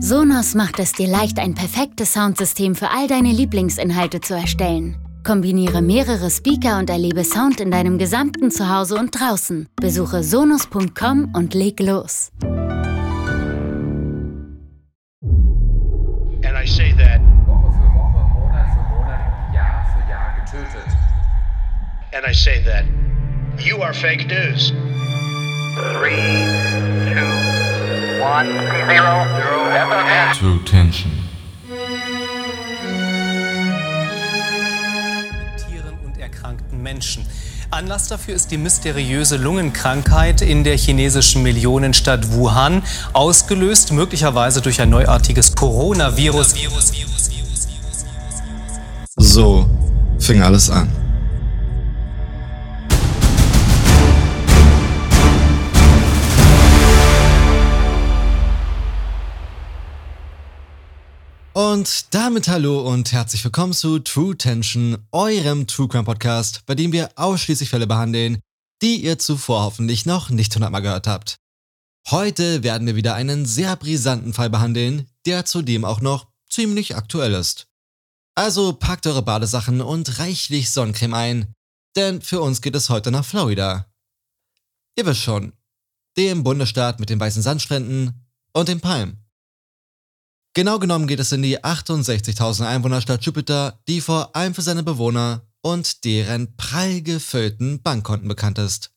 Sonos 0.00 0.54
macht 0.54 0.78
es 0.78 0.92
dir 0.92 1.08
leicht, 1.08 1.38
ein 1.38 1.54
perfektes 1.54 2.14
Soundsystem 2.14 2.74
für 2.74 2.88
all 2.90 3.06
deine 3.06 3.30
Lieblingsinhalte 3.32 4.20
zu 4.20 4.34
erstellen. 4.34 4.96
Kombiniere 5.24 5.82
mehrere 5.82 6.30
Speaker 6.30 6.78
und 6.78 6.88
erlebe 6.88 7.22
Sound 7.24 7.60
in 7.60 7.70
deinem 7.70 7.98
gesamten 7.98 8.50
Zuhause 8.50 8.96
und 8.96 9.10
draußen. 9.18 9.68
Besuche 9.76 10.22
sonos.com 10.22 11.32
und 11.34 11.52
leg 11.54 11.78
los. 11.80 12.30
And 16.42 16.56
I 16.56 16.66
say 16.66 16.92
that, 16.96 17.20
Woche 17.46 17.70
für 17.70 17.90
Woche, 17.92 18.24
Monat 18.34 18.66
für 18.72 18.82
Monat, 18.96 19.20
Jahr 19.54 19.84
für 19.92 20.10
Jahr 20.10 20.34
getötet. 20.40 20.96
and 22.14 22.24
I 22.26 22.32
say 22.32 22.62
that 22.64 22.84
you 23.62 23.82
are 23.82 23.92
fake 23.92 24.26
news. 24.26 24.72
Three, 25.76 26.18
True 30.38 30.60
Tension. 30.66 31.10
mit 31.70 31.78
Tieren 35.66 35.94
und 36.04 36.18
erkrankten 36.18 36.82
Menschen. 36.82 37.24
Anlass 37.70 38.08
dafür 38.08 38.34
ist 38.34 38.50
die 38.50 38.58
mysteriöse 38.58 39.38
Lungenkrankheit 39.38 40.42
in 40.42 40.64
der 40.64 40.76
chinesischen 40.76 41.42
Millionenstadt 41.42 42.30
Wuhan, 42.32 42.82
ausgelöst 43.14 43.92
möglicherweise 43.92 44.60
durch 44.60 44.82
ein 44.82 44.90
neuartiges 44.90 45.54
Coronavirus. 45.54 46.54
So 49.16 49.66
fing 50.18 50.42
alles 50.42 50.68
an. 50.68 50.99
Und 61.52 62.14
damit 62.14 62.46
hallo 62.46 62.88
und 62.88 63.10
herzlich 63.10 63.42
willkommen 63.42 63.72
zu 63.72 63.98
True 63.98 64.38
Tension, 64.38 64.98
eurem 65.10 65.66
True 65.66 65.88
Crime 65.88 66.04
Podcast, 66.04 66.62
bei 66.66 66.76
dem 66.76 66.92
wir 66.92 67.10
ausschließlich 67.16 67.70
Fälle 67.70 67.88
behandeln, 67.88 68.38
die 68.82 69.04
ihr 69.04 69.18
zuvor 69.18 69.64
hoffentlich 69.64 70.06
noch 70.06 70.30
nicht 70.30 70.54
hundertmal 70.54 70.82
gehört 70.82 71.08
habt. 71.08 71.38
Heute 72.08 72.62
werden 72.62 72.86
wir 72.86 72.94
wieder 72.94 73.14
einen 73.14 73.46
sehr 73.46 73.74
brisanten 73.74 74.32
Fall 74.32 74.48
behandeln, 74.48 75.08
der 75.26 75.44
zudem 75.44 75.84
auch 75.84 76.00
noch 76.00 76.28
ziemlich 76.48 76.94
aktuell 76.94 77.34
ist. 77.34 77.66
Also 78.36 78.72
packt 78.72 79.08
eure 79.08 79.22
Badesachen 79.22 79.80
und 79.80 80.20
reichlich 80.20 80.70
Sonnencreme 80.70 81.14
ein, 81.14 81.54
denn 81.96 82.22
für 82.22 82.40
uns 82.40 82.62
geht 82.62 82.76
es 82.76 82.90
heute 82.90 83.10
nach 83.10 83.24
Florida. 83.24 83.86
Ihr 84.96 85.04
wisst 85.04 85.22
schon, 85.22 85.52
dem 86.16 86.44
Bundesstaat 86.44 87.00
mit 87.00 87.10
den 87.10 87.18
weißen 87.18 87.42
Sandstränden 87.42 88.24
und 88.52 88.68
den 88.68 88.80
Palmen. 88.80 89.18
Genau 90.54 90.80
genommen 90.80 91.06
geht 91.06 91.20
es 91.20 91.30
in 91.30 91.42
die 91.42 91.62
68.000 91.62 92.66
Einwohnerstadt 92.66 93.24
Jupiter, 93.24 93.80
die 93.86 94.00
vor 94.00 94.34
allem 94.34 94.54
für 94.54 94.62
seine 94.62 94.82
Bewohner 94.82 95.46
und 95.62 96.04
deren 96.04 96.56
prall 96.56 97.02
gefüllten 97.02 97.82
Bankkonten 97.82 98.28
bekannt 98.28 98.58
ist. 98.58 98.90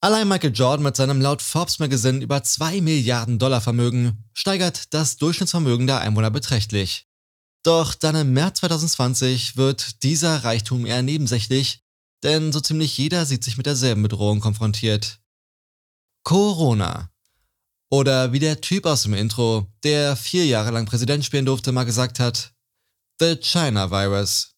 Allein 0.00 0.26
Michael 0.26 0.52
Jordan 0.52 0.82
mit 0.82 0.96
seinem 0.96 1.20
laut 1.20 1.40
Forbes 1.40 1.78
Magazine 1.78 2.18
über 2.18 2.42
2 2.42 2.80
Milliarden 2.80 3.38
Dollar 3.38 3.60
Vermögen 3.60 4.24
steigert 4.32 4.92
das 4.92 5.16
Durchschnittsvermögen 5.18 5.86
der 5.86 6.00
Einwohner 6.00 6.32
beträchtlich. 6.32 7.06
Doch 7.62 7.94
dann 7.94 8.16
im 8.16 8.32
März 8.32 8.58
2020 8.58 9.56
wird 9.56 10.02
dieser 10.02 10.42
Reichtum 10.42 10.84
eher 10.84 11.02
nebensächlich, 11.02 11.84
denn 12.24 12.50
so 12.50 12.58
ziemlich 12.58 12.98
jeder 12.98 13.24
sieht 13.26 13.44
sich 13.44 13.56
mit 13.56 13.66
derselben 13.66 14.02
Bedrohung 14.02 14.40
konfrontiert. 14.40 15.20
Corona. 16.24 17.11
Oder 17.92 18.32
wie 18.32 18.38
der 18.38 18.62
Typ 18.62 18.86
aus 18.86 19.02
dem 19.02 19.12
Intro, 19.12 19.66
der 19.84 20.16
vier 20.16 20.46
Jahre 20.46 20.70
lang 20.70 20.86
Präsident 20.86 21.26
spielen 21.26 21.44
durfte, 21.44 21.72
mal 21.72 21.84
gesagt 21.84 22.20
hat, 22.20 22.54
The 23.20 23.36
China 23.36 23.90
Virus. 23.90 24.52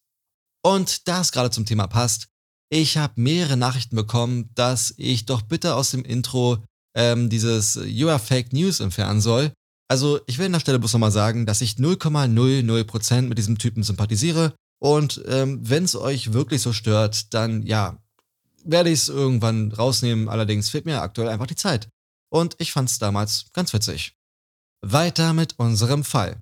Und 0.63 1.07
da 1.09 1.19
es 1.19 1.33
gerade 1.33 1.51
zum 1.51 1.65
Thema 1.65 1.87
passt, 1.87 2.29
ich 2.71 2.97
habe 2.97 3.21
mehrere 3.21 3.57
Nachrichten 3.57 3.97
bekommen, 3.97 4.49
dass 4.55 4.93
ich 4.97 5.25
doch 5.25 5.41
bitte 5.41 5.75
aus 5.75 5.91
dem 5.91 6.05
Intro 6.05 6.63
ähm, 6.95 7.29
dieses 7.29 7.75
You 7.85 8.07
are 8.07 8.19
Fake 8.19 8.53
News 8.53 8.79
entfernen 8.79 9.19
soll. 9.19 9.51
Also 9.89 10.21
ich 10.27 10.37
will 10.37 10.45
an 10.45 10.53
der 10.53 10.61
Stelle 10.61 10.79
bloß 10.79 10.93
nochmal 10.93 11.11
sagen, 11.11 11.45
dass 11.45 11.59
ich 11.59 11.73
0,00% 11.73 13.21
mit 13.21 13.37
diesem 13.37 13.57
Typen 13.57 13.83
sympathisiere 13.83 14.53
und 14.81 15.21
ähm, 15.27 15.59
wenn 15.61 15.83
es 15.83 15.95
euch 15.95 16.31
wirklich 16.31 16.61
so 16.61 16.71
stört, 16.71 17.33
dann 17.33 17.63
ja, 17.63 17.97
werde 18.63 18.89
ich 18.89 18.99
es 19.01 19.09
irgendwann 19.09 19.71
rausnehmen. 19.71 20.29
Allerdings 20.29 20.69
fehlt 20.69 20.85
mir 20.85 21.01
aktuell 21.01 21.27
einfach 21.27 21.47
die 21.47 21.55
Zeit. 21.55 21.89
Und 22.35 22.57
ich 22.59 22.73
fand 22.73 22.89
es 22.89 22.99
damals 22.99 23.45
ganz 23.53 23.71
witzig. 23.71 24.13
Weiter 24.81 25.31
mit 25.31 25.57
unserem 25.57 26.03
Fall. 26.03 26.41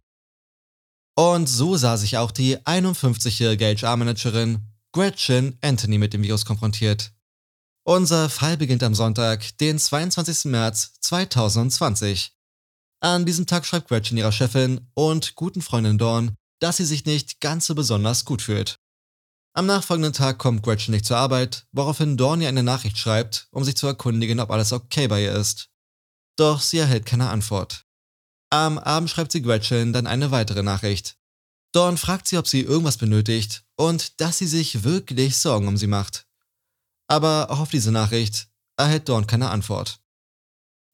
Und 1.16 1.46
so 1.46 1.78
sah 1.78 1.98
sich 1.98 2.18
auch 2.18 2.32
die 2.32 2.58
51-jährige 2.58 3.68
HR-Managerin 3.68 4.74
Gretchen 4.92 5.56
Anthony 5.62 6.00
mit 6.00 6.14
dem 6.14 6.24
Virus 6.24 6.46
konfrontiert. 6.46 7.14
Unser 7.86 8.32
Fall 8.32 8.58
beginnt 8.58 8.82
am 8.82 8.96
Sonntag, 8.96 9.56
den 9.60 9.78
22. 9.78 10.46
März 10.46 10.94
2020. 11.02 12.36
An 13.00 13.28
diesem 13.28 13.46
Tag 13.46 13.64
schreibt 13.64 13.88
Gretchen 13.90 14.18
ihrer 14.18 14.32
Chefin 14.32 14.90
und 14.96 15.36
guten 15.36 15.62
Freundin 15.62 16.00
Dawn, 16.00 16.34
dass 16.60 16.78
sie 16.78 16.86
sich 16.86 17.06
nicht 17.06 17.40
ganz 17.40 17.68
so 17.68 17.76
besonders 17.76 18.26
gut 18.26 18.42
fühlt. 18.42 18.80
Am 19.56 19.68
nachfolgenden 19.68 20.14
Tag 20.14 20.40
kommt 20.40 20.64
Gretchen 20.64 20.94
nicht 20.96 21.06
zur 21.06 21.18
Arbeit, 21.18 21.68
woraufhin 21.72 22.18
Dawn 22.18 22.42
ihr 22.42 22.50
eine 22.50 22.64
Nachricht 22.64 22.98
schreibt, 22.98 23.48
um 23.52 23.64
sich 23.64 23.78
zu 23.78 23.86
erkundigen, 23.86 24.40
ob 24.40 24.50
alles 24.50 24.74
okay 24.74 25.08
bei 25.08 25.22
ihr 25.22 25.34
ist. 25.34 25.70
Doch 26.36 26.62
sie 26.62 26.78
erhält 26.78 27.06
keine 27.06 27.30
Antwort. 27.30 27.86
Am 28.50 28.78
Abend 28.78 29.10
schreibt 29.10 29.32
sie 29.32 29.42
Gretchen 29.42 29.94
dann 29.94 30.08
eine 30.08 30.32
weitere 30.32 30.64
Nachricht. 30.64 31.18
Dawn 31.74 31.98
fragt 31.98 32.28
sie, 32.28 32.38
ob 32.38 32.48
sie 32.48 32.62
irgendwas 32.62 32.98
benötigt 32.98 33.66
und 33.76 34.22
dass 34.22 34.38
sie 34.38 34.48
sich 34.48 34.84
wirklich 34.84 35.38
Sorgen 35.38 35.68
um 35.68 35.78
sie 35.78 35.88
macht. 35.88 36.28
Aber 37.08 37.50
auch 37.50 37.60
auf 37.60 37.72
diese 37.72 37.92
Nachricht 37.92 38.48
erhält 38.78 39.10
Dawn 39.10 39.28
keine 39.28 39.50
Antwort. 39.50 40.00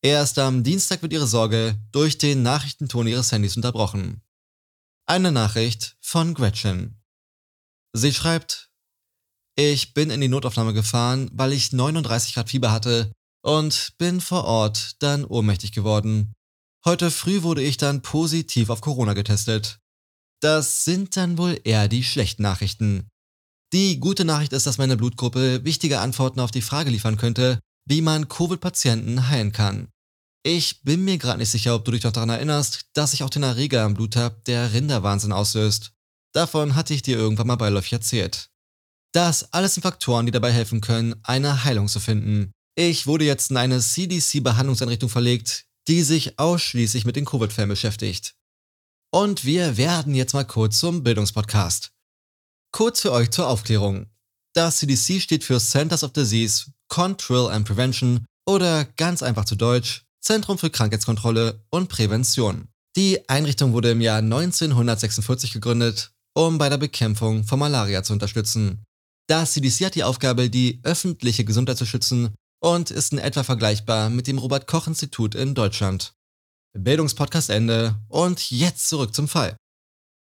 Erst 0.02 0.40
am 0.40 0.64
Dienstag 0.64 1.02
wird 1.02 1.12
ihre 1.12 1.28
Sorge 1.28 1.78
durch 1.92 2.18
den 2.18 2.42
Nachrichtenton 2.42 3.08
ihres 3.08 3.32
Handys 3.32 3.58
unterbrochen. 3.58 4.22
Eine 5.06 5.32
Nachricht 5.32 5.98
von 6.00 6.34
Gretchen. 6.34 7.02
Sie 7.94 8.14
schreibt, 8.14 8.70
ich 9.56 9.94
bin 9.94 10.10
in 10.10 10.22
die 10.22 10.30
Notaufnahme 10.30 10.74
gefahren, 10.74 11.30
weil 11.34 11.52
ich 11.52 11.74
39 11.74 12.36
Grad 12.36 12.50
Fieber 12.50 12.72
hatte 12.72 13.12
und 13.42 13.94
bin 13.98 14.22
vor 14.22 14.46
Ort 14.46 14.96
dann 15.00 15.26
ohnmächtig 15.26 15.72
geworden. 15.72 16.34
Heute 16.86 17.12
früh 17.12 17.44
wurde 17.44 17.62
ich 17.62 17.78
dann 17.78 18.02
positiv 18.02 18.70
auf 18.70 18.82
Corona 18.82 19.14
getestet. 19.14 19.80
Das 20.42 20.86
sind 20.86 21.18
dann 21.18 21.38
wohl 21.38 21.60
eher 21.64 21.88
die 21.88 22.04
schlechten 22.04 22.44
Nachrichten. 22.44 23.10
Die 23.74 24.00
gute 24.00 24.26
Nachricht 24.26 24.54
ist, 24.54 24.66
dass 24.66 24.78
meine 24.78 24.98
Blutgruppe 24.98 25.64
wichtige 25.64 26.00
Antworten 26.00 26.40
auf 26.40 26.52
die 26.52 26.62
Frage 26.62 26.90
liefern 26.90 27.18
könnte, 27.18 27.60
wie 27.86 28.02
man 28.02 28.30
Covid-Patienten 28.30 29.28
heilen 29.28 29.52
kann. 29.52 29.90
Ich 30.44 30.82
bin 30.84 31.04
mir 31.04 31.18
gerade 31.18 31.40
nicht 31.40 31.52
sicher, 31.52 31.76
ob 31.76 31.84
du 31.84 31.92
dich 31.92 32.04
noch 32.04 32.14
daran 32.14 32.30
erinnerst, 32.30 32.86
dass 32.94 33.14
ich 33.14 33.24
auch 33.24 33.30
den 33.30 33.44
Erreger 33.44 33.86
im 33.86 33.94
Blut 33.94 34.16
habe, 34.16 34.42
der 34.48 34.74
Rinderwahnsinn 34.74 35.34
auslöst. 35.34 35.92
Davon 36.34 36.76
hatte 36.76 36.94
ich 36.94 37.02
dir 37.02 37.18
irgendwann 37.18 37.48
mal 37.48 37.58
beiläufig 37.58 37.94
erzählt. 37.94 38.50
Das 39.12 39.54
alles 39.54 39.74
sind 39.74 39.84
Faktoren, 39.84 40.26
die 40.26 40.32
dabei 40.32 40.52
helfen 40.52 40.82
können, 40.82 41.16
eine 41.24 41.64
Heilung 41.64 41.88
zu 41.88 42.00
finden. 42.00 42.52
Ich 42.82 43.08
wurde 43.08 43.26
jetzt 43.26 43.52
in 43.52 43.58
eine 43.58 43.82
CDC-Behandlungseinrichtung 43.82 45.10
verlegt, 45.10 45.66
die 45.90 46.02
sich 46.02 46.40
ausschließlich 46.40 47.04
mit 47.04 47.18
den 47.18 47.26
Covid-Fällen 47.26 47.68
beschäftigt. 47.68 48.36
Und 49.12 49.44
wir 49.44 49.76
werden 49.76 50.16
jetzt 50.16 50.32
mal 50.32 50.46
kurz 50.46 50.80
zum 50.80 51.04
Bildungspodcast. 51.04 51.92
Kurz 52.72 53.02
für 53.02 53.12
euch 53.12 53.32
zur 53.32 53.50
Aufklärung. 53.50 54.06
Das 54.54 54.78
CDC 54.78 55.20
steht 55.20 55.44
für 55.44 55.60
Centers 55.60 56.06
of 56.06 56.14
Disease, 56.14 56.72
Control 56.88 57.52
and 57.52 57.68
Prevention 57.68 58.26
oder 58.48 58.86
ganz 58.86 59.24
einfach 59.24 59.44
zu 59.44 59.58
Deutsch 59.58 60.06
Zentrum 60.22 60.58
für 60.58 60.70
Krankheitskontrolle 60.70 61.62
und 61.72 61.90
Prävention. 61.90 62.70
Die 62.96 63.28
Einrichtung 63.28 63.74
wurde 63.74 63.92
im 63.92 64.00
Jahr 64.00 64.20
1946 64.20 65.52
gegründet, 65.52 66.14
um 66.34 66.58
bei 66.58 66.70
der 66.70 66.78
Bekämpfung 66.78 67.44
von 67.44 67.60
Malaria 67.60 68.04
zu 68.04 68.14
unterstützen. 68.14 68.86
Das 69.28 69.52
CDC 69.52 69.88
hat 69.88 69.96
die 69.96 70.06
Aufgabe, 70.06 70.50
die 70.50 70.80
öffentliche 70.84 71.44
Gesundheit 71.44 71.78
zu 71.78 71.86
schützen 71.86 72.34
und 72.60 72.92
ist 72.92 73.14
in 73.14 73.20
etwa 73.20 73.44
vergleichbar 73.44 74.10
mit 74.10 74.28
dem 74.28 74.38
Robert 74.38 74.68
Koch 74.68 74.88
Institut 74.88 75.36
in 75.36 75.56
Deutschland. 75.56 76.14
Bildungspodcast 76.74 77.50
Ende 77.50 78.00
und 78.08 78.52
jetzt 78.52 78.88
zurück 78.90 79.16
zum 79.16 79.28
Fall. 79.28 79.58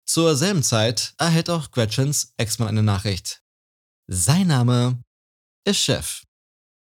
Zur 0.08 0.36
selben 0.36 0.64
Zeit 0.64 1.14
erhält 1.18 1.50
auch 1.50 1.72
Gretchens 1.72 2.34
Ex-Mann 2.38 2.70
eine 2.70 2.84
Nachricht. 2.84 3.42
Sein 4.08 4.48
Name 4.48 5.04
ist 5.66 5.86
Jeff. 5.86 6.24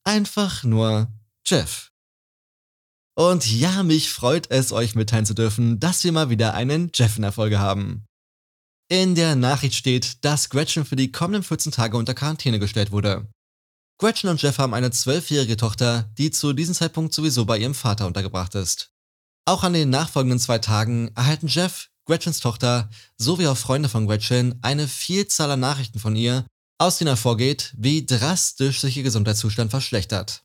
Einfach 0.04 0.62
nur 0.62 1.08
Jeff. 1.44 1.90
Und 3.16 3.50
ja, 3.50 3.82
mich 3.82 4.10
freut 4.10 4.50
es, 4.50 4.72
euch 4.72 4.94
mitteilen 4.94 5.26
zu 5.26 5.34
dürfen, 5.34 5.80
dass 5.80 6.04
wir 6.04 6.12
mal 6.12 6.30
wieder 6.30 6.54
einen 6.54 6.90
Jeff 6.94 7.16
in 7.16 7.22
der 7.22 7.32
Folge 7.32 7.58
haben. 7.58 8.06
In 8.88 9.14
der 9.14 9.36
Nachricht 9.36 9.74
steht, 9.74 10.24
dass 10.24 10.48
Gretchen 10.48 10.84
für 10.84 10.96
die 10.96 11.12
kommenden 11.12 11.42
14 11.42 11.72
Tage 11.72 11.96
unter 11.96 12.14
Quarantäne 12.14 12.58
gestellt 12.58 12.92
wurde. 12.92 13.28
Gretchen 14.00 14.30
und 14.30 14.40
Jeff 14.40 14.56
haben 14.56 14.72
eine 14.72 14.90
zwölfjährige 14.90 15.58
Tochter, 15.58 16.10
die 16.16 16.30
zu 16.30 16.54
diesem 16.54 16.74
Zeitpunkt 16.74 17.12
sowieso 17.12 17.44
bei 17.44 17.58
ihrem 17.58 17.74
Vater 17.74 18.06
untergebracht 18.06 18.54
ist. 18.54 18.94
Auch 19.44 19.62
an 19.62 19.74
den 19.74 19.90
nachfolgenden 19.90 20.38
zwei 20.38 20.56
Tagen 20.56 21.10
erhalten 21.14 21.48
Jeff, 21.48 21.90
Gretchens 22.06 22.40
Tochter, 22.40 22.88
sowie 23.18 23.46
auch 23.46 23.58
Freunde 23.58 23.90
von 23.90 24.06
Gretchen 24.06 24.58
eine 24.62 24.88
Vielzahl 24.88 25.50
an 25.50 25.60
Nachrichten 25.60 25.98
von 25.98 26.16
ihr, 26.16 26.46
aus 26.78 26.96
denen 26.96 27.08
hervorgeht, 27.08 27.74
wie 27.76 28.06
drastisch 28.06 28.80
sich 28.80 28.96
ihr 28.96 29.02
Gesundheitszustand 29.02 29.70
verschlechtert. 29.70 30.44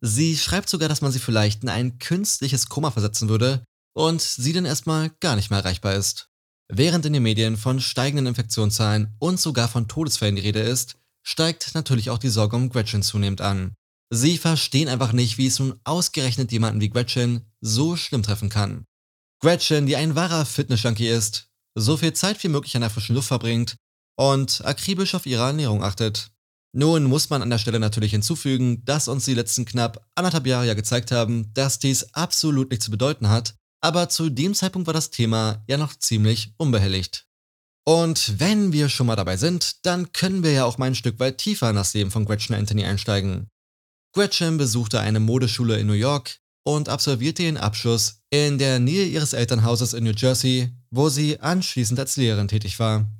Sie 0.00 0.36
schreibt 0.36 0.68
sogar, 0.68 0.88
dass 0.88 1.00
man 1.00 1.10
sie 1.10 1.18
vielleicht 1.18 1.64
in 1.64 1.70
ein 1.70 1.98
künstliches 1.98 2.68
Koma 2.68 2.92
versetzen 2.92 3.28
würde 3.28 3.64
und 3.92 4.22
sie 4.22 4.52
dann 4.52 4.66
erstmal 4.66 5.10
gar 5.18 5.34
nicht 5.34 5.50
mehr 5.50 5.58
erreichbar 5.58 5.94
ist. 5.94 6.28
Während 6.68 7.04
in 7.06 7.14
den 7.14 7.24
Medien 7.24 7.56
von 7.56 7.80
steigenden 7.80 8.26
Infektionszahlen 8.26 9.16
und 9.18 9.40
sogar 9.40 9.66
von 9.66 9.88
Todesfällen 9.88 10.36
die 10.36 10.42
Rede 10.42 10.60
ist, 10.60 10.97
steigt 11.22 11.74
natürlich 11.74 12.10
auch 12.10 12.18
die 12.18 12.28
Sorge 12.28 12.56
um 12.56 12.70
Gretchen 12.70 13.02
zunehmend 13.02 13.40
an. 13.40 13.74
Sie 14.10 14.38
verstehen 14.38 14.88
einfach 14.88 15.12
nicht, 15.12 15.38
wie 15.38 15.46
es 15.46 15.58
nun 15.58 15.78
ausgerechnet 15.84 16.50
jemanden 16.50 16.80
wie 16.80 16.88
Gretchen 16.88 17.50
so 17.60 17.96
schlimm 17.96 18.22
treffen 18.22 18.48
kann. 18.48 18.84
Gretchen, 19.40 19.86
die 19.86 19.96
ein 19.96 20.14
wahrer 20.14 20.46
Fitness-Junkie 20.46 21.08
ist, 21.08 21.48
so 21.74 21.96
viel 21.96 22.12
Zeit 22.12 22.42
wie 22.42 22.48
möglich 22.48 22.74
an 22.74 22.80
der 22.80 22.90
frischen 22.90 23.14
Luft 23.14 23.28
verbringt 23.28 23.76
und 24.16 24.64
akribisch 24.64 25.14
auf 25.14 25.26
ihre 25.26 25.44
Ernährung 25.44 25.84
achtet. 25.84 26.30
Nun 26.74 27.04
muss 27.04 27.30
man 27.30 27.42
an 27.42 27.50
der 27.50 27.58
Stelle 27.58 27.80
natürlich 27.80 28.12
hinzufügen, 28.12 28.84
dass 28.84 29.08
uns 29.08 29.24
die 29.24 29.34
letzten 29.34 29.64
knapp 29.64 30.04
anderthalb 30.14 30.46
Jahre 30.46 30.66
ja 30.66 30.74
gezeigt 30.74 31.12
haben, 31.12 31.52
dass 31.54 31.78
dies 31.78 32.14
absolut 32.14 32.70
nichts 32.70 32.86
zu 32.86 32.90
bedeuten 32.90 33.28
hat, 33.28 33.54
aber 33.80 34.08
zu 34.08 34.28
dem 34.28 34.54
Zeitpunkt 34.54 34.86
war 34.86 34.94
das 34.94 35.10
Thema 35.10 35.62
ja 35.68 35.78
noch 35.78 35.94
ziemlich 35.94 36.52
unbehelligt. 36.56 37.27
Und 37.88 38.38
wenn 38.38 38.74
wir 38.74 38.90
schon 38.90 39.06
mal 39.06 39.16
dabei 39.16 39.38
sind, 39.38 39.86
dann 39.86 40.12
können 40.12 40.42
wir 40.42 40.52
ja 40.52 40.66
auch 40.66 40.76
mal 40.76 40.84
ein 40.84 40.94
Stück 40.94 41.18
weit 41.20 41.38
tiefer 41.38 41.70
in 41.70 41.76
das 41.76 41.94
Leben 41.94 42.10
von 42.10 42.26
Gretchen 42.26 42.54
Anthony 42.54 42.84
einsteigen. 42.84 43.48
Gretchen 44.14 44.58
besuchte 44.58 45.00
eine 45.00 45.20
Modeschule 45.20 45.78
in 45.78 45.86
New 45.86 45.94
York 45.94 46.36
und 46.66 46.90
absolvierte 46.90 47.44
ihren 47.44 47.56
Abschluss 47.56 48.20
in 48.28 48.58
der 48.58 48.78
Nähe 48.78 49.06
ihres 49.06 49.32
Elternhauses 49.32 49.94
in 49.94 50.04
New 50.04 50.12
Jersey, 50.14 50.70
wo 50.90 51.08
sie 51.08 51.40
anschließend 51.40 51.98
als 51.98 52.18
Lehrerin 52.18 52.48
tätig 52.48 52.78
war. 52.78 53.10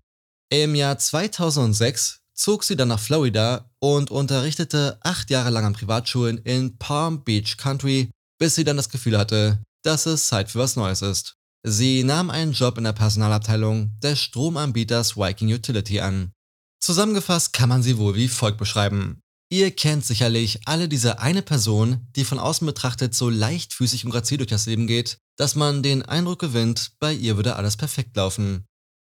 Im 0.51 0.75
Jahr 0.75 0.99
2006 0.99 2.21
zog 2.35 2.63
sie 2.63 2.77
dann 2.77 2.89
nach 2.89 3.01
Florida 3.01 3.71
und 3.79 4.11
unterrichtete 4.11 4.99
acht 5.01 5.31
Jahre 5.31 5.49
lang 5.49 5.65
an 5.65 5.73
Privatschulen 5.73 6.37
in 6.45 6.77
Palm 6.77 7.25
Beach 7.25 7.57
Country, 7.57 8.11
bis 8.39 8.57
sie 8.57 8.65
dann 8.65 8.77
das 8.77 8.91
Gefühl 8.91 9.17
hatte, 9.17 9.63
dass 9.83 10.05
es 10.05 10.29
Zeit 10.29 10.51
für 10.51 10.59
was 10.59 10.77
Neues 10.77 11.01
ist. 11.01 11.38
Sie 11.67 12.05
nahm 12.05 12.31
einen 12.31 12.53
Job 12.53 12.79
in 12.79 12.85
der 12.85 12.93
Personalabteilung 12.93 13.99
des 14.01 14.21
Stromanbieters 14.21 15.17
Viking 15.17 15.53
Utility 15.53 16.01
an. 16.01 16.33
Zusammengefasst 16.81 17.53
kann 17.53 17.69
man 17.69 17.83
sie 17.83 17.99
wohl 17.99 18.15
wie 18.15 18.29
folgt 18.29 18.59
beschreiben. 18.59 19.21
Ihr 19.51 19.71
kennt 19.71 20.05
sicherlich 20.05 20.61
alle 20.67 20.89
diese 20.89 21.21
eine 21.21 21.43
Person, 21.43 22.07
die 22.15 22.25
von 22.25 22.39
außen 22.39 22.67
betrachtet 22.67 23.15
so 23.15 23.31
leichtfüßig 23.31 24.05
und 24.05 24.11
grazil 24.11 24.39
durch 24.39 24.51
das 24.51 24.67
Leben 24.67 24.87
geht, 24.87 25.19
dass 25.37 25.55
man 25.55 25.83
den 25.83 26.03
Eindruck 26.03 26.39
gewinnt, 26.39 26.93
bei 27.01 27.15
ihr 27.15 27.37
würde 27.37 27.57
alles 27.57 27.77
perfekt 27.77 28.15
laufen. 28.17 28.67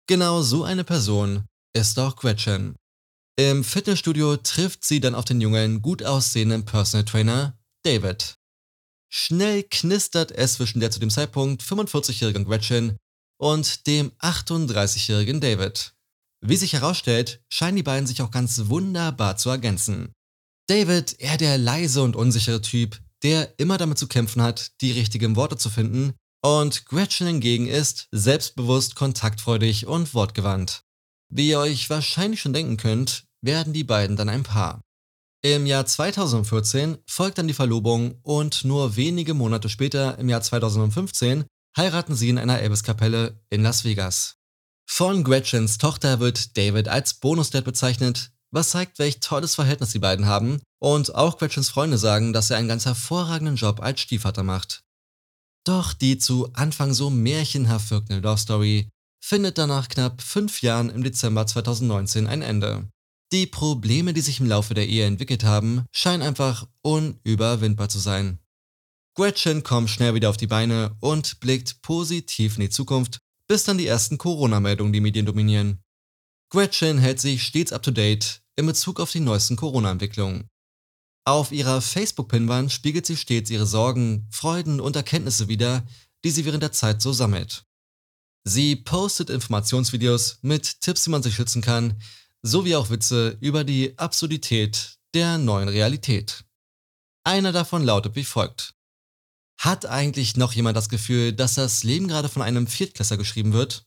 Genau 0.08 0.42
so 0.42 0.64
eine 0.64 0.84
Person 0.84 1.44
ist 1.74 1.98
auch 1.98 2.16
Gretchen. 2.16 2.76
Im 3.38 3.62
Fitnessstudio 3.62 4.36
trifft 4.36 4.84
sie 4.84 5.00
dann 5.00 5.14
auf 5.14 5.24
den 5.24 5.40
jungen, 5.40 5.80
gut 5.80 6.02
aussehenden 6.02 6.64
Personal 6.64 7.04
Trainer 7.04 7.58
David. 7.82 8.36
Schnell 9.14 9.64
knistert 9.64 10.32
es 10.32 10.54
zwischen 10.54 10.80
der 10.80 10.90
zu 10.90 10.98
dem 10.98 11.10
Zeitpunkt 11.10 11.62
45-jährigen 11.62 12.46
Gretchen 12.46 12.96
und 13.38 13.86
dem 13.86 14.10
38-jährigen 14.12 15.38
David. 15.38 15.92
Wie 16.40 16.56
sich 16.56 16.72
herausstellt, 16.72 17.42
scheinen 17.52 17.76
die 17.76 17.82
beiden 17.82 18.06
sich 18.06 18.22
auch 18.22 18.30
ganz 18.30 18.68
wunderbar 18.68 19.36
zu 19.36 19.50
ergänzen. 19.50 20.12
David, 20.66 21.20
eher 21.20 21.36
der 21.36 21.58
leise 21.58 22.02
und 22.02 22.16
unsichere 22.16 22.62
Typ, 22.62 23.02
der 23.22 23.52
immer 23.58 23.76
damit 23.76 23.98
zu 23.98 24.08
kämpfen 24.08 24.40
hat, 24.40 24.70
die 24.80 24.92
richtigen 24.92 25.36
Worte 25.36 25.58
zu 25.58 25.68
finden, 25.68 26.14
und 26.42 26.86
Gretchen 26.86 27.26
hingegen 27.26 27.66
ist 27.66 28.08
selbstbewusst, 28.12 28.94
kontaktfreudig 28.94 29.86
und 29.86 30.14
wortgewandt. 30.14 30.84
Wie 31.28 31.50
ihr 31.50 31.58
euch 31.58 31.90
wahrscheinlich 31.90 32.40
schon 32.40 32.54
denken 32.54 32.78
könnt, 32.78 33.24
werden 33.42 33.74
die 33.74 33.84
beiden 33.84 34.16
dann 34.16 34.30
ein 34.30 34.42
Paar. 34.42 34.80
Im 35.44 35.66
Jahr 35.66 35.84
2014 35.84 36.98
folgt 37.04 37.38
dann 37.38 37.48
die 37.48 37.54
Verlobung 37.54 38.14
und 38.22 38.64
nur 38.64 38.94
wenige 38.94 39.34
Monate 39.34 39.68
später, 39.68 40.16
im 40.18 40.28
Jahr 40.28 40.40
2015, 40.40 41.44
heiraten 41.76 42.14
sie 42.14 42.28
in 42.28 42.38
einer 42.38 42.60
Elvis-Kapelle 42.60 43.40
in 43.50 43.64
Las 43.64 43.84
Vegas. 43.84 44.36
Von 44.88 45.24
Gretchens 45.24 45.78
Tochter 45.78 46.20
wird 46.20 46.56
David 46.56 46.86
als 46.86 47.14
Bonusdad 47.14 47.64
bezeichnet, 47.64 48.30
was 48.52 48.70
zeigt, 48.70 49.00
welch 49.00 49.18
tolles 49.18 49.56
Verhältnis 49.56 49.90
die 49.90 49.98
beiden 49.98 50.26
haben. 50.26 50.60
Und 50.78 51.16
auch 51.16 51.38
Gretchens 51.38 51.70
Freunde 51.70 51.98
sagen, 51.98 52.32
dass 52.32 52.50
er 52.50 52.58
einen 52.58 52.68
ganz 52.68 52.84
hervorragenden 52.84 53.56
Job 53.56 53.80
als 53.80 54.00
Stiefvater 54.00 54.44
macht. 54.44 54.84
Doch 55.64 55.92
die 55.92 56.18
zu 56.18 56.52
Anfang 56.52 56.94
so 56.94 57.10
märchenhaft 57.10 57.90
wirkende 57.90 58.20
Love 58.20 58.38
Story 58.38 58.90
findet 59.20 59.58
dann 59.58 59.70
nach 59.70 59.88
knapp 59.88 60.22
fünf 60.22 60.62
Jahren 60.62 60.88
im 60.88 61.02
Dezember 61.02 61.46
2019 61.48 62.28
ein 62.28 62.42
Ende. 62.42 62.88
Die 63.32 63.46
Probleme, 63.46 64.12
die 64.12 64.20
sich 64.20 64.40
im 64.40 64.46
Laufe 64.46 64.74
der 64.74 64.86
Ehe 64.86 65.06
entwickelt 65.06 65.42
haben, 65.42 65.86
scheinen 65.90 66.22
einfach 66.22 66.68
unüberwindbar 66.82 67.88
zu 67.88 67.98
sein. 67.98 68.38
Gretchen 69.14 69.62
kommt 69.62 69.88
schnell 69.88 70.14
wieder 70.14 70.28
auf 70.28 70.36
die 70.36 70.46
Beine 70.46 70.94
und 71.00 71.40
blickt 71.40 71.80
positiv 71.80 72.56
in 72.56 72.60
die 72.60 72.70
Zukunft, 72.70 73.20
bis 73.48 73.64
dann 73.64 73.78
die 73.78 73.86
ersten 73.86 74.18
Corona-Meldungen 74.18 74.92
die 74.92 75.00
Medien 75.00 75.24
dominieren. 75.24 75.82
Gretchen 76.50 76.98
hält 76.98 77.20
sich 77.20 77.42
stets 77.42 77.72
up 77.72 77.82
to 77.82 77.90
date, 77.90 78.42
in 78.56 78.66
Bezug 78.66 79.00
auf 79.00 79.10
die 79.10 79.20
neuesten 79.20 79.56
Corona-Entwicklungen. 79.56 80.50
Auf 81.24 81.52
ihrer 81.52 81.80
Facebook-Pinwand 81.80 82.70
spiegelt 82.70 83.06
sie 83.06 83.16
stets 83.16 83.50
ihre 83.50 83.66
Sorgen, 83.66 84.28
Freuden 84.30 84.78
und 84.78 84.94
Erkenntnisse 84.94 85.48
wider, 85.48 85.86
die 86.22 86.30
sie 86.30 86.44
während 86.44 86.62
der 86.62 86.72
Zeit 86.72 87.00
so 87.00 87.14
sammelt. 87.14 87.64
Sie 88.44 88.76
postet 88.76 89.30
Informationsvideos 89.30 90.38
mit 90.42 90.82
Tipps, 90.82 91.06
wie 91.06 91.10
man 91.10 91.22
sich 91.22 91.34
schützen 91.34 91.62
kann, 91.62 91.98
sowie 92.42 92.76
auch 92.76 92.90
Witze 92.90 93.38
über 93.40 93.64
die 93.64 93.96
Absurdität 93.98 94.98
der 95.14 95.38
neuen 95.38 95.68
Realität. 95.68 96.44
Einer 97.24 97.52
davon 97.52 97.84
lautet 97.84 98.16
wie 98.16 98.24
folgt. 98.24 98.74
Hat 99.60 99.86
eigentlich 99.86 100.36
noch 100.36 100.52
jemand 100.52 100.76
das 100.76 100.88
Gefühl, 100.88 101.32
dass 101.32 101.54
das 101.54 101.84
Leben 101.84 102.08
gerade 102.08 102.28
von 102.28 102.42
einem 102.42 102.66
Viertklässler 102.66 103.16
geschrieben 103.16 103.52
wird? 103.52 103.86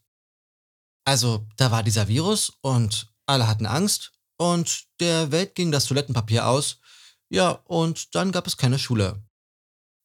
Also, 1.06 1.46
da 1.58 1.70
war 1.70 1.84
dieser 1.84 2.08
Virus 2.08 2.54
und 2.62 3.14
alle 3.26 3.48
hatten 3.48 3.66
Angst 3.66 4.14
und 4.38 4.86
der 5.00 5.32
Welt 5.32 5.56
ging 5.56 5.72
das 5.72 5.86
Toilettenpapier 5.86 6.48
aus. 6.48 6.80
Ja, 7.30 7.52
und 7.66 8.16
dann 8.16 8.32
gab 8.32 8.48
es 8.48 8.58
keine 8.58 8.80
Schule. 8.80 9.22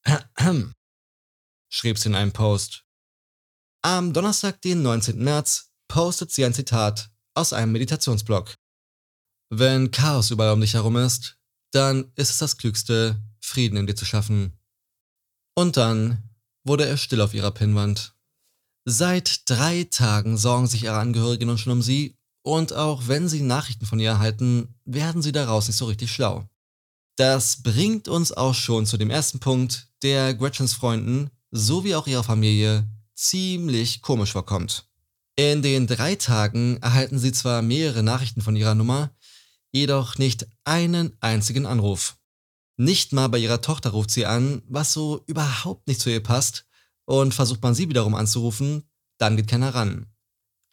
schrieb 1.73 1.99
sie 1.99 2.09
in 2.09 2.15
einem 2.15 2.33
Post. 2.33 2.85
Am 3.83 4.13
Donnerstag, 4.13 4.61
den 4.63 4.83
19. 4.83 5.23
März, 5.23 5.71
postet 5.89 6.33
sie 6.33 6.45
ein 6.45 6.55
Zitat 6.55 7.11
aus 7.41 7.53
einem 7.53 7.73
Meditationsblog. 7.73 8.55
Wenn 9.51 9.91
Chaos 9.91 10.31
überall 10.31 10.53
um 10.53 10.61
dich 10.61 10.75
herum 10.75 10.97
ist, 10.97 11.39
dann 11.73 12.13
ist 12.15 12.31
es 12.31 12.39
das 12.39 12.57
Klügste, 12.57 13.21
Frieden 13.41 13.77
in 13.79 13.87
dir 13.87 13.97
zu 13.97 14.05
schaffen. 14.05 14.59
Und 15.55 15.77
dann 15.77 16.23
wurde 16.65 16.87
er 16.87 16.97
still 16.97 17.21
auf 17.21 17.35
ihrer 17.35 17.51
Pinnwand. 17.51 18.15
Seit 18.85 19.49
drei 19.49 19.85
Tagen 19.85 20.37
sorgen 20.37 20.67
sich 20.67 20.85
ihre 20.85 20.99
Angehörigen 20.99 21.47
nun 21.47 21.59
schon 21.59 21.73
um 21.73 21.83
sie 21.83 22.17
und 22.43 22.73
auch 22.73 23.09
wenn 23.09 23.29
sie 23.29 23.43
Nachrichten 23.43 23.87
von 23.87 24.01
ihr 24.01 24.11
erhalten, 24.11 24.75
werden 24.85 25.23
sie 25.23 25.33
daraus 25.33 25.67
nicht 25.67 25.77
so 25.77 25.87
richtig 25.87 26.13
schlau. 26.13 26.49
Das 27.17 27.63
bringt 27.63 28.09
uns 28.09 28.33
auch 28.33 28.55
schon 28.55 28.87
zu 28.87 28.97
dem 28.97 29.11
ersten 29.11 29.41
Punkt, 29.41 29.89
der 30.03 30.35
Gretchens 30.35 30.75
Freunden 30.75 31.31
sowie 31.51 31.95
auch 31.95 32.07
ihrer 32.07 32.25
Familie 32.25 32.89
ziemlich 33.15 34.01
komisch 34.01 34.33
vorkommt. 34.33 34.90
In 35.41 35.63
den 35.63 35.87
drei 35.87 36.17
Tagen 36.17 36.77
erhalten 36.83 37.19
sie 37.19 37.33
zwar 37.33 37.63
mehrere 37.63 38.03
Nachrichten 38.03 38.43
von 38.43 38.57
ihrer 38.57 38.75
Nummer, 38.75 39.17
jedoch 39.73 40.19
nicht 40.19 40.47
einen 40.65 41.17
einzigen 41.21 41.65
Anruf. 41.65 42.19
Nicht 42.77 43.15
mal 43.15 43.29
bei 43.29 43.39
ihrer 43.39 43.63
Tochter 43.63 43.89
ruft 43.89 44.11
sie 44.11 44.27
an, 44.27 44.61
was 44.69 44.93
so 44.93 45.25
überhaupt 45.27 45.89
nicht 45.89 45.99
zu 45.99 46.11
ihr 46.11 46.23
passt, 46.23 46.67
und 47.07 47.33
versucht 47.33 47.63
man 47.63 47.75
sie 47.75 47.89
wiederum 47.89 48.15
anzurufen, 48.15 48.87
dann 49.17 49.39
geht 49.39 49.49
keiner 49.49 49.75
ran. 49.75 50.13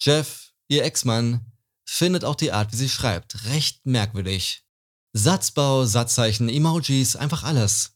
Jeff, 0.02 0.52
ihr 0.68 0.84
Ex-Mann, 0.84 1.50
findet 1.86 2.26
auch 2.26 2.36
die 2.36 2.52
Art, 2.52 2.74
wie 2.74 2.78
sie 2.78 2.90
schreibt, 2.90 3.46
recht 3.46 3.86
merkwürdig. 3.86 4.66
Satzbau, 5.14 5.86
Satzzeichen, 5.86 6.50
Emojis, 6.50 7.16
einfach 7.16 7.46
alles. 7.46 7.94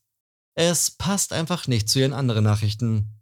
Es 0.56 0.90
passt 0.90 1.34
einfach 1.34 1.68
nicht 1.68 1.90
zu 1.90 2.00
ihren 2.00 2.14
anderen 2.14 2.46
Nachrichten. 2.46 3.22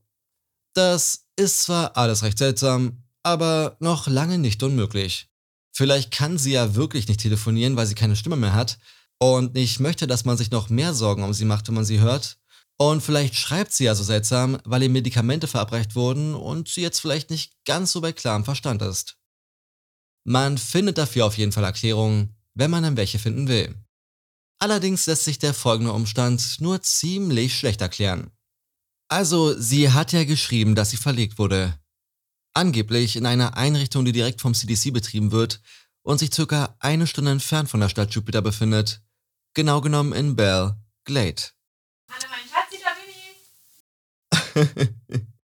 Das 0.76 1.26
ist 1.36 1.64
zwar 1.64 1.98
alles 1.98 2.22
recht 2.22 2.38
seltsam, 2.38 3.09
aber 3.30 3.78
noch 3.80 4.08
lange 4.08 4.38
nicht 4.38 4.62
unmöglich. 4.64 5.30
Vielleicht 5.72 6.12
kann 6.12 6.38
sie 6.38 6.52
ja 6.52 6.76
wirklich 6.76 7.08
nicht 7.08 7.22
telefonieren, 7.22 7.76
weil 7.76 7.86
sie 7.86 7.96
keine 7.96 8.16
Stimme 8.16 8.36
mehr 8.36 8.54
hat 8.54 8.80
und 9.20 9.54
nicht 9.54 9.80
möchte, 9.80 10.08
dass 10.08 10.26
man 10.26 10.38
sich 10.38 10.52
noch 10.52 10.70
mehr 10.70 10.94
Sorgen 10.94 11.24
um 11.24 11.34
sie 11.34 11.46
macht, 11.46 11.68
wenn 11.68 11.76
man 11.76 11.86
sie 11.86 12.00
hört. 12.00 12.38
Und 12.78 13.02
vielleicht 13.02 13.36
schreibt 13.36 13.74
sie 13.74 13.86
ja 13.86 13.96
so 13.96 14.04
seltsam, 14.04 14.58
weil 14.64 14.84
ihr 14.84 14.90
Medikamente 14.90 15.48
verabreicht 15.48 15.96
wurden 15.96 16.34
und 16.34 16.70
sie 16.70 16.82
jetzt 16.82 17.00
vielleicht 17.00 17.30
nicht 17.30 17.54
ganz 17.66 17.92
so 17.92 18.02
bei 18.02 18.14
klarem 18.14 18.46
Verstand 18.46 18.82
ist. 18.82 19.18
Man 20.26 20.58
findet 20.58 20.98
dafür 20.98 21.26
auf 21.26 21.38
jeden 21.38 21.52
Fall 21.52 21.64
Erklärungen, 21.64 22.36
wenn 22.54 22.72
man 22.72 22.84
dann 22.84 22.98
welche 22.98 23.20
finden 23.20 23.48
will. 23.48 23.76
Allerdings 24.60 25.06
lässt 25.08 25.24
sich 25.24 25.40
der 25.40 25.54
folgende 25.54 25.94
Umstand 25.94 26.60
nur 26.60 26.82
ziemlich 26.82 27.58
schlecht 27.58 27.82
erklären. 27.82 28.32
Also, 29.10 29.60
sie 29.60 29.92
hat 29.92 30.12
ja 30.12 30.24
geschrieben, 30.24 30.76
dass 30.76 30.92
sie 30.92 30.98
verlegt 30.98 31.40
wurde. 31.40 31.80
Angeblich 32.54 33.16
in 33.16 33.26
einer 33.26 33.58
Einrichtung, 33.58 34.06
die 34.06 34.12
direkt 34.12 34.42
vom 34.42 34.54
CDC 34.54 34.92
betrieben 34.92 35.32
wird 35.32 35.62
und 36.02 36.20
sich 36.20 36.34
circa 36.34 36.76
eine 36.80 37.08
Stunde 37.08 37.32
entfernt 37.32 37.70
von 37.70 37.80
der 37.80 37.90
Stadt 37.90 38.14
Jupiter 38.14 38.42
befindet. 38.42 39.02
Genau 39.54 39.82
genommen 39.82 40.14
in 40.14 40.36
Bell 40.36 40.76
Glade. 41.06 41.42
Hallo 42.10 42.26
mein 42.30 42.48
Schatzi, 42.50 42.78
da 44.54 44.64
bin 44.66 45.20
ich. 45.20 45.22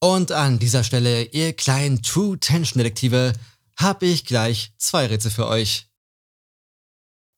Und 0.00 0.30
an 0.30 0.58
dieser 0.60 0.84
Stelle, 0.84 1.24
ihr 1.24 1.54
kleinen 1.54 2.02
True 2.02 2.38
Tension 2.38 2.78
Detektive, 2.78 3.32
habe 3.76 4.06
ich 4.06 4.24
gleich 4.24 4.72
zwei 4.78 5.06
Rätsel 5.06 5.30
für 5.30 5.48
euch. 5.48 5.88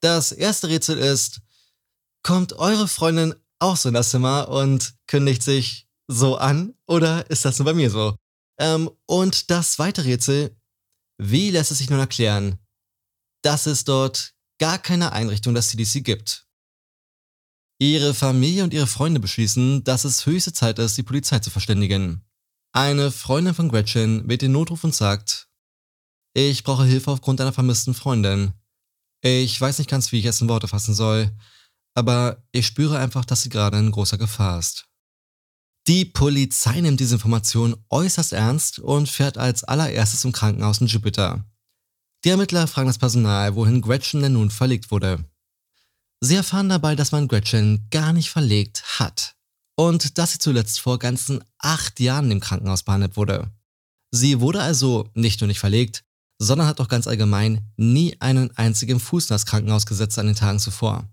Das 0.01 0.33
erste 0.33 0.69
Rätsel 0.69 0.99
ist, 0.99 1.41
kommt 2.23 2.53
eure 2.55 2.89
Freundin 2.89 3.35
auch 3.59 3.77
so 3.77 3.89
in 3.89 3.95
das 3.95 4.11
Zimmer 4.11 4.49
und 4.49 4.95
kündigt 5.07 5.43
sich 5.43 5.89
so 6.07 6.37
an 6.37 6.75
oder 6.87 7.31
ist 7.31 7.45
das 7.45 7.59
nur 7.59 7.67
bei 7.67 7.75
mir 7.75 7.91
so? 7.91 8.17
Ähm, 8.61 8.91
und 9.07 9.51
das 9.51 9.73
zweite 9.73 10.05
Rätsel, 10.05 10.55
wie 11.19 11.51
lässt 11.51 11.71
es 11.71 11.79
sich 11.79 11.91
nun 11.91 11.99
erklären, 11.99 12.59
dass 13.43 13.67
es 13.67 13.85
dort 13.85 14.35
gar 14.59 14.79
keine 14.79 15.13
Einrichtung 15.13 15.55
des 15.55 15.71
CDC 15.71 16.05
gibt? 16.05 16.47
Ihre 17.81 18.13
Familie 18.13 18.63
und 18.63 18.75
ihre 18.75 18.87
Freunde 18.87 19.19
beschließen, 19.19 19.83
dass 19.85 20.05
es 20.05 20.27
höchste 20.27 20.53
Zeit 20.53 20.79
ist, 20.79 20.99
die 20.99 21.03
Polizei 21.03 21.39
zu 21.39 21.51
verständigen. 21.51 22.23
Eine 22.73 23.11
Freundin 23.11 23.55
von 23.55 23.71
Gretchen 23.71 24.29
wählt 24.29 24.43
den 24.43 24.53
Notruf 24.53 24.85
und 24.85 24.95
sagt, 24.95 25.49
ich 26.35 26.63
brauche 26.63 26.85
Hilfe 26.85 27.11
aufgrund 27.11 27.41
einer 27.41 27.55
vermissten 27.55 27.95
Freundin. 27.95 28.53
Ich 29.23 29.59
weiß 29.59 29.79
nicht 29.79 29.91
ganz, 29.91 30.13
wie 30.13 30.19
ich 30.19 30.27
es 30.27 30.43
in 30.43 30.49
Worte 30.51 30.69
fassen 30.69 30.95
soll, 30.95 31.35
aber 31.95 32.47
ich 32.53 32.67
spüre 32.67 32.99
einfach, 32.99 33.25
dass 33.25 33.43
sie 33.43 33.49
gerade 33.49 33.79
in 33.79 33.91
großer 33.91 34.19
Gefahr 34.19 34.59
ist. 34.59 34.90
Die 35.91 36.05
Polizei 36.05 36.81
nimmt 36.81 37.01
diese 37.01 37.17
Information 37.17 37.75
äußerst 37.89 38.33
ernst 38.33 38.79
und 38.79 39.09
fährt 39.09 39.37
als 39.39 39.65
allererstes 39.65 40.21
zum 40.21 40.31
Krankenhaus 40.31 40.81
in 40.81 40.87
Jupiter. 40.87 41.45
Die 42.25 42.29
Ermittler 42.29 42.69
fragen 42.69 42.87
das 42.87 42.99
Personal, 42.99 43.57
wohin 43.57 43.81
Gretchen 43.81 44.23
denn 44.23 44.35
nun 44.35 44.51
verlegt 44.51 44.93
wurde. 44.93 45.25
Sie 46.21 46.37
erfahren 46.37 46.69
dabei, 46.69 46.95
dass 46.95 47.11
man 47.11 47.27
Gretchen 47.27 47.89
gar 47.91 48.13
nicht 48.13 48.31
verlegt 48.31 49.01
hat 49.01 49.35
und 49.75 50.17
dass 50.17 50.31
sie 50.31 50.39
zuletzt 50.39 50.79
vor 50.79 51.01
ganzen 51.01 51.43
acht 51.59 51.99
Jahren 51.99 52.31
im 52.31 52.39
Krankenhaus 52.39 52.85
behandelt 52.85 53.17
wurde. 53.17 53.51
Sie 54.13 54.39
wurde 54.39 54.63
also 54.63 55.11
nicht 55.15 55.41
nur 55.41 55.49
nicht 55.49 55.59
verlegt, 55.59 56.05
sondern 56.39 56.69
hat 56.69 56.81
auch 56.81 56.87
ganz 56.87 57.09
allgemein 57.09 57.69
nie 57.77 58.15
einen 58.21 58.57
einzigen 58.57 59.01
Fuß 59.01 59.25
in 59.25 59.35
das 59.35 59.45
Krankenhaus 59.45 59.87
gesetzt 59.87 60.21
an 60.21 60.27
den 60.27 60.37
Tagen 60.37 60.61
zuvor. 60.61 61.09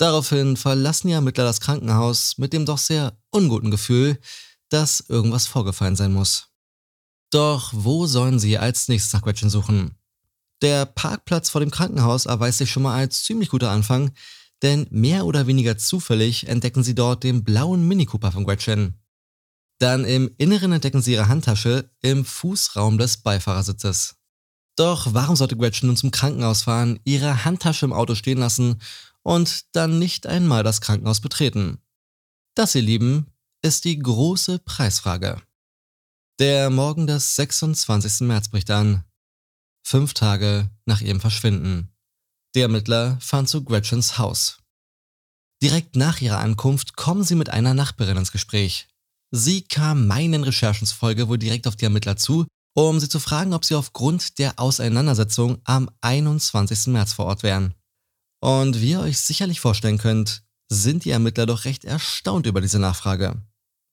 Daraufhin 0.00 0.56
verlassen 0.56 1.10
Ermittler 1.10 1.44
das 1.44 1.60
Krankenhaus 1.60 2.38
mit 2.38 2.54
dem 2.54 2.64
doch 2.64 2.78
sehr 2.78 3.18
unguten 3.30 3.70
Gefühl, 3.70 4.18
dass 4.70 5.00
irgendwas 5.00 5.46
vorgefallen 5.46 5.94
sein 5.94 6.14
muss. 6.14 6.48
Doch 7.30 7.70
wo 7.74 8.06
sollen 8.06 8.38
sie 8.38 8.56
als 8.56 8.88
nächstes 8.88 9.12
nach 9.12 9.20
Gretchen 9.20 9.50
suchen? 9.50 9.98
Der 10.62 10.86
Parkplatz 10.86 11.50
vor 11.50 11.60
dem 11.60 11.70
Krankenhaus 11.70 12.24
erweist 12.24 12.58
sich 12.58 12.70
schon 12.70 12.84
mal 12.84 12.96
als 12.96 13.24
ziemlich 13.24 13.50
guter 13.50 13.70
Anfang, 13.70 14.12
denn 14.62 14.86
mehr 14.90 15.26
oder 15.26 15.46
weniger 15.46 15.76
zufällig 15.76 16.48
entdecken 16.48 16.82
sie 16.82 16.94
dort 16.94 17.22
den 17.22 17.44
blauen 17.44 17.86
Mini 17.86 18.06
Cooper 18.06 18.32
von 18.32 18.44
Gretchen. 18.44 18.94
Dann 19.80 20.06
im 20.06 20.30
Inneren 20.38 20.72
entdecken 20.72 21.02
sie 21.02 21.12
ihre 21.12 21.28
Handtasche 21.28 21.90
im 22.00 22.24
Fußraum 22.24 22.96
des 22.96 23.18
Beifahrersitzes. 23.18 24.16
Doch 24.76 25.12
warum 25.12 25.36
sollte 25.36 25.58
Gretchen 25.58 25.88
nun 25.88 25.96
zum 25.98 26.10
Krankenhaus 26.10 26.62
fahren, 26.62 27.00
ihre 27.04 27.44
Handtasche 27.44 27.84
im 27.84 27.92
Auto 27.92 28.14
stehen 28.14 28.38
lassen 28.38 28.80
und 29.22 29.74
dann 29.74 29.98
nicht 29.98 30.26
einmal 30.26 30.62
das 30.62 30.80
Krankenhaus 30.80 31.20
betreten? 31.20 31.78
Das, 32.54 32.74
ihr 32.74 32.82
Lieben, 32.82 33.26
ist 33.62 33.84
die 33.84 33.98
große 33.98 34.58
Preisfrage. 34.60 35.40
Der 36.38 36.70
Morgen 36.70 37.06
des 37.06 37.36
26. 37.36 38.20
März 38.26 38.48
bricht 38.48 38.70
an. 38.70 39.04
Fünf 39.86 40.14
Tage 40.14 40.70
nach 40.86 41.00
ihrem 41.00 41.20
Verschwinden. 41.20 41.90
Die 42.54 42.60
Ermittler 42.60 43.18
fahren 43.20 43.46
zu 43.46 43.62
Gretchens 43.62 44.18
Haus. 44.18 44.58
Direkt 45.62 45.96
nach 45.96 46.20
ihrer 46.20 46.38
Ankunft 46.38 46.96
kommen 46.96 47.22
sie 47.22 47.34
mit 47.34 47.50
einer 47.50 47.74
Nachbarin 47.74 48.16
ins 48.16 48.32
Gespräch. 48.32 48.88
Sie 49.30 49.62
kam 49.62 50.06
meinen 50.06 50.42
Recherchen 50.42 50.86
zufolge 50.86 51.28
wohl 51.28 51.38
direkt 51.38 51.66
auf 51.66 51.76
die 51.76 51.84
Ermittler 51.84 52.16
zu, 52.16 52.46
um 52.74 52.98
sie 52.98 53.08
zu 53.08 53.20
fragen, 53.20 53.52
ob 53.52 53.64
sie 53.64 53.74
aufgrund 53.74 54.38
der 54.38 54.58
Auseinandersetzung 54.58 55.60
am 55.64 55.90
21. 56.00 56.88
März 56.88 57.12
vor 57.12 57.26
Ort 57.26 57.42
wären. 57.42 57.74
Und 58.40 58.80
wie 58.80 58.92
ihr 58.92 59.00
euch 59.00 59.18
sicherlich 59.18 59.60
vorstellen 59.60 59.98
könnt, 59.98 60.42
sind 60.68 61.04
die 61.04 61.10
Ermittler 61.10 61.46
doch 61.46 61.64
recht 61.64 61.84
erstaunt 61.84 62.46
über 62.46 62.60
diese 62.60 62.78
Nachfrage. 62.78 63.42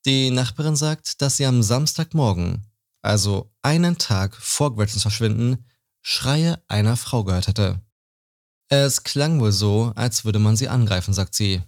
Die 0.06 0.32
Nachbarin 0.32 0.76
sagt, 0.76 1.22
dass 1.22 1.38
sie 1.38 1.46
am 1.46 1.64
Samstagmorgen, 1.64 2.66
also 3.02 3.54
einen 3.62 3.98
Tag 3.98 4.36
vor 4.36 4.76
Gretchens 4.76 5.02
Verschwinden, 5.02 5.66
Schreie 6.02 6.64
einer 6.70 6.96
Frau 6.96 7.26
gehört 7.26 7.48
hätte. 7.48 7.82
Es 8.70 9.04
klang 9.04 9.42
wohl 9.42 9.52
so, 9.52 9.92
als 9.96 10.24
würde 10.24 10.40
man 10.40 10.56
sie 10.56 10.70
angreifen, 10.70 11.14
sagt 11.14 11.36
sie. 11.36 11.62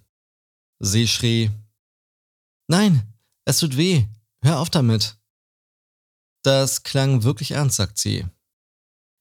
Sie 0.79 1.07
schrie, 1.07 1.51
Nein, 2.67 3.13
es 3.45 3.59
tut 3.59 3.75
weh, 3.75 4.05
hör 4.41 4.59
auf 4.59 4.69
damit. 4.69 5.17
Das 6.43 6.83
klang 6.83 7.23
wirklich 7.23 7.51
ernst, 7.51 7.77
sagt 7.77 7.97
sie. 7.97 8.25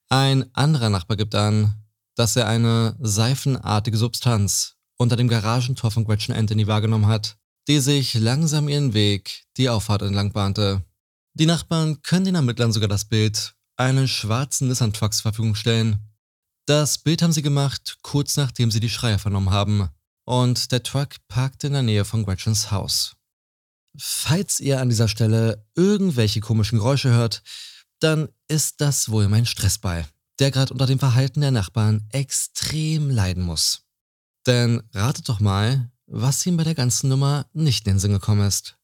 Ein 0.09 0.55
anderer 0.55 0.91
Nachbar 0.91 1.17
gibt 1.17 1.35
an, 1.35 1.75
dass 2.19 2.35
er 2.35 2.49
eine 2.49 2.97
seifenartige 2.99 3.97
Substanz 3.97 4.75
unter 4.97 5.15
dem 5.15 5.29
Garagentor 5.29 5.93
von 5.93 6.05
Gretchen 6.05 6.35
Anthony 6.35 6.67
wahrgenommen 6.67 7.07
hat, 7.07 7.37
die 7.69 7.79
sich 7.79 8.15
langsam 8.15 8.69
ihren 8.69 8.93
Weg 8.93 9.45
die 9.57 9.69
Auffahrt 9.69 10.03
entlang 10.03 10.33
bahnte. 10.33 10.83
Die 11.35 11.47
Nachbarn 11.47 12.03
können 12.03 12.25
den 12.25 12.35
Ermittlern 12.35 12.73
sogar 12.73 12.89
das 12.89 13.05
Bild 13.05 13.55
einen 13.77 14.09
schwarzen 14.09 14.67
Nissan 14.67 14.93
Truck 14.93 15.15
zur 15.15 15.23
Verfügung 15.23 15.55
stellen. 15.55 15.99
Das 16.67 16.99
Bild 16.99 17.23
haben 17.23 17.33
sie 17.33 17.43
gemacht, 17.43 17.99
kurz 18.03 18.37
nachdem 18.37 18.73
sie 18.73 18.81
die 18.81 18.89
Schreier 18.89 19.21
vernommen 19.21 19.51
haben. 19.51 19.89
Und 20.25 20.73
der 20.73 20.83
Truck 20.83 21.11
parkte 21.29 21.69
in 21.69 21.73
der 21.75 21.83
Nähe 21.83 22.05
von 22.05 22.25
Gretchens 22.25 22.73
Haus. 22.73 23.15
Falls 23.97 24.59
ihr 24.59 24.81
an 24.81 24.89
dieser 24.89 25.07
Stelle 25.07 25.65
irgendwelche 25.77 26.41
komischen 26.41 26.79
Geräusche 26.79 27.11
hört, 27.11 27.45
dann 28.01 28.29
ist 28.49 28.81
das 28.81 29.09
wohl 29.09 29.29
mein 29.29 29.47
Stressball, 29.47 30.05
der 30.39 30.51
gerade 30.51 30.73
unter 30.73 30.87
dem 30.87 30.99
Verhalten 30.99 31.41
der 31.41 31.51
Nachbarn 31.51 32.07
extrem 32.11 33.11
leiden 33.11 33.43
muss. 33.43 33.85
Denn 34.47 34.83
ratet 34.95 35.29
doch 35.29 35.41
mal, 35.41 35.91
was 36.07 36.45
ihm 36.47 36.57
bei 36.57 36.65
der 36.65 36.75
ganzen 36.75 37.09
Nummer 37.09 37.47
nicht 37.53 37.87
in 37.87 37.95
den 37.95 37.99
Sinn 37.99 38.13
gekommen 38.13 38.47
ist. 38.47 38.79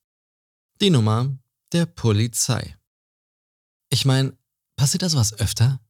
Die 0.80 0.90
Nummer 0.90 1.36
der 1.72 1.86
Polizei. 1.86 2.76
Ich 3.90 4.04
meine, 4.04 4.36
passiert 4.76 5.02
da 5.02 5.08
sowas 5.08 5.38
öfter? 5.38 5.80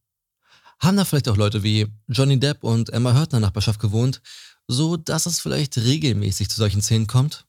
Haben 0.79 0.97
da 0.97 1.05
vielleicht 1.05 1.27
auch 1.29 1.37
Leute 1.37 1.63
wie 1.63 1.87
Johnny 2.07 2.39
Depp 2.39 2.63
und 2.63 2.89
Emma 2.89 3.13
Hurt 3.13 3.33
in 3.33 3.39
der 3.39 3.47
Nachbarschaft 3.47 3.79
gewohnt, 3.79 4.21
so 4.67 4.97
dass 4.97 5.25
es 5.25 5.39
vielleicht 5.39 5.77
regelmäßig 5.77 6.49
zu 6.49 6.57
solchen 6.57 6.81
Szenen 6.81 7.07
kommt? 7.07 7.45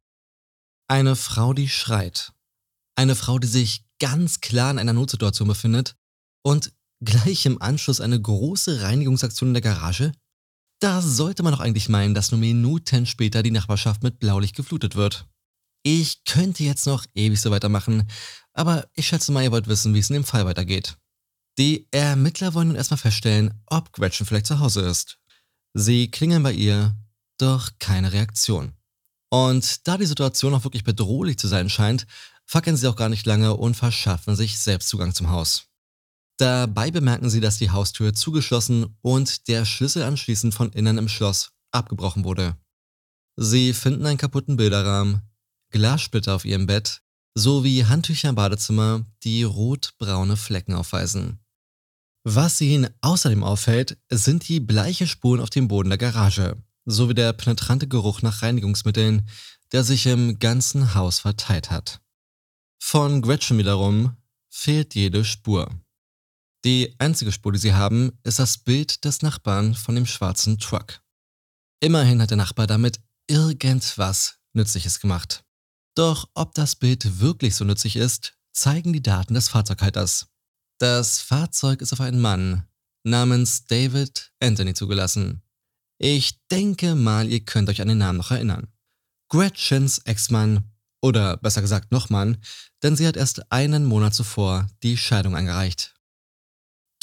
Eine 0.88 1.16
Frau, 1.16 1.52
die 1.52 1.68
schreit. 1.68 2.32
Eine 2.94 3.16
Frau, 3.16 3.38
die 3.38 3.48
sich 3.48 3.84
ganz 3.98 4.40
klar 4.40 4.70
in 4.70 4.78
einer 4.78 4.92
Notsituation 4.92 5.48
befindet 5.48 5.96
und 6.42 6.72
gleich 7.04 7.46
im 7.46 7.60
Anschluss 7.60 8.00
eine 8.00 8.20
große 8.20 8.82
Reinigungsaktion 8.82 9.50
in 9.50 9.54
der 9.54 9.62
Garage? 9.62 10.12
Da 10.80 11.00
sollte 11.00 11.42
man 11.42 11.52
doch 11.52 11.60
eigentlich 11.60 11.88
meinen, 11.88 12.14
dass 12.14 12.30
nur 12.30 12.40
Minuten 12.40 13.06
später 13.06 13.42
die 13.42 13.50
Nachbarschaft 13.50 14.02
mit 14.02 14.18
Blaulicht 14.18 14.56
geflutet 14.56 14.94
wird. 14.94 15.26
Ich 15.82 16.24
könnte 16.24 16.64
jetzt 16.64 16.86
noch 16.86 17.06
ewig 17.14 17.40
so 17.40 17.50
weitermachen, 17.50 18.08
aber 18.52 18.88
ich 18.94 19.06
schätze 19.06 19.32
mal, 19.32 19.42
ihr 19.42 19.52
wollt 19.52 19.68
wissen, 19.68 19.94
wie 19.94 20.00
es 20.00 20.10
in 20.10 20.14
dem 20.14 20.24
Fall 20.24 20.44
weitergeht. 20.44 20.96
Die 21.58 21.88
Ermittler 21.90 22.52
wollen 22.52 22.68
nun 22.68 22.76
erstmal 22.76 22.98
feststellen, 22.98 23.54
ob 23.66 23.92
Gretchen 23.92 24.26
vielleicht 24.26 24.46
zu 24.46 24.58
Hause 24.58 24.82
ist. 24.82 25.18
Sie 25.72 26.10
klingeln 26.10 26.42
bei 26.42 26.52
ihr, 26.52 26.96
doch 27.38 27.70
keine 27.78 28.12
Reaktion. 28.12 28.72
Und 29.30 29.86
da 29.86 29.96
die 29.96 30.06
Situation 30.06 30.54
auch 30.54 30.64
wirklich 30.64 30.84
bedrohlich 30.84 31.38
zu 31.38 31.48
sein 31.48 31.70
scheint, 31.70 32.06
fackeln 32.44 32.76
sie 32.76 32.88
auch 32.88 32.96
gar 32.96 33.08
nicht 33.08 33.26
lange 33.26 33.54
und 33.54 33.76
verschaffen 33.76 34.36
sich 34.36 34.58
selbst 34.58 34.88
Zugang 34.88 35.14
zum 35.14 35.30
Haus. 35.30 35.68
Dabei 36.38 36.90
bemerken 36.90 37.30
sie, 37.30 37.40
dass 37.40 37.58
die 37.58 37.70
Haustür 37.70 38.12
zugeschlossen 38.12 38.96
und 39.00 39.48
der 39.48 39.64
Schlüssel 39.64 40.02
anschließend 40.02 40.54
von 40.54 40.70
innen 40.72 40.98
im 40.98 41.08
Schloss 41.08 41.52
abgebrochen 41.70 42.24
wurde. 42.24 42.56
Sie 43.36 43.72
finden 43.72 44.06
einen 44.06 44.18
kaputten 44.18 44.56
Bilderrahmen, 44.56 45.22
Glassplitter 45.70 46.34
auf 46.34 46.44
ihrem 46.44 46.66
Bett 46.66 47.02
sowie 47.34 47.84
Handtücher 47.84 48.30
im 48.30 48.34
Badezimmer, 48.34 49.04
die 49.22 49.42
rotbraune 49.42 50.36
Flecken 50.36 50.74
aufweisen. 50.74 51.38
Was 52.24 52.60
ihnen 52.60 52.88
außerdem 53.02 53.44
auffällt, 53.44 53.98
sind 54.10 54.48
die 54.48 54.58
bleiche 54.58 55.06
Spuren 55.06 55.40
auf 55.40 55.50
dem 55.50 55.68
Boden 55.68 55.90
der 55.90 55.98
Garage 55.98 56.56
sowie 56.86 57.14
der 57.14 57.32
penetrante 57.32 57.88
Geruch 57.88 58.22
nach 58.22 58.42
Reinigungsmitteln, 58.42 59.28
der 59.72 59.84
sich 59.84 60.06
im 60.06 60.38
ganzen 60.38 60.94
Haus 60.94 61.18
verteilt 61.18 61.70
hat. 61.70 62.00
Von 62.78 63.20
Gretchen 63.20 63.58
wiederum 63.58 64.16
fehlt 64.48 64.94
jede 64.94 65.24
Spur. 65.24 65.68
Die 66.66 66.96
einzige 66.98 67.30
Spur, 67.30 67.52
die 67.52 67.60
sie 67.60 67.74
haben, 67.74 68.18
ist 68.24 68.40
das 68.40 68.58
Bild 68.58 69.04
des 69.04 69.22
Nachbarn 69.22 69.76
von 69.76 69.94
dem 69.94 70.04
schwarzen 70.04 70.58
Truck. 70.58 71.00
Immerhin 71.78 72.20
hat 72.20 72.30
der 72.30 72.36
Nachbar 72.36 72.66
damit 72.66 72.98
irgendwas 73.28 74.40
Nützliches 74.52 74.98
gemacht. 74.98 75.44
Doch 75.94 76.28
ob 76.34 76.54
das 76.54 76.74
Bild 76.74 77.20
wirklich 77.20 77.54
so 77.54 77.64
nützlich 77.64 77.94
ist, 77.94 78.36
zeigen 78.52 78.92
die 78.92 79.00
Daten 79.00 79.34
des 79.34 79.48
Fahrzeughalters. 79.48 80.26
Das 80.78 81.20
Fahrzeug 81.20 81.82
ist 81.82 81.92
auf 81.92 82.00
einen 82.00 82.20
Mann 82.20 82.66
namens 83.04 83.66
David 83.66 84.32
Anthony 84.40 84.74
zugelassen. 84.74 85.42
Ich 85.98 86.44
denke 86.48 86.96
mal, 86.96 87.28
ihr 87.28 87.44
könnt 87.44 87.68
euch 87.68 87.80
an 87.80 87.86
den 87.86 87.98
Namen 87.98 88.18
noch 88.18 88.32
erinnern. 88.32 88.72
Gretchens 89.28 89.98
Ex-Mann, 89.98 90.72
oder 91.00 91.36
besser 91.36 91.60
gesagt 91.60 91.92
noch 91.92 92.10
Mann, 92.10 92.38
denn 92.82 92.96
sie 92.96 93.06
hat 93.06 93.16
erst 93.16 93.52
einen 93.52 93.84
Monat 93.84 94.16
zuvor 94.16 94.66
die 94.82 94.96
Scheidung 94.96 95.36
eingereicht. 95.36 95.95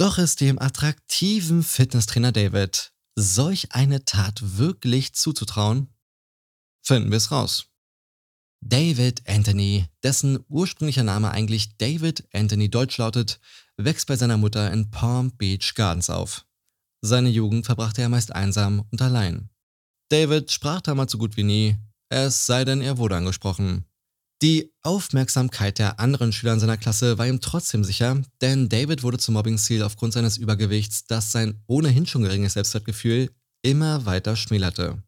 Doch 0.03 0.17
ist 0.17 0.41
dem 0.41 0.59
attraktiven 0.59 1.63
Fitnesstrainer 1.63 2.33
David 2.33 2.91
solch 3.15 3.71
eine 3.71 4.03
Tat 4.03 4.57
wirklich 4.57 5.13
zuzutrauen? 5.13 5.95
Finden 6.85 7.09
wir 7.09 7.15
es 7.15 7.31
raus. 7.31 7.67
David 8.59 9.23
Anthony, 9.29 9.85
dessen 10.03 10.43
ursprünglicher 10.49 11.03
Name 11.03 11.31
eigentlich 11.31 11.77
David 11.77 12.27
Anthony 12.33 12.69
Deutsch 12.69 12.97
lautet, 12.97 13.39
wächst 13.77 14.07
bei 14.07 14.17
seiner 14.17 14.35
Mutter 14.35 14.73
in 14.73 14.91
Palm 14.91 15.31
Beach 15.37 15.73
Gardens 15.73 16.09
auf. 16.09 16.45
Seine 17.01 17.29
Jugend 17.29 17.65
verbrachte 17.65 18.01
er 18.01 18.09
meist 18.09 18.35
einsam 18.35 18.85
und 18.91 19.01
allein. 19.01 19.51
David 20.09 20.51
sprach 20.51 20.81
damals 20.81 21.13
so 21.13 21.17
gut 21.17 21.37
wie 21.37 21.43
nie, 21.43 21.77
es 22.09 22.45
sei 22.45 22.65
denn, 22.65 22.81
er 22.81 22.97
wurde 22.97 23.15
angesprochen. 23.15 23.85
Die 24.43 24.73
Aufmerksamkeit 24.81 25.79
der 25.79 26.01
anderen 26.01 26.33
Schüler 26.33 26.51
in 26.51 26.59
seiner 26.59 26.75
Klasse 26.75 27.17
war 27.17 27.25
ihm 27.25 27.39
trotzdem 27.39 27.85
sicher, 27.85 28.21
denn 28.41 28.67
David 28.67 29.01
wurde 29.01 29.17
zum 29.17 29.35
Mobbingziel 29.35 29.81
aufgrund 29.81 30.11
seines 30.11 30.35
Übergewichts, 30.35 31.05
das 31.05 31.31
sein 31.31 31.63
ohnehin 31.65 32.05
schon 32.05 32.23
geringes 32.23 32.51
Selbstwertgefühl 32.51 33.31
immer 33.61 34.05
weiter 34.05 34.35
schmälerte. 34.35 35.01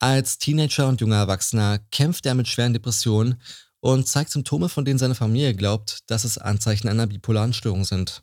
Als 0.00 0.36
Teenager 0.36 0.86
und 0.86 1.00
junger 1.00 1.16
Erwachsener 1.16 1.78
kämpft 1.92 2.26
er 2.26 2.34
mit 2.34 2.46
schweren 2.46 2.74
Depressionen 2.74 3.40
und 3.80 4.06
zeigt 4.06 4.32
Symptome, 4.32 4.68
von 4.68 4.84
denen 4.84 4.98
seine 4.98 5.14
Familie 5.14 5.54
glaubt, 5.54 6.00
dass 6.08 6.24
es 6.24 6.36
Anzeichen 6.36 6.88
einer 6.88 7.06
bipolaren 7.06 7.54
Störung 7.54 7.86
sind. 7.86 8.22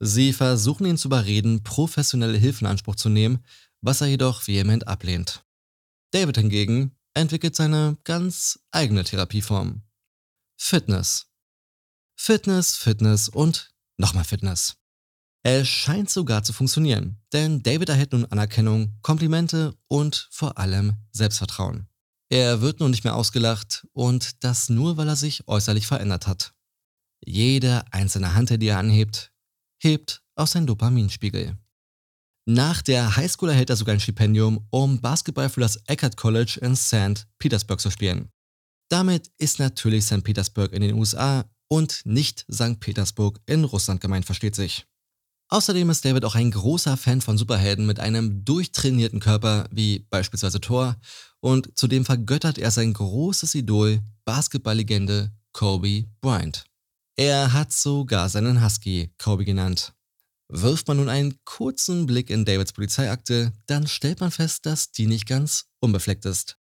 Sie 0.00 0.32
versuchen 0.32 0.86
ihn 0.86 0.96
zu 0.96 1.08
überreden, 1.08 1.62
professionelle 1.64 2.38
Hilfe 2.38 2.60
in 2.62 2.68
Anspruch 2.68 2.96
zu 2.96 3.10
nehmen, 3.10 3.44
was 3.82 4.00
er 4.00 4.06
jedoch 4.06 4.48
vehement 4.48 4.88
ablehnt. 4.88 5.44
David 6.12 6.38
hingegen 6.38 6.92
entwickelt 7.12 7.54
seine 7.54 7.98
ganz 8.04 8.58
eigene 8.70 9.04
Therapieform. 9.04 9.82
Fitness. 10.60 11.26
Fitness, 12.18 12.76
Fitness 12.76 13.28
und 13.28 13.70
nochmal 13.96 14.24
Fitness. 14.24 14.76
Es 15.44 15.68
scheint 15.68 16.10
sogar 16.10 16.42
zu 16.42 16.52
funktionieren, 16.52 17.22
denn 17.32 17.62
David 17.62 17.88
erhält 17.88 18.12
nun 18.12 18.26
Anerkennung, 18.26 18.98
Komplimente 19.00 19.78
und 19.86 20.28
vor 20.32 20.58
allem 20.58 20.96
Selbstvertrauen. 21.12 21.88
Er 22.28 22.60
wird 22.60 22.80
nun 22.80 22.90
nicht 22.90 23.04
mehr 23.04 23.14
ausgelacht 23.14 23.86
und 23.92 24.44
das 24.44 24.68
nur, 24.68 24.96
weil 24.96 25.08
er 25.08 25.16
sich 25.16 25.46
äußerlich 25.46 25.86
verändert 25.86 26.26
hat. 26.26 26.52
Jede 27.24 27.84
einzelne 27.92 28.34
Hand, 28.34 28.50
die 28.50 28.66
er 28.66 28.78
anhebt, 28.78 29.32
hebt 29.80 30.22
auf 30.34 30.50
seinen 30.50 30.66
Dopaminspiegel. 30.66 31.56
Nach 32.46 32.82
der 32.82 33.16
Highschool 33.16 33.50
erhält 33.50 33.70
er 33.70 33.76
sogar 33.76 33.94
ein 33.94 34.00
Stipendium, 34.00 34.66
um 34.70 35.00
Basketball 35.00 35.48
für 35.48 35.60
das 35.60 35.76
Eckert 35.86 36.16
College 36.16 36.58
in 36.60 36.74
St. 36.74 37.26
Petersburg 37.38 37.80
zu 37.80 37.90
spielen. 37.90 38.32
Damit 38.88 39.30
ist 39.38 39.58
natürlich 39.58 40.06
St. 40.06 40.24
Petersburg 40.24 40.72
in 40.72 40.82
den 40.82 40.94
USA 40.94 41.44
und 41.68 42.00
nicht 42.04 42.46
St. 42.50 42.80
Petersburg 42.80 43.38
in 43.46 43.64
Russland 43.64 44.00
gemeint, 44.00 44.24
versteht 44.24 44.54
sich. 44.54 44.86
Außerdem 45.50 45.88
ist 45.88 46.04
David 46.04 46.24
auch 46.24 46.34
ein 46.34 46.50
großer 46.50 46.96
Fan 46.96 47.22
von 47.22 47.38
Superhelden 47.38 47.86
mit 47.86 48.00
einem 48.00 48.44
durchtrainierten 48.44 49.20
Körper, 49.20 49.66
wie 49.70 50.00
beispielsweise 50.10 50.60
Thor, 50.60 50.96
und 51.40 51.70
zudem 51.74 52.04
vergöttert 52.04 52.58
er 52.58 52.70
sein 52.70 52.92
großes 52.92 53.54
Idol, 53.54 54.00
Basketballlegende 54.26 55.32
Kobe 55.52 56.04
Bryant. 56.20 56.64
Er 57.16 57.52
hat 57.52 57.72
sogar 57.72 58.28
seinen 58.28 58.62
Husky 58.62 59.10
Kobe 59.18 59.44
genannt. 59.44 59.94
Wirft 60.48 60.86
man 60.88 60.98
nun 60.98 61.08
einen 61.08 61.38
kurzen 61.44 62.06
Blick 62.06 62.30
in 62.30 62.44
Davids 62.44 62.72
Polizeiakte, 62.72 63.52
dann 63.66 63.86
stellt 63.86 64.20
man 64.20 64.30
fest, 64.30 64.66
dass 64.66 64.92
die 64.92 65.06
nicht 65.06 65.26
ganz 65.26 65.66
unbefleckt 65.80 66.26
ist. 66.26 66.58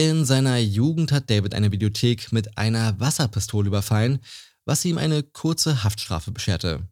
In 0.00 0.24
seiner 0.24 0.56
Jugend 0.56 1.12
hat 1.12 1.28
David 1.28 1.54
eine 1.54 1.72
Videothek 1.72 2.32
mit 2.32 2.56
einer 2.56 2.98
Wasserpistole 2.98 3.68
überfallen, 3.68 4.20
was 4.64 4.82
ihm 4.86 4.96
eine 4.96 5.22
kurze 5.22 5.84
Haftstrafe 5.84 6.30
bescherte. 6.30 6.88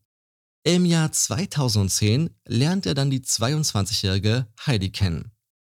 Im 0.62 0.85
Jahr 0.85 1.11
2010 1.11 2.29
lernt 2.44 2.85
er 2.85 2.92
dann 2.92 3.09
die 3.09 3.21
22-jährige 3.23 4.47
Heidi 4.66 4.90
kennen. 4.90 5.33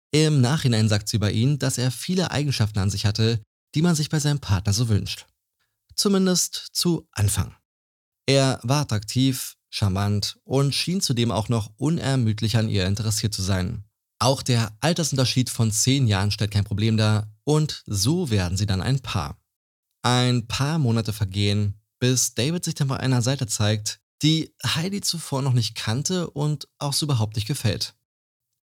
Im 0.09 0.41
Nachhinein 0.41 0.89
sagt 0.89 1.07
sie 1.07 1.17
über 1.17 1.29
ihn, 1.29 1.59
dass 1.59 1.77
er 1.77 1.91
viele 1.91 2.31
Eigenschaften 2.31 2.79
an 2.79 2.89
sich 2.89 3.05
hatte, 3.05 3.43
die 3.75 3.83
man 3.83 3.93
sich 3.93 4.09
bei 4.09 4.19
seinem 4.19 4.39
Partner 4.39 4.73
so 4.73 4.89
wünscht. 4.89 5.27
Zumindest 5.93 6.69
zu 6.71 7.07
Anfang. 7.11 7.55
Er 8.25 8.59
war 8.63 8.81
attraktiv, 8.81 9.53
charmant 9.69 10.39
und 10.45 10.73
schien 10.73 10.99
zudem 10.99 11.29
auch 11.29 11.47
noch 11.47 11.71
unermüdlich 11.77 12.57
an 12.57 12.69
ihr 12.69 12.87
interessiert 12.87 13.35
zu 13.35 13.43
sein. 13.43 13.83
Auch 14.19 14.41
der 14.41 14.75
Altersunterschied 14.81 15.49
von 15.49 15.71
10 15.71 16.07
Jahren 16.07 16.31
stellt 16.31 16.51
kein 16.51 16.65
Problem 16.65 16.97
dar 16.97 17.33
und 17.45 17.83
so 17.85 18.29
werden 18.29 18.57
sie 18.57 18.65
dann 18.65 18.81
ein 18.81 18.99
Paar. 18.99 19.41
Ein 20.01 20.47
paar 20.47 20.77
Monate 20.77 21.13
vergehen, 21.13 21.81
bis 21.99 22.33
David 22.33 22.65
sich 22.65 22.75
dann 22.75 22.89
bei 22.89 22.97
einer 22.97 23.21
Seite 23.21 23.47
zeigt, 23.47 24.01
die 24.21 24.53
Heidi 24.65 24.99
zuvor 25.01 25.41
noch 25.41 25.53
nicht 25.53 25.75
kannte 25.75 26.29
und 26.29 26.67
auch 26.77 26.93
so 26.93 27.05
überhaupt 27.05 27.35
nicht 27.35 27.47
gefällt. 27.47 27.95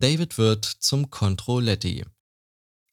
David 0.00 0.38
wird 0.38 0.64
zum 0.64 1.10
Controletti. 1.10 2.04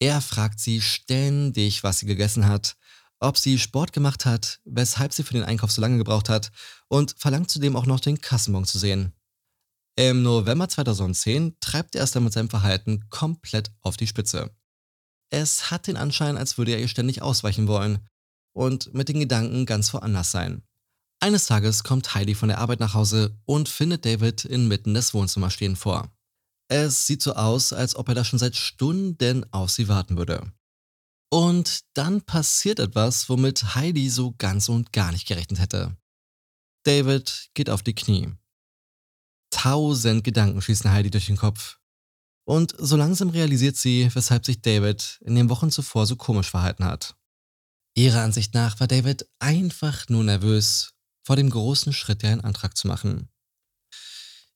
Er 0.00 0.20
fragt 0.20 0.60
sie 0.60 0.80
ständig, 0.80 1.82
was 1.82 2.00
sie 2.00 2.06
gegessen 2.06 2.46
hat, 2.46 2.76
ob 3.20 3.36
sie 3.36 3.58
Sport 3.58 3.92
gemacht 3.92 4.26
hat, 4.26 4.60
weshalb 4.64 5.12
sie 5.12 5.22
für 5.22 5.34
den 5.34 5.42
Einkauf 5.42 5.72
so 5.72 5.80
lange 5.80 5.98
gebraucht 5.98 6.28
hat 6.28 6.52
und 6.88 7.14
verlangt 7.18 7.50
zudem 7.50 7.76
auch 7.76 7.86
noch 7.86 8.00
den 8.00 8.20
Kassenbon 8.20 8.64
zu 8.64 8.78
sehen. 8.78 9.12
Im 9.98 10.22
November 10.22 10.68
2010 10.68 11.56
treibt 11.58 11.96
er 11.96 12.04
es 12.04 12.12
dann 12.12 12.22
mit 12.22 12.32
seinem 12.32 12.48
Verhalten 12.48 13.10
komplett 13.10 13.72
auf 13.80 13.96
die 13.96 14.06
Spitze. 14.06 14.56
Es 15.28 15.72
hat 15.72 15.88
den 15.88 15.96
Anschein, 15.96 16.36
als 16.36 16.56
würde 16.56 16.70
er 16.70 16.78
ihr 16.78 16.86
ständig 16.86 17.20
ausweichen 17.20 17.66
wollen 17.66 18.06
und 18.54 18.94
mit 18.94 19.08
den 19.08 19.18
Gedanken 19.18 19.66
ganz 19.66 19.92
woanders 19.92 20.30
sein. 20.30 20.62
Eines 21.18 21.46
Tages 21.46 21.82
kommt 21.82 22.14
Heidi 22.14 22.36
von 22.36 22.48
der 22.48 22.58
Arbeit 22.58 22.78
nach 22.78 22.94
Hause 22.94 23.40
und 23.44 23.68
findet 23.68 24.04
David 24.04 24.44
inmitten 24.44 24.94
des 24.94 25.14
Wohnzimmers 25.14 25.54
stehen 25.54 25.74
vor. 25.74 26.08
Es 26.68 27.08
sieht 27.08 27.20
so 27.20 27.34
aus, 27.34 27.72
als 27.72 27.96
ob 27.96 28.08
er 28.08 28.14
da 28.14 28.24
schon 28.24 28.38
seit 28.38 28.54
Stunden 28.54 29.52
auf 29.52 29.70
sie 29.70 29.88
warten 29.88 30.16
würde. 30.16 30.52
Und 31.28 31.80
dann 31.94 32.22
passiert 32.22 32.78
etwas, 32.78 33.28
womit 33.28 33.74
Heidi 33.74 34.10
so 34.10 34.32
ganz 34.38 34.68
und 34.68 34.92
gar 34.92 35.10
nicht 35.10 35.26
gerechnet 35.26 35.58
hätte. 35.58 35.96
David 36.84 37.50
geht 37.54 37.68
auf 37.68 37.82
die 37.82 37.96
Knie. 37.96 38.37
Tausend 39.50 40.24
Gedanken 40.24 40.60
schießen 40.60 40.90
Heidi 40.90 41.10
durch 41.10 41.26
den 41.26 41.36
Kopf. 41.36 41.78
Und 42.44 42.74
so 42.78 42.96
langsam 42.96 43.30
realisiert 43.30 43.76
sie, 43.76 44.08
weshalb 44.14 44.46
sich 44.46 44.62
David 44.62 45.18
in 45.22 45.34
den 45.34 45.50
Wochen 45.50 45.70
zuvor 45.70 46.06
so 46.06 46.16
komisch 46.16 46.50
verhalten 46.50 46.84
hat. 46.84 47.14
Ihrer 47.94 48.22
Ansicht 48.22 48.54
nach 48.54 48.80
war 48.80 48.86
David 48.86 49.26
einfach 49.38 50.08
nur 50.08 50.24
nervös 50.24 50.94
vor 51.24 51.36
dem 51.36 51.50
großen 51.50 51.92
Schritt, 51.92 52.24
einen 52.24 52.40
Antrag 52.40 52.76
zu 52.76 52.86
machen. 52.86 53.28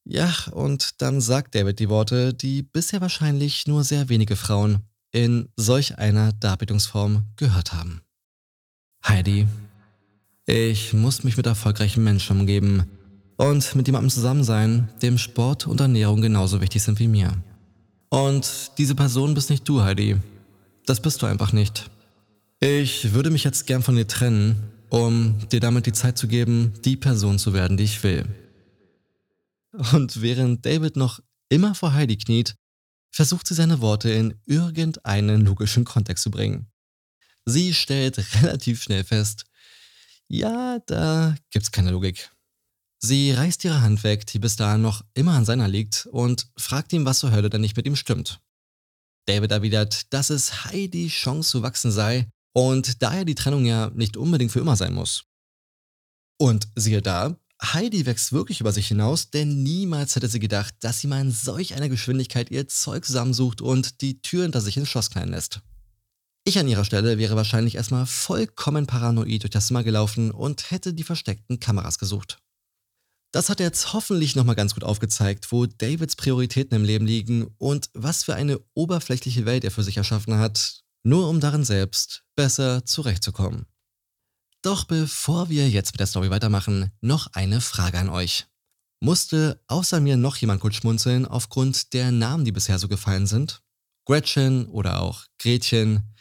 Ja, 0.05 0.35
und 0.52 1.02
dann 1.02 1.20
sagt 1.20 1.55
David 1.55 1.78
die 1.78 1.88
Worte, 1.88 2.33
die 2.35 2.62
bisher 2.62 3.00
wahrscheinlich 3.00 3.66
nur 3.66 3.85
sehr 3.85 4.09
wenige 4.09 4.37
Frauen 4.37 4.81
in 5.11 5.48
solch 5.57 5.98
einer 5.98 6.33
Darbietungsform 6.33 7.26
gehört 7.37 7.72
haben. 7.72 8.00
Heidi, 9.07 9.46
ich 10.46 10.92
muss 10.92 11.24
mich 11.24 11.37
mit 11.37 11.46
erfolgreichen 11.46 12.02
Menschen 12.02 12.40
umgeben 12.40 12.87
und 13.42 13.74
mit 13.74 13.87
jemandem 13.87 14.11
zusammen 14.11 14.44
sein, 14.44 14.88
dem 15.02 15.18
Sport 15.18 15.66
und 15.66 15.81
Ernährung 15.81 16.20
genauso 16.20 16.61
wichtig 16.61 16.83
sind 16.83 16.98
wie 16.98 17.09
mir. 17.09 17.33
Und 18.09 18.72
diese 18.78 18.94
Person 18.94 19.35
bist 19.35 19.50
nicht 19.50 19.68
du, 19.68 19.83
Heidi. 19.83 20.16
Das 20.87 21.00
bist 21.00 21.22
du 21.22 21.26
einfach 21.26 21.52
nicht. 21.52 21.90
Ich 22.61 23.12
würde 23.14 23.31
mich 23.31 23.44
jetzt 23.44 23.66
gern 23.66 23.83
von 23.83 23.96
dir 23.96 24.07
trennen 24.07 24.72
um 24.92 25.38
dir 25.48 25.61
damit 25.61 25.87
die 25.87 25.94
Zeit 25.94 26.18
zu 26.18 26.28
geben, 26.28 26.74
die 26.85 26.98
Person 26.98 27.38
zu 27.38 27.55
werden, 27.55 27.78
die 27.78 27.85
ich 27.85 28.02
will. 28.02 28.26
Und 29.94 30.20
während 30.20 30.66
David 30.66 30.96
noch 30.96 31.20
immer 31.48 31.74
vor 31.74 31.94
Heidi 31.94 32.18
kniet, 32.18 32.57
versucht 33.11 33.46
sie 33.46 33.55
seine 33.55 33.81
Worte 33.81 34.11
in 34.11 34.35
irgendeinen 34.44 35.46
logischen 35.46 35.87
Kontext 35.87 36.24
zu 36.24 36.31
bringen. 36.31 36.66
Sie 37.46 37.72
stellt 37.72 38.18
relativ 38.42 38.83
schnell 38.83 39.02
fest, 39.02 39.44
ja, 40.28 40.78
da 40.85 41.37
gibt's 41.50 41.72
keine 41.72 41.90
Logik. 41.90 42.31
Sie 43.04 43.32
reißt 43.32 43.64
ihre 43.64 43.80
Hand 43.80 44.04
weg, 44.04 44.26
die 44.26 44.38
bis 44.38 44.54
dahin 44.54 44.80
noch 44.80 45.04
immer 45.14 45.32
an 45.32 45.44
seiner 45.44 45.66
liegt, 45.66 46.06
und 46.06 46.46
fragt 46.56 46.92
ihn, 46.92 47.04
was 47.04 47.18
zur 47.18 47.32
Hölle 47.32 47.50
denn 47.50 47.60
nicht 47.60 47.76
mit 47.76 47.86
ihm 47.86 47.96
stimmt. 47.96 48.40
David 49.26 49.50
erwidert, 49.50 50.12
dass 50.12 50.30
es 50.30 50.64
Heidis 50.64 51.12
Chance 51.12 51.50
zu 51.50 51.62
wachsen 51.62 51.90
sei 51.90 52.28
und 52.54 53.02
daher 53.02 53.24
die 53.24 53.34
Trennung 53.34 53.64
ja 53.64 53.90
nicht 53.90 54.16
unbedingt 54.16 54.52
für 54.52 54.60
immer 54.60 54.76
sein 54.76 54.94
muss. 54.94 55.24
Und 56.38 56.68
siehe 56.76 57.02
da, 57.02 57.36
Heidi 57.62 58.06
wächst 58.06 58.32
wirklich 58.32 58.60
über 58.60 58.72
sich 58.72 58.88
hinaus, 58.88 59.30
denn 59.30 59.62
niemals 59.62 60.16
hätte 60.16 60.28
sie 60.28 60.40
gedacht, 60.40 60.74
dass 60.80 61.00
sie 61.00 61.06
mal 61.06 61.20
in 61.20 61.30
solch 61.30 61.74
einer 61.74 61.88
Geschwindigkeit 61.88 62.50
ihr 62.50 62.66
Zeug 62.68 63.04
zusammensucht 63.04 63.60
und 63.60 64.00
die 64.00 64.20
Tür 64.22 64.42
hinter 64.42 64.60
sich 64.60 64.76
ins 64.76 64.88
Schloss 64.88 65.10
knallen 65.10 65.30
lässt. 65.30 65.60
Ich 66.44 66.58
an 66.58 66.66
ihrer 66.66 66.84
Stelle 66.84 67.18
wäre 67.18 67.36
wahrscheinlich 67.36 67.76
erstmal 67.76 68.06
vollkommen 68.06 68.86
paranoid 68.86 69.42
durch 69.42 69.50
das 69.50 69.68
Zimmer 69.68 69.84
gelaufen 69.84 70.32
und 70.32 70.72
hätte 70.72 70.92
die 70.92 71.04
versteckten 71.04 71.60
Kameras 71.60 71.98
gesucht. 71.98 72.38
Das 73.33 73.49
hat 73.49 73.61
jetzt 73.61 73.95
hoffentlich 73.95 74.37
nochmal 74.37 74.57
ganz 74.57 74.75
gut 74.75 74.85
aufgezeigt, 74.85 75.51
wo 75.53 75.64
Davids 75.64 76.16
Prioritäten 76.16 76.77
im 76.77 76.85
Leben 76.85 77.07
liegen 77.07 77.47
und 77.57 77.88
was 77.95 78.25
für 78.25 78.35
eine 78.35 78.61
oberflächliche 78.75 79.47
Welt 79.47 79.64
er 79.64 79.71
für 79.71 79.83
sich 79.83 79.97
erschaffen 79.97 80.38
hat, 80.38 80.83
nur 81.03 81.29
um 81.29 81.40
darin 81.40 81.64
selbst 81.64 82.25
besser 82.37 82.85
zurechtzukommen. 82.85 83.66
Doch 84.61 84.85
bevor 84.85 85.49
wir 85.49 85.68
jetzt 85.68 85.92
mit 85.92 86.01
der 86.01 86.07
Story 86.07 86.31
weitermachen, 86.31 86.92
noch 87.01 87.29
eine 87.33 87.62
Frage 87.62 87.99
an 87.99 88.11
euch. 88.11 88.47
Musste 89.01 89.61
außer 89.66 89.99
mir 90.01 90.16
noch 90.18 90.37
jemand 90.37 90.61
kurz 90.61 90.77
schmunzeln 90.77 91.27
aufgrund 91.27 91.95
der 91.95 92.12
Namen, 92.12 92.45
die 92.45 92.53
bisher 92.53 92.79
so 92.79 92.87
gefallen 92.87 93.27
sind? 93.27 93.62
Gretchen 94.05 94.66
oder 94.66 95.01
auch 95.01 95.25
Gretchen. 95.38 96.14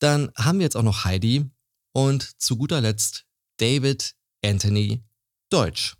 Dann 0.00 0.30
haben 0.36 0.58
wir 0.58 0.64
jetzt 0.64 0.76
auch 0.76 0.82
noch 0.82 1.04
Heidi 1.04 1.50
und 1.92 2.40
zu 2.40 2.56
guter 2.56 2.80
Letzt 2.80 3.24
David 3.56 4.14
Anthony 4.44 5.02
Deutsch. 5.50 5.96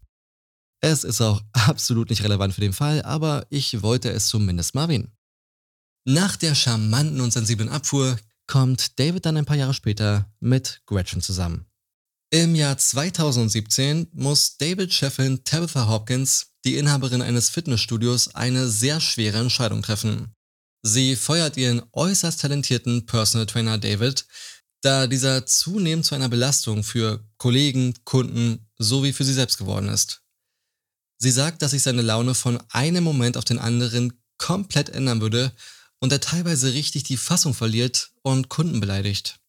Es 0.81 1.05
ist 1.05 1.21
auch 1.21 1.43
absolut 1.53 2.11
nicht 2.11 2.23
relevant 2.23 2.55
für 2.55 2.61
den 2.61 2.73
Fall, 2.73 3.03
aber 3.03 3.47
ich 3.51 3.83
wollte 3.83 4.11
es 4.11 4.27
zumindest 4.27 4.75
mal 4.75 4.83
erwähnen. 4.83 5.12
Nach 6.05 6.37
der 6.37 6.55
charmanten 6.55 7.21
und 7.21 7.33
sensiblen 7.33 7.69
Abfuhr 7.69 8.19
kommt 8.47 8.99
David 8.99 9.27
dann 9.27 9.37
ein 9.37 9.45
paar 9.45 9.57
Jahre 9.57 9.75
später 9.75 10.33
mit 10.41 10.81
Gretchen 10.87 11.21
zusammen. 11.21 11.67
Im 12.31 12.55
Jahr 12.55 12.77
2017 12.77 14.09
muss 14.12 14.57
David 14.59 14.93
Chefin 14.93 15.45
Tabitha 15.45 15.88
Hopkins, 15.88 16.49
die 16.64 16.77
Inhaberin 16.77 17.23
eines 17.23 17.49
Fitnessstudios, 17.51 18.35
eine 18.35 18.69
sehr 18.69 19.01
schwere 19.01 19.38
Entscheidung 19.38 19.83
treffen. 19.83 20.35
Sie 20.83 21.17
feuert 21.17 21.57
ihren 21.57 21.83
äußerst 21.93 22.41
talentierten 22.41 23.07
Personal 23.07 23.47
Trainer 23.47 23.79
David, 23.79 24.27
da 24.83 25.07
dieser 25.07 25.47
zunehmend 25.47 26.07
zu 26.07 26.14
einer 26.14 26.29
Belastung 26.29 26.85
für 26.85 27.25
Kollegen, 27.37 27.95
Kunden 28.05 28.67
sowie 28.79 29.12
für 29.12 29.25
sie 29.25 29.35
selbst 29.35 29.59
geworden 29.59 29.88
ist. 29.88 30.23
Sie 31.19 31.31
sagt, 31.31 31.63
dass 31.63 31.73
sich 31.73 31.83
seine 31.83 32.03
Laune 32.03 32.35
von 32.35 32.63
einem 32.71 33.05
Moment 33.05 33.37
auf 33.37 33.45
den 33.45 33.59
anderen 33.59 34.13
komplett 34.39 34.89
ändern 34.89 35.21
würde 35.21 35.53
und 36.01 36.13
er 36.13 36.21
teilweise 36.21 36.73
richtig 36.73 37.03
die 37.03 37.17
Fassung 37.17 37.55
verliert 37.55 38.13
und 38.23 38.49
Kunden 38.49 38.81
beleidigt. 38.81 39.41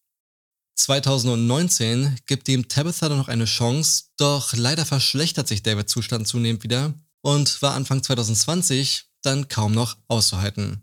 2019 0.76 2.16
gibt 2.26 2.48
ihm 2.48 2.68
Tabitha 2.68 3.08
dann 3.08 3.18
noch 3.18 3.28
eine 3.28 3.44
Chance, 3.44 4.04
doch 4.16 4.54
leider 4.54 4.86
verschlechtert 4.86 5.46
sich 5.46 5.62
Davids 5.62 5.92
Zustand 5.92 6.26
zunehmend 6.26 6.62
wieder 6.62 6.94
und 7.22 7.60
war 7.62 7.74
Anfang 7.74 8.02
2020 8.02 9.04
dann 9.22 9.48
kaum 9.48 9.72
noch 9.72 9.98
auszuhalten. 10.08 10.82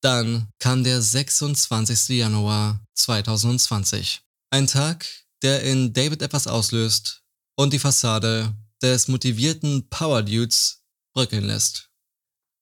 Dann 0.00 0.48
kam 0.58 0.84
der 0.84 1.02
26. 1.02 2.16
Januar 2.16 2.80
2020. 2.94 4.22
Ein 4.50 4.66
Tag, 4.66 5.06
der 5.42 5.62
in 5.62 5.92
David 5.92 6.22
etwas 6.22 6.46
auslöst 6.46 7.22
und 7.56 7.72
die 7.72 7.78
Fassade 7.78 8.54
des 8.82 9.08
motivierten 9.08 9.88
Power 9.88 10.22
Dudes 10.22 10.82
bröckeln 11.12 11.44
lässt. 11.44 11.90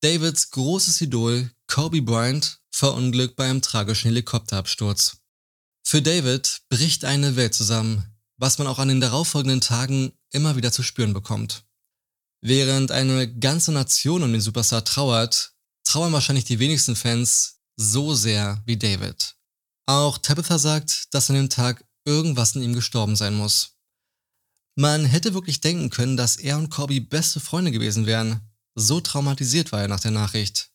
Davids 0.01 0.51
großes 0.51 1.01
Idol 1.01 1.51
Kobe 1.67 2.03
Bryant 2.03 2.61
verunglückt 2.71 3.37
bei 3.37 3.49
einem 3.49 3.63
tragischen 3.63 4.09
Helikopterabsturz. 4.09 5.19
Für 5.85 6.03
David 6.03 6.63
bricht 6.69 7.05
eine 7.05 7.37
Welt 7.37 7.55
zusammen, 7.55 8.05
was 8.37 8.59
man 8.59 8.67
auch 8.67 8.79
an 8.79 8.89
den 8.89 9.01
darauffolgenden 9.01 9.61
Tagen 9.61 10.13
immer 10.31 10.57
wieder 10.57 10.71
zu 10.71 10.83
spüren 10.83 11.13
bekommt. 11.13 11.65
Während 12.41 12.93
eine 12.93 13.33
ganze 13.33 13.73
Nation 13.73 14.23
um 14.23 14.33
den 14.33 14.41
Superstar 14.41 14.85
trauert, 14.85 15.55
trauern 15.85 16.13
wahrscheinlich 16.13 16.45
die 16.45 16.59
wenigsten 16.59 16.95
Fans 16.95 17.61
so 17.77 18.15
sehr 18.15 18.63
wie 18.65 18.77
David. 18.77 19.35
Auch 19.87 20.19
Tabitha 20.19 20.59
sagt, 20.59 21.13
dass 21.15 21.31
an 21.31 21.37
dem 21.37 21.49
Tag 21.49 21.85
irgendwas 22.05 22.55
in 22.55 22.63
ihm 22.63 22.75
gestorben 22.75 23.17
sein 23.17 23.35
muss. 23.35 23.78
Man 24.81 25.07
hätte 25.07 25.35
wirklich 25.35 25.61
denken 25.61 25.91
können, 25.91 26.17
dass 26.17 26.37
er 26.37 26.57
und 26.57 26.71
Corby 26.71 27.01
beste 27.01 27.41
Freunde 27.41 27.73
gewesen 27.73 28.07
wären. 28.07 28.43
So 28.77 29.01
traumatisiert 29.01 29.73
war 29.73 29.81
er 29.81 29.89
nach 29.89 29.99
der 29.99 30.13
Nachricht. 30.13 30.71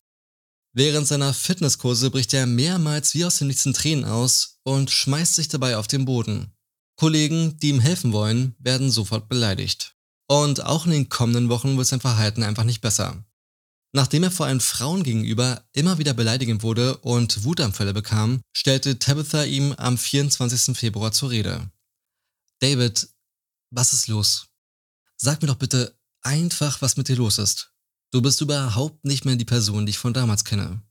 Während 0.73 1.07
seiner 1.07 1.33
Fitnesskurse 1.33 2.11
bricht 2.11 2.33
er 2.33 2.45
mehrmals 2.45 3.13
wie 3.13 3.23
aus 3.23 3.37
den 3.37 3.47
nächsten 3.47 3.73
Tränen 3.73 4.03
aus 4.03 4.59
und 4.63 4.91
schmeißt 4.91 5.35
sich 5.35 5.47
dabei 5.47 5.77
auf 5.77 5.87
den 5.87 6.03
Boden. 6.03 6.51
Kollegen, 6.97 7.57
die 7.59 7.69
ihm 7.69 7.79
helfen 7.79 8.11
wollen, 8.11 8.55
werden 8.59 8.91
sofort 8.91 9.29
beleidigt. 9.29 9.95
Und 10.27 10.65
auch 10.65 10.85
in 10.85 10.91
den 10.91 11.07
kommenden 11.07 11.47
Wochen 11.47 11.77
wird 11.77 11.87
sein 11.87 12.01
Verhalten 12.01 12.43
einfach 12.43 12.65
nicht 12.65 12.81
besser. 12.81 13.23
Nachdem 13.93 14.23
er 14.23 14.31
vor 14.31 14.47
allem 14.47 14.59
Frauen 14.59 15.03
gegenüber 15.03 15.63
immer 15.71 15.97
wieder 15.97 16.13
beleidigend 16.13 16.61
wurde 16.61 16.97
und 16.97 17.45
Wutanfälle 17.45 17.93
bekam, 17.93 18.41
stellte 18.51 18.99
Tabitha 18.99 19.45
ihm 19.45 19.71
am 19.71 19.97
24. 19.97 20.77
Februar 20.77 21.13
zur 21.13 21.29
Rede. 21.29 21.71
David, 22.59 23.12
was 23.73 23.93
ist 23.93 24.07
los? 24.07 24.47
Sag 25.17 25.41
mir 25.41 25.47
doch 25.47 25.55
bitte 25.55 25.97
einfach, 26.21 26.81
was 26.81 26.97
mit 26.97 27.07
dir 27.07 27.15
los 27.15 27.37
ist. 27.37 27.71
Du 28.11 28.21
bist 28.21 28.39
überhaupt 28.41 29.03
nicht 29.03 29.25
mehr 29.25 29.35
die 29.35 29.45
Person, 29.45 29.85
die 29.85 29.91
ich 29.91 29.97
von 29.97 30.13
damals 30.13 30.43
kenne. 30.43 30.81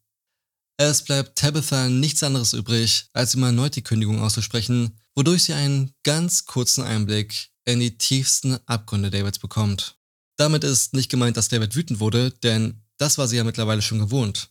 Es 0.76 1.02
bleibt 1.02 1.38
Tabitha 1.38 1.88
nichts 1.88 2.22
anderes 2.22 2.52
übrig, 2.54 3.08
als 3.12 3.34
ihm 3.34 3.44
erneut 3.44 3.76
die 3.76 3.82
Kündigung 3.82 4.20
auszusprechen, 4.20 4.98
wodurch 5.14 5.44
sie 5.44 5.52
einen 5.52 5.94
ganz 6.02 6.46
kurzen 6.46 6.82
Einblick 6.82 7.50
in 7.64 7.78
die 7.78 7.96
tiefsten 7.96 8.58
Abgründe 8.66 9.10
Davids 9.10 9.38
bekommt. 9.38 9.98
Damit 10.36 10.64
ist 10.64 10.94
nicht 10.94 11.10
gemeint, 11.10 11.36
dass 11.36 11.48
David 11.48 11.76
wütend 11.76 12.00
wurde, 12.00 12.32
denn 12.42 12.82
das 12.96 13.18
war 13.18 13.28
sie 13.28 13.36
ja 13.36 13.44
mittlerweile 13.44 13.82
schon 13.82 14.00
gewohnt. 14.00 14.50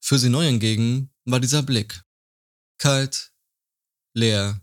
Für 0.00 0.18
sie 0.18 0.28
neu 0.28 0.44
hingegen 0.44 1.10
war 1.24 1.40
dieser 1.40 1.62
Blick. 1.62 2.02
Kalt, 2.78 3.32
leer 4.12 4.60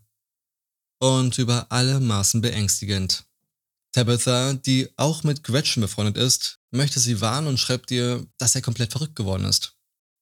und 1.00 1.38
über 1.38 1.68
alle 1.70 2.00
Maßen 2.00 2.42
beängstigend. 2.42 3.26
Tabitha, 3.92 4.54
die 4.54 4.90
auch 4.98 5.24
mit 5.24 5.44
Gretchen 5.44 5.82
befreundet 5.82 6.18
ist, 6.18 6.60
möchte 6.72 7.00
sie 7.00 7.22
warnen 7.22 7.48
und 7.48 7.60
schreibt 7.60 7.90
ihr, 7.92 8.26
dass 8.38 8.56
er 8.56 8.62
komplett 8.62 8.92
verrückt 8.92 9.16
geworden 9.16 9.46
ist. 9.46 9.74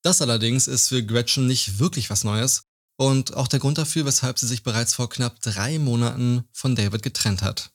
Das 0.03 0.21
allerdings 0.21 0.67
ist 0.67 0.88
für 0.88 1.03
Gretchen 1.03 1.47
nicht 1.47 1.79
wirklich 1.79 2.09
was 2.09 2.23
Neues 2.23 2.63
und 2.97 3.33
auch 3.33 3.47
der 3.47 3.59
Grund 3.59 3.77
dafür, 3.77 4.05
weshalb 4.05 4.39
sie 4.39 4.47
sich 4.47 4.63
bereits 4.63 4.93
vor 4.93 5.09
knapp 5.09 5.41
drei 5.41 5.79
Monaten 5.79 6.45
von 6.53 6.75
David 6.75 7.01
getrennt 7.03 7.41
hat. 7.41 7.71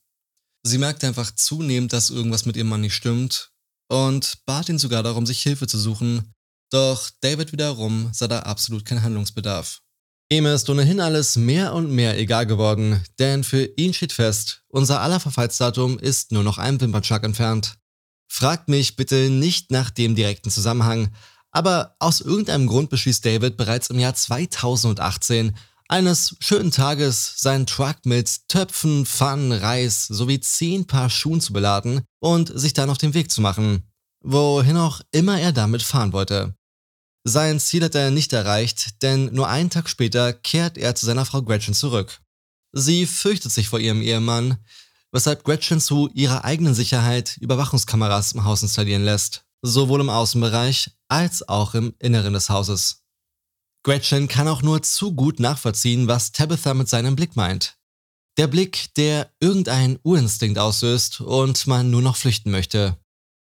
Sie 0.63 0.79
merkte 0.79 1.07
einfach 1.07 1.35
zunehmend, 1.35 1.93
dass 1.93 2.11
irgendwas 2.11 2.47
mit 2.47 2.57
ihrem 2.57 2.69
Mann 2.69 2.83
nicht 2.83 2.95
stimmt 2.95 3.51
und 3.89 4.39
bat 4.47 4.69
ihn 4.69 4.79
sogar 4.79 5.03
darum, 5.03 5.27
sich 5.27 5.43
Hilfe 5.43 5.67
zu 5.67 5.79
suchen, 5.79 6.33
doch 6.71 7.11
David 7.21 7.53
wiederum 7.53 8.11
sah 8.13 8.29
da 8.29 8.41
absolut 8.41 8.85
keinen 8.85 9.03
Handlungsbedarf. 9.03 9.83
Ihm 10.33 10.47
ist 10.47 10.71
ohnehin 10.71 11.01
alles 11.01 11.35
mehr 11.35 11.75
und 11.75 11.91
mehr 11.91 12.17
egal 12.17 12.47
geworden, 12.47 13.03
denn 13.19 13.43
für 13.43 13.65
ihn 13.77 13.93
steht 13.93 14.13
fest, 14.13 14.63
unser 14.69 15.01
aller 15.01 15.19
Verfallsdatum 15.19 15.99
ist 15.99 16.31
nur 16.31 16.45
noch 16.45 16.57
ein 16.59 16.81
Wimpernschlag 16.81 17.25
entfernt. 17.25 17.79
Fragt 18.29 18.69
mich 18.69 18.95
bitte 18.95 19.29
nicht 19.29 19.73
nach 19.73 19.91
dem 19.91 20.15
direkten 20.15 20.49
Zusammenhang, 20.51 21.09
aber 21.51 21.97
aus 21.99 22.21
irgendeinem 22.21 22.69
Grund 22.69 22.91
beschließt 22.91 23.27
David 23.27 23.57
bereits 23.57 23.91
im 23.91 23.99
Jahr 23.99 24.15
2018, 24.15 25.57
eines 25.89 26.37
schönen 26.39 26.71
Tages 26.71 27.35
seinen 27.39 27.67
Truck 27.67 27.97
mit 28.05 28.47
Töpfen, 28.47 29.07
Pfannen, 29.07 29.51
Reis 29.51 30.07
sowie 30.07 30.39
zehn 30.39 30.87
Paar 30.87 31.11
Schuhen 31.11 31.41
zu 31.41 31.53
beladen 31.53 32.03
und 32.21 32.57
sich 32.57 32.73
dann 32.73 32.91
auf 32.91 32.99
den 32.99 33.15
Weg 33.15 33.33
zu 33.33 33.41
machen, 33.41 33.91
wohin 34.23 34.77
auch 34.77 35.01
immer 35.11 35.41
er 35.41 35.51
damit 35.51 35.83
fahren 35.83 36.13
wollte. 36.13 36.55
Sein 37.25 37.61
Ziel 37.61 37.85
hat 37.85 37.95
er 37.95 38.11
nicht 38.11 38.33
erreicht, 38.33 39.03
denn 39.03 39.27
nur 39.35 39.49
einen 39.49 39.71
Tag 39.71 39.89
später 39.89 40.33
kehrt 40.33 40.79
er 40.79 40.95
zu 40.95 41.05
seiner 41.05 41.27
Frau 41.27 41.43
Gretchen 41.43 41.75
zurück. 41.75 42.21
Sie 42.73 43.07
fürchtet 43.07 43.53
sich 43.53 43.69
vor 43.69 43.79
ihrem 43.79 44.01
Ehemann, 44.01 44.57
weshalb 45.13 45.45
Gretchen 45.45 45.81
zu 45.81 46.09
ihrer 46.15 46.45
eigenen 46.45 46.75
Sicherheit 46.75 47.37
Überwachungskameras 47.41 48.33
im 48.33 48.45
Haus 48.45 48.63
installieren 48.63 49.05
lässt, 49.05 49.45
sowohl 49.63 50.01
im 50.01 50.09
Außenbereich 50.09 50.93
als 51.09 51.47
auch 51.49 51.75
im 51.75 51.95
Inneren 51.99 52.33
des 52.33 52.49
Hauses. 52.49 53.03
Gretchen 53.83 54.29
kann 54.29 54.49
auch 54.49 54.63
nur 54.63 54.83
zu 54.83 55.15
gut 55.15 55.41
nachvollziehen, 55.41 56.07
was 56.07 56.33
Tabitha 56.33 56.75
mit 56.75 56.89
seinem 56.89 57.17
Blick 57.17 57.35
meint. 57.35 57.77
Der 58.37 58.47
Blick, 58.47 58.95
der 58.95 59.33
irgendeinen 59.41 59.99
Urinstinkt 60.03 60.59
auslöst 60.59 61.21
und 61.21 61.67
man 61.67 61.91
nur 61.91 62.03
noch 62.03 62.17
flüchten 62.17 62.51
möchte. 62.51 62.97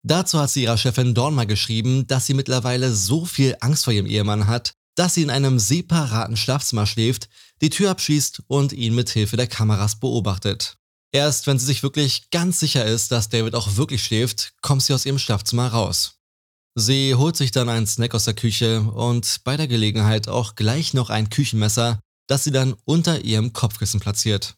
Dazu 0.03 0.39
hat 0.39 0.51
sie 0.51 0.63
ihrer 0.63 0.79
Chefin 0.79 1.15
Dawn 1.15 1.35
mal 1.35 1.47
geschrieben, 1.47 2.07
dass 2.07 2.27
sie 2.27 2.35
mittlerweile 2.35 2.95
so 2.95 3.27
viel 3.27 3.57
Angst 3.61 3.85
vor 3.85 3.93
ihrem 3.93 4.07
Ehemann 4.07 4.47
hat, 4.47 4.73
dass 4.95 5.15
sie 5.15 5.23
in 5.23 5.31
einem 5.31 5.59
separaten 5.59 6.37
Schlafzimmer 6.37 6.87
schläft, 6.87 7.29
die 7.61 7.71
Tür 7.71 7.91
abschließt 7.91 8.43
und 8.47 8.73
ihn 8.73 8.95
mit 8.95 9.11
Hilfe 9.11 9.37
der 9.37 9.47
Kameras 9.47 10.01
beobachtet. 10.01 10.77
Erst 11.13 11.47
wenn 11.47 11.59
sie 11.59 11.67
sich 11.67 11.83
wirklich 11.83 12.31
ganz 12.31 12.61
sicher 12.61 12.85
ist, 12.85 13.11
dass 13.11 13.29
David 13.29 13.55
auch 13.55 13.77
wirklich 13.77 14.03
schläft, 14.03 14.53
kommt 14.63 14.83
sie 14.83 14.95
aus 14.95 15.05
ihrem 15.05 15.19
Schlafzimmer 15.19 15.69
raus. 15.69 16.15
Sie 16.77 17.15
holt 17.15 17.37
sich 17.37 17.51
dann 17.51 17.69
einen 17.69 17.87
Snack 17.87 18.15
aus 18.15 18.25
der 18.25 18.35
Küche 18.35 18.81
und 18.81 19.41
bei 19.45 19.57
der 19.57 19.67
Gelegenheit 19.67 20.29
auch 20.29 20.55
gleich 20.55 20.95
noch 20.95 21.11
ein 21.11 21.29
Küchenmesser, 21.29 21.99
das 22.29 22.45
sie 22.45 22.53
dann 22.53 22.75
unter 22.85 23.25
ihrem 23.25 23.53
Kopfkissen 23.53 23.99
platziert. 23.99 24.57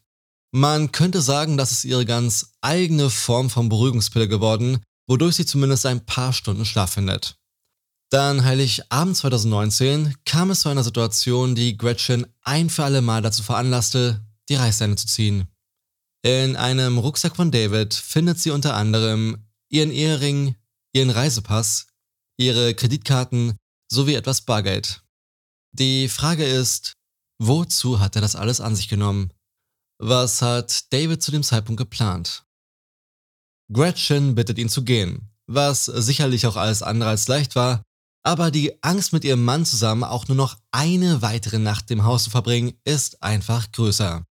Man 0.51 0.91
könnte 0.91 1.21
sagen, 1.21 1.57
das 1.57 1.71
ist 1.71 1.85
ihre 1.85 2.05
ganz 2.05 2.53
eigene 2.61 3.09
Form 3.09 3.49
von 3.49 3.67
Beruhigungspille 3.67 4.27
geworden, 4.27 4.79
wodurch 5.07 5.35
sie 5.35 5.45
zumindest 5.45 5.85
ein 5.85 6.05
paar 6.05 6.33
Stunden 6.33 6.65
Schlaf 6.65 6.93
findet. 6.93 7.37
Dann 8.09 8.43
Heiligabend 8.43 9.17
2019 9.17 10.15
kam 10.25 10.51
es 10.51 10.61
zu 10.61 10.69
einer 10.69 10.83
Situation, 10.83 11.55
die 11.55 11.77
Gretchen 11.77 12.27
ein 12.41 12.69
für 12.69 12.83
alle 12.83 13.01
Mal 13.01 13.21
dazu 13.21 13.41
veranlasste, 13.41 14.23
die 14.49 14.55
Reißleine 14.55 14.95
zu 14.95 15.07
ziehen. 15.07 15.47
In 16.21 16.55
einem 16.55 16.99
Rucksack 16.99 17.35
von 17.35 17.51
David 17.51 17.93
findet 17.93 18.39
sie 18.39 18.51
unter 18.51 18.75
anderem 18.75 19.45
ihren 19.69 19.91
Ehering, 19.91 20.55
ihren 20.93 21.09
Reisepass, 21.09 21.87
ihre 22.37 22.75
Kreditkarten 22.75 23.57
sowie 23.91 24.13
etwas 24.13 24.41
Bargeld. 24.41 25.03
Die 25.71 26.07
Frage 26.07 26.45
ist, 26.45 26.93
wozu 27.39 27.99
hat 27.99 28.15
er 28.15 28.21
das 28.21 28.35
alles 28.35 28.61
an 28.61 28.75
sich 28.75 28.89
genommen? 28.89 29.33
Was 29.97 30.41
hat 30.41 30.93
David 30.93 31.23
zu 31.23 31.31
dem 31.31 31.43
Zeitpunkt 31.43 31.79
geplant? 31.79 32.45
Gretchen 33.71 34.35
bittet 34.35 34.57
ihn 34.57 34.69
zu 34.69 34.83
gehen, 34.83 35.29
was 35.47 35.85
sicherlich 35.85 36.47
auch 36.47 36.57
alles 36.57 36.81
andere 36.81 37.09
als 37.09 37.27
leicht 37.27 37.55
war, 37.55 37.83
aber 38.25 38.51
die 38.51 38.81
Angst 38.83 39.13
mit 39.13 39.23
ihrem 39.23 39.43
Mann 39.43 39.65
zusammen 39.65 40.03
auch 40.03 40.27
nur 40.27 40.37
noch 40.37 40.57
eine 40.71 41.21
weitere 41.21 41.59
Nacht 41.59 41.91
im 41.91 42.03
Haus 42.03 42.23
zu 42.23 42.29
verbringen, 42.29 42.73
ist 42.85 43.21
einfach 43.21 43.71
größer. 43.71 44.23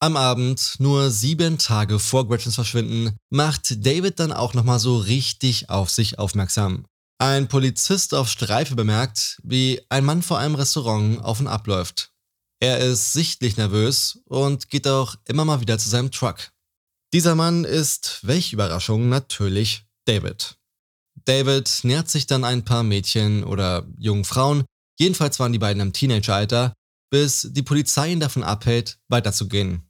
Am 0.00 0.16
Abend, 0.16 0.76
nur 0.78 1.10
sieben 1.10 1.58
Tage 1.58 1.98
vor 1.98 2.28
Gretchens 2.28 2.56
Verschwinden, 2.56 3.16
macht 3.30 3.86
David 3.86 4.20
dann 4.20 4.32
auch 4.32 4.54
nochmal 4.54 4.78
so 4.78 4.98
richtig 4.98 5.70
auf 5.70 5.90
sich 5.90 6.18
aufmerksam. 6.18 6.86
Ein 7.18 7.48
Polizist 7.48 8.12
auf 8.12 8.28
Streife 8.28 8.74
bemerkt, 8.74 9.38
wie 9.42 9.80
ein 9.88 10.04
Mann 10.04 10.22
vor 10.22 10.38
einem 10.38 10.56
Restaurant 10.56 11.22
auf 11.24 11.40
und 11.40 11.46
abläuft. 11.46 12.12
Er 12.60 12.78
ist 12.78 13.12
sichtlich 13.12 13.56
nervös 13.56 14.20
und 14.26 14.68
geht 14.68 14.86
auch 14.86 15.16
immer 15.26 15.44
mal 15.44 15.60
wieder 15.60 15.78
zu 15.78 15.88
seinem 15.88 16.10
Truck. 16.10 16.50
Dieser 17.14 17.36
Mann 17.36 17.62
ist, 17.62 18.18
welche 18.22 18.56
Überraschung, 18.56 19.08
natürlich 19.08 19.86
David. 20.04 20.58
David 21.24 21.84
nähert 21.84 22.10
sich 22.10 22.26
dann 22.26 22.42
ein 22.42 22.64
paar 22.64 22.82
Mädchen 22.82 23.44
oder 23.44 23.86
jungen 23.98 24.24
Frauen, 24.24 24.64
jedenfalls 24.98 25.38
waren 25.38 25.52
die 25.52 25.60
beiden 25.60 25.80
im 25.80 25.92
Teenageralter, 25.92 26.72
bis 27.12 27.48
die 27.52 27.62
Polizei 27.62 28.10
ihn 28.10 28.18
davon 28.18 28.42
abhält, 28.42 28.98
weiterzugehen. 29.06 29.88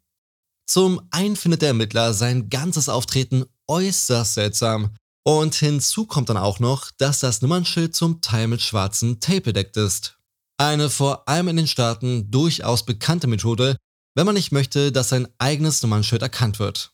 Zum 0.66 1.00
einen 1.12 1.36
findet 1.36 1.62
der 1.62 1.68
Ermittler 1.68 2.12
sein 2.12 2.50
ganzes 2.50 2.90
Auftreten 2.90 3.46
äußerst 3.68 4.34
seltsam 4.34 4.94
und 5.26 5.54
hinzu 5.54 6.04
kommt 6.04 6.28
dann 6.28 6.36
auch 6.36 6.60
noch, 6.60 6.90
dass 6.98 7.20
das 7.20 7.40
Nummernschild 7.40 7.94
zum 7.94 8.20
Teil 8.20 8.48
mit 8.48 8.60
schwarzen 8.60 9.20
Tape 9.20 9.40
bedeckt 9.40 9.78
ist. 9.78 10.18
Eine 10.58 10.90
vor 10.90 11.26
allem 11.26 11.48
in 11.48 11.56
den 11.56 11.68
Staaten 11.68 12.30
durchaus 12.30 12.84
bekannte 12.84 13.28
Methode, 13.28 13.78
wenn 14.14 14.26
man 14.26 14.34
nicht 14.34 14.52
möchte, 14.52 14.92
dass 14.92 15.08
sein 15.08 15.26
eigenes 15.38 15.82
Nummernschild 15.82 16.20
erkannt 16.20 16.58
wird. 16.58 16.93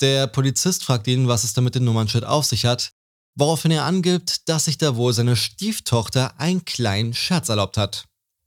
Der 0.00 0.26
Polizist 0.28 0.84
fragt 0.84 1.06
ihn, 1.08 1.26
was 1.26 1.44
es 1.44 1.52
damit 1.52 1.74
dem 1.74 1.84
Nummernschild 1.84 2.24
auf 2.24 2.44
sich 2.44 2.64
hat, 2.64 2.92
woraufhin 3.34 3.70
er 3.70 3.84
angibt, 3.84 4.48
dass 4.48 4.66
sich 4.66 4.78
da 4.78 4.96
wohl 4.96 5.12
seine 5.12 5.36
Stieftochter 5.36 6.38
einen 6.38 6.64
kleinen 6.64 7.14
Scherz 7.14 7.48
erlaubt 7.48 7.76
hat. 7.76 8.04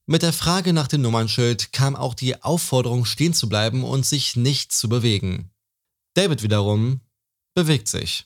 Mit 0.08 0.22
der 0.22 0.34
Frage 0.34 0.74
nach 0.74 0.88
dem 0.88 1.02
Nummernschild 1.02 1.72
kam 1.72 1.96
auch 1.96 2.14
die 2.14 2.42
Aufforderung, 2.42 3.06
stehen 3.06 3.34
zu 3.34 3.48
bleiben 3.48 3.84
und 3.84 4.06
sich 4.06 4.36
nicht 4.36 4.72
zu 4.72 4.90
bewegen. 4.90 5.52
David 6.16 6.44
wiederum 6.44 7.02
bewegt 7.56 7.88
sich. 7.88 8.26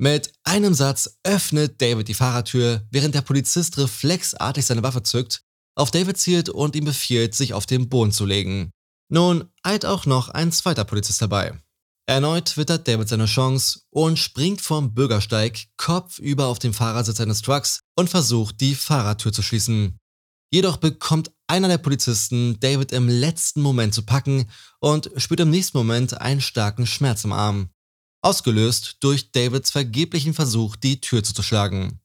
Mit 0.00 0.32
einem 0.44 0.74
Satz 0.74 1.18
öffnet 1.24 1.82
David 1.82 2.08
die 2.08 2.14
Fahrertür, 2.14 2.86
während 2.90 3.14
der 3.14 3.22
Polizist 3.22 3.76
reflexartig 3.78 4.64
seine 4.64 4.82
Waffe 4.82 5.02
zückt, 5.02 5.42
auf 5.74 5.90
David 5.90 6.18
zielt 6.18 6.48
und 6.48 6.76
ihm 6.76 6.84
befiehlt, 6.84 7.34
sich 7.34 7.52
auf 7.52 7.66
den 7.66 7.88
Boden 7.88 8.12
zu 8.12 8.24
legen. 8.24 8.70
Nun 9.10 9.50
eilt 9.62 9.84
auch 9.84 10.06
noch 10.06 10.28
ein 10.28 10.52
zweiter 10.52 10.84
Polizist 10.84 11.20
dabei. 11.20 11.60
Erneut 12.08 12.56
wittert 12.56 12.88
David 12.88 13.06
seine 13.06 13.26
Chance 13.26 13.80
und 13.90 14.18
springt 14.18 14.62
vom 14.62 14.94
Bürgersteig 14.94 15.66
kopfüber 15.76 16.46
auf 16.46 16.58
den 16.58 16.72
Fahrersitz 16.72 17.18
seines 17.18 17.42
Trucks 17.42 17.80
und 17.96 18.08
versucht, 18.08 18.62
die 18.62 18.74
Fahrertür 18.74 19.30
zu 19.30 19.42
schließen. 19.42 19.98
Jedoch 20.50 20.78
bekommt 20.78 21.30
einer 21.48 21.68
der 21.68 21.76
Polizisten 21.76 22.58
David 22.60 22.92
im 22.92 23.10
letzten 23.10 23.60
Moment 23.60 23.92
zu 23.92 24.06
packen 24.06 24.48
und 24.80 25.10
spürt 25.18 25.40
im 25.40 25.50
nächsten 25.50 25.76
Moment 25.76 26.18
einen 26.18 26.40
starken 26.40 26.86
Schmerz 26.86 27.24
im 27.24 27.32
Arm. 27.32 27.68
Ausgelöst 28.22 28.96
durch 29.00 29.30
Davids 29.30 29.70
vergeblichen 29.70 30.32
Versuch, 30.32 30.76
die 30.76 31.02
Tür 31.02 31.22
zuzuschlagen. 31.22 32.00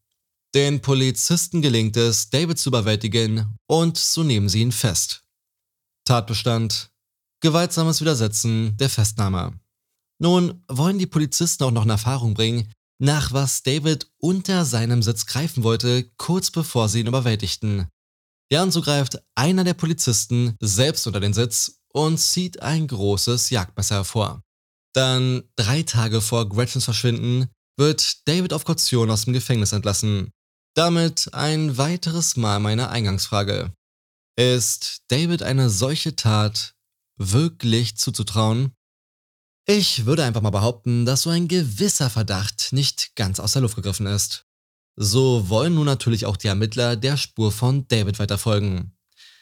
Den 0.54 0.82
Polizisten 0.82 1.62
gelingt 1.62 1.96
es, 1.96 2.30
David 2.30 2.60
zu 2.60 2.70
überwältigen 2.72 3.56
und 3.68 3.98
so 3.98 4.24
nehmen 4.24 4.50
sie 4.50 4.60
ihn 4.60 4.74
fest. 4.74 5.24
Tatbestand: 6.04 6.92
Gewaltsames 7.40 8.02
Widersetzen 8.02 8.76
der 8.76 8.90
Festnahme. 8.90 9.63
Nun 10.20 10.64
wollen 10.68 11.00
die 11.00 11.08
Polizisten 11.08 11.64
auch 11.64 11.72
noch 11.72 11.84
in 11.84 11.90
Erfahrung 11.90 12.34
bringen, 12.34 12.72
nach 13.00 13.34
was 13.34 13.64
David 13.64 14.10
unter 14.18 14.66
seinem 14.66 15.04
Sitz 15.04 15.26
greifen 15.26 15.64
wollte, 15.64 16.10
kurz 16.18 16.52
bevor 16.52 16.88
sie 16.90 17.02
ihn 17.02 17.08
überwältigten. 17.08 17.88
Ja, 18.52 18.64
und 18.64 18.72
so 18.72 18.82
greift 18.82 19.22
einer 19.36 19.64
der 19.64 19.74
Polizisten 19.74 20.56
selbst 20.60 21.08
unter 21.08 21.20
den 21.20 21.34
Sitz 21.34 21.80
und 21.92 22.18
zieht 22.18 22.62
ein 22.62 22.88
großes 22.88 23.50
Jagdmesser 23.50 23.96
hervor. 23.96 24.42
Dann, 24.94 25.44
drei 25.56 25.84
Tage 25.84 26.22
vor 26.22 26.48
Gretchens 26.48 26.86
Verschwinden, 26.86 27.50
wird 27.78 28.28
David 28.28 28.54
auf 28.54 28.64
Kaution 28.64 29.10
aus 29.10 29.26
dem 29.26 29.34
Gefängnis 29.34 29.72
entlassen. 29.72 30.30
Damit 30.76 31.34
ein 31.34 31.78
weiteres 31.78 32.36
Mal 32.36 32.60
meine 32.60 32.90
Eingangsfrage. 32.90 33.74
Ist 34.38 35.02
David 35.10 35.44
eine 35.44 35.70
solche 35.70 36.16
Tat 36.16 36.74
wirklich 37.18 37.98
zuzutrauen? 37.98 38.74
Ich 39.66 40.06
würde 40.06 40.26
einfach 40.26 40.42
mal 40.42 40.50
behaupten, 40.50 41.06
dass 41.06 41.22
so 41.22 41.30
ein 41.30 41.48
gewisser 41.48 42.10
Verdacht 42.10 42.74
nicht 42.74 43.16
ganz 43.16 43.40
aus 43.40 43.54
der 43.54 43.62
Luft 43.62 43.76
gegriffen 43.76 44.08
ist. 44.08 44.46
So 44.96 45.48
wollen 45.50 45.76
nun 45.76 45.86
natürlich 45.86 46.26
auch 46.26 46.36
die 46.36 46.48
Ermittler 46.48 46.98
der 46.98 47.16
Spur 47.16 47.52
von 47.52 47.88
David 47.88 48.20
weiterfolgen. 48.20 48.96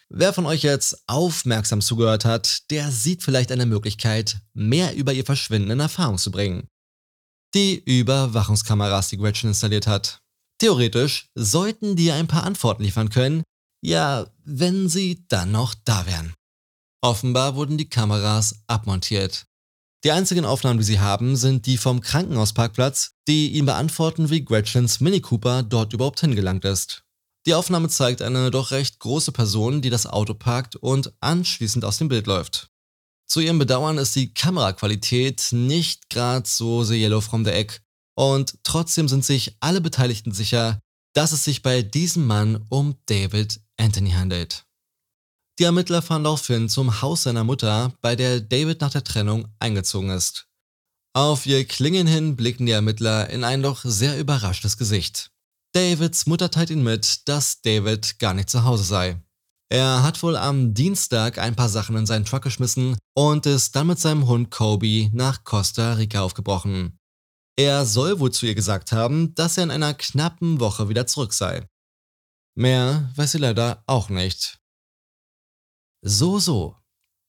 Wer 0.10 0.34
von 0.34 0.46
euch 0.46 0.62
jetzt 0.62 1.04
aufmerksam 1.08 1.82
zugehört 1.82 2.24
hat, 2.26 2.70
der 2.70 2.92
sieht 2.92 3.24
vielleicht 3.24 3.52
eine 3.52 3.66
Möglichkeit, 3.66 4.42
mehr 4.54 4.96
über 4.96 5.14
ihr 5.14 5.26
Verschwinden 5.26 5.72
in 5.72 5.80
Erfahrung 5.80 6.18
zu 6.18 6.32
bringen. 6.32 6.68
Die 7.54 7.82
Überwachungskameras, 7.84 9.10
die 9.10 9.18
Gretchen 9.18 9.50
installiert 9.50 9.88
hat. 9.88 10.22
Theoretisch 10.60 11.30
sollten 11.34 11.96
die 11.96 12.12
ein 12.12 12.28
paar 12.28 12.44
Antworten 12.44 12.84
liefern 12.84 13.10
können, 13.10 13.44
ja, 13.82 14.28
wenn 14.44 14.88
sie 14.88 15.26
dann 15.28 15.52
noch 15.52 15.74
da 15.74 16.06
wären. 16.06 16.34
Offenbar 17.02 17.56
wurden 17.56 17.78
die 17.78 17.90
Kameras 17.90 18.64
abmontiert. 18.68 19.48
Die 20.04 20.12
einzigen 20.12 20.46
Aufnahmen, 20.46 20.80
die 20.80 20.86
sie 20.86 21.00
haben, 21.00 21.36
sind 21.36 21.68
die 21.68 21.78
vom 21.78 22.02
Krankenhausparkplatz, 22.02 23.12
die 23.28 23.52
ihm 23.52 23.68
beantworten, 23.68 24.32
wie 24.32 24.44
Gretchens 24.44 25.00
Mini 25.00 25.22
Cooper 25.22 25.62
dort 25.62 25.94
überhaupt 25.94 26.20
hingelangt 26.22 26.66
ist. 26.66 27.04
Die 27.46 27.54
Aufnahme 27.54 27.88
zeigt 27.88 28.24
eine 28.24 28.50
doch 28.50 28.72
recht 28.72 29.00
große 29.00 29.32
Person, 29.32 29.82
die 29.82 29.92
das 29.92 30.08
Auto 30.08 30.34
parkt 30.34 30.76
und 30.76 31.14
anschließend 31.20 31.86
aus 31.86 32.00
dem 32.00 32.08
Bild 32.08 32.26
läuft. 32.26 32.70
Zu 33.28 33.42
ihrem 33.42 33.60
Bedauern 33.60 34.00
ist 34.00 34.16
die 34.16 34.34
Kameraqualität 34.34 35.50
nicht 35.52 36.10
gerade 36.10 36.48
so 36.48 36.84
the 36.84 37.00
yellow 37.00 37.22
from 37.22 37.46
the 37.46 37.52
egg 37.52 37.80
und 38.16 38.58
trotzdem 38.64 39.08
sind 39.08 39.24
sich 39.24 39.56
alle 39.60 39.82
Beteiligten 39.82 40.32
sicher, 40.32 40.80
dass 41.14 41.32
es 41.32 41.44
sich 41.44 41.62
bei 41.62 41.84
diesem 41.84 42.26
Mann 42.26 42.66
um 42.70 42.96
David 43.06 43.62
Anthony 43.78 44.12
handelt. 44.12 44.66
Die 45.60 45.64
Ermittler 45.64 46.02
fahren 46.02 46.24
daraufhin 46.24 46.70
zum 46.70 47.02
Haus 47.02 47.24
seiner 47.24 47.44
Mutter, 47.44 47.94
bei 48.02 48.16
der 48.16 48.40
David 48.40 48.82
nach 48.82 48.92
der 48.92 49.04
Trennung 49.04 49.48
eingezogen 49.60 50.10
ist. 50.10 50.48
Auf 51.14 51.46
ihr 51.46 51.66
Klingen 51.66 52.08
hin 52.08 52.36
blicken 52.36 52.66
die 52.66 52.72
Ermittler 52.72 53.30
in 53.30 53.44
ein 53.44 53.62
doch 53.62 53.82
sehr 53.84 54.18
überraschtes 54.18 54.78
Gesicht. 54.78 55.32
Davids 55.74 56.26
Mutter 56.26 56.50
teilt 56.52 56.70
ihnen 56.70 56.84
mit, 56.84 57.28
dass 57.28 57.62
David 57.62 58.18
gar 58.20 58.34
nicht 58.34 58.50
zu 58.50 58.64
Hause 58.64 58.84
sei. 58.84 59.22
Er 59.70 60.04
hat 60.04 60.22
wohl 60.22 60.36
am 60.36 60.74
Dienstag 60.74 61.38
ein 61.38 61.56
paar 61.56 61.70
Sachen 61.70 61.96
in 61.96 62.06
seinen 62.06 62.26
Truck 62.26 62.44
geschmissen 62.44 62.98
und 63.14 63.46
ist 63.46 63.76
dann 63.76 63.88
mit 63.88 64.00
seinem 64.00 64.28
Hund 64.28 64.52
Kobe 64.52 65.10
nach 65.14 65.44
Costa 65.44 65.94
Rica 65.94 66.22
aufgebrochen. 66.22 66.98
Er 67.58 67.86
soll 67.86 68.20
wohl 68.20 68.32
zu 68.32 68.46
ihr 68.46 68.56
gesagt 68.56 68.92
haben, 68.92 69.36
dass 69.36 69.58
er 69.58 69.64
in 69.64 69.72
einer 69.72 69.94
knappen 69.94 70.60
Woche 70.60 70.90
wieder 70.90 71.08
zurück 71.08 71.34
sei. 71.34 71.66
Mehr 72.56 73.12
weiß 73.16 73.34
sie 73.34 73.38
leider 73.38 73.84
auch 73.88 74.10
nicht. 74.10 74.61
So, 76.04 76.40
so. 76.40 76.76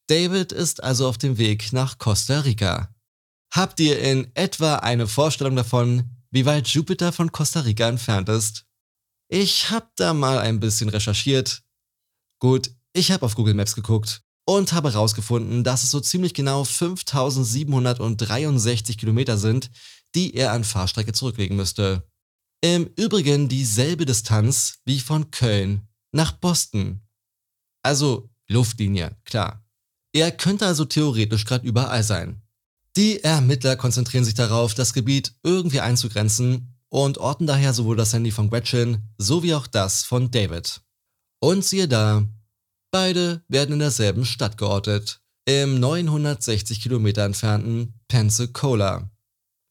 David 0.07 0.51
ist 0.51 0.83
also 0.83 1.07
auf 1.07 1.19
dem 1.19 1.37
Weg 1.37 1.73
nach 1.73 1.99
Costa 1.99 2.39
Rica. 2.41 2.93
Habt 3.53 3.79
ihr 3.79 3.99
in 3.99 4.35
etwa 4.35 4.77
eine 4.77 5.07
Vorstellung 5.07 5.55
davon, 5.55 6.09
wie 6.31 6.45
weit 6.45 6.67
Jupiter 6.67 7.11
von 7.11 7.31
Costa 7.31 7.59
Rica 7.61 7.87
entfernt 7.87 8.29
ist? 8.29 8.65
Ich 9.29 9.69
hab 9.69 9.95
da 9.95 10.13
mal 10.13 10.39
ein 10.39 10.59
bisschen 10.59 10.89
recherchiert. 10.89 11.63
Gut, 12.39 12.71
ich 12.93 13.11
habe 13.11 13.23
auf 13.25 13.35
Google 13.35 13.53
Maps 13.53 13.75
geguckt 13.75 14.23
und 14.45 14.73
habe 14.73 14.91
herausgefunden, 14.91 15.63
dass 15.63 15.83
es 15.83 15.91
so 15.91 15.99
ziemlich 15.99 16.33
genau 16.33 16.63
5763 16.63 18.97
Kilometer 18.97 19.37
sind, 19.37 19.69
die 20.15 20.33
er 20.33 20.51
an 20.51 20.63
Fahrstrecke 20.63 21.13
zurücklegen 21.13 21.55
müsste. 21.55 22.09
Im 22.61 22.89
Übrigen 22.95 23.49
dieselbe 23.49 24.05
Distanz 24.05 24.79
wie 24.85 24.99
von 24.99 25.29
Köln 25.31 25.87
nach 26.11 26.31
Boston. 26.31 27.01
Also 27.83 28.32
Luftlinie, 28.49 29.15
klar. 29.25 29.63
Er 30.13 30.31
könnte 30.31 30.65
also 30.65 30.85
theoretisch 30.85 31.45
gerade 31.45 31.65
überall 31.65 32.03
sein. 32.03 32.41
Die 32.95 33.23
Ermittler 33.23 33.75
konzentrieren 33.75 34.23
sich 34.23 34.35
darauf, 34.35 34.75
das 34.75 34.93
Gebiet 34.93 35.33
irgendwie 35.41 35.79
einzugrenzen 35.79 36.77
und 36.89 37.17
orten 37.17 37.47
daher 37.47 37.73
sowohl 37.73 37.95
das 37.95 38.13
Handy 38.13 38.29
von 38.29 38.51
Gretchen 38.51 39.09
sowie 39.17 39.55
auch 39.55 39.65
das 39.65 40.03
von 40.03 40.29
David. 40.29 40.81
Und 41.39 41.65
siehe 41.65 41.87
da, 41.87 42.23
beide 42.91 43.43
werden 43.47 43.73
in 43.73 43.79
derselben 43.79 44.25
Stadt 44.25 44.57
geortet, 44.59 45.19
im 45.45 45.79
960 45.79 46.81
Kilometer 46.81 47.23
entfernten 47.23 47.99
Pensacola, 48.07 49.09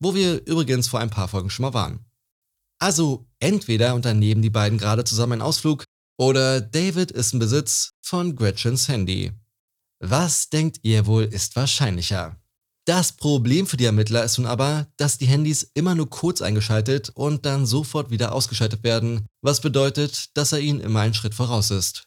wo 0.00 0.14
wir 0.14 0.44
übrigens 0.46 0.88
vor 0.88 0.98
ein 0.98 1.10
paar 1.10 1.28
Folgen 1.28 1.48
schon 1.48 1.62
mal 1.62 1.74
waren. 1.74 2.04
Also 2.80 3.28
entweder 3.38 3.94
unternehmen 3.94 4.42
die 4.42 4.50
beiden 4.50 4.76
gerade 4.76 5.04
zusammen 5.04 5.34
einen 5.34 5.42
Ausflug 5.42 5.84
oder 6.22 6.60
David 6.60 7.10
ist 7.10 7.32
im 7.32 7.40
Besitz 7.40 7.94
von 8.00 8.36
Gretchens 8.36 8.86
Handy. 8.86 9.32
Was 9.98 10.48
denkt 10.50 10.78
ihr 10.82 11.06
wohl 11.06 11.24
ist 11.24 11.56
wahrscheinlicher? 11.56 12.36
Das 12.84 13.10
Problem 13.10 13.66
für 13.66 13.76
die 13.76 13.86
Ermittler 13.86 14.22
ist 14.22 14.38
nun 14.38 14.46
aber, 14.46 14.86
dass 14.96 15.18
die 15.18 15.26
Handys 15.26 15.68
immer 15.74 15.96
nur 15.96 16.08
kurz 16.08 16.40
eingeschaltet 16.40 17.10
und 17.10 17.44
dann 17.44 17.66
sofort 17.66 18.10
wieder 18.10 18.30
ausgeschaltet 18.32 18.84
werden, 18.84 19.26
was 19.40 19.60
bedeutet, 19.60 20.36
dass 20.36 20.52
er 20.52 20.60
ihnen 20.60 20.78
immer 20.80 21.00
einen 21.00 21.14
Schritt 21.14 21.34
voraus 21.34 21.72
ist. 21.72 22.04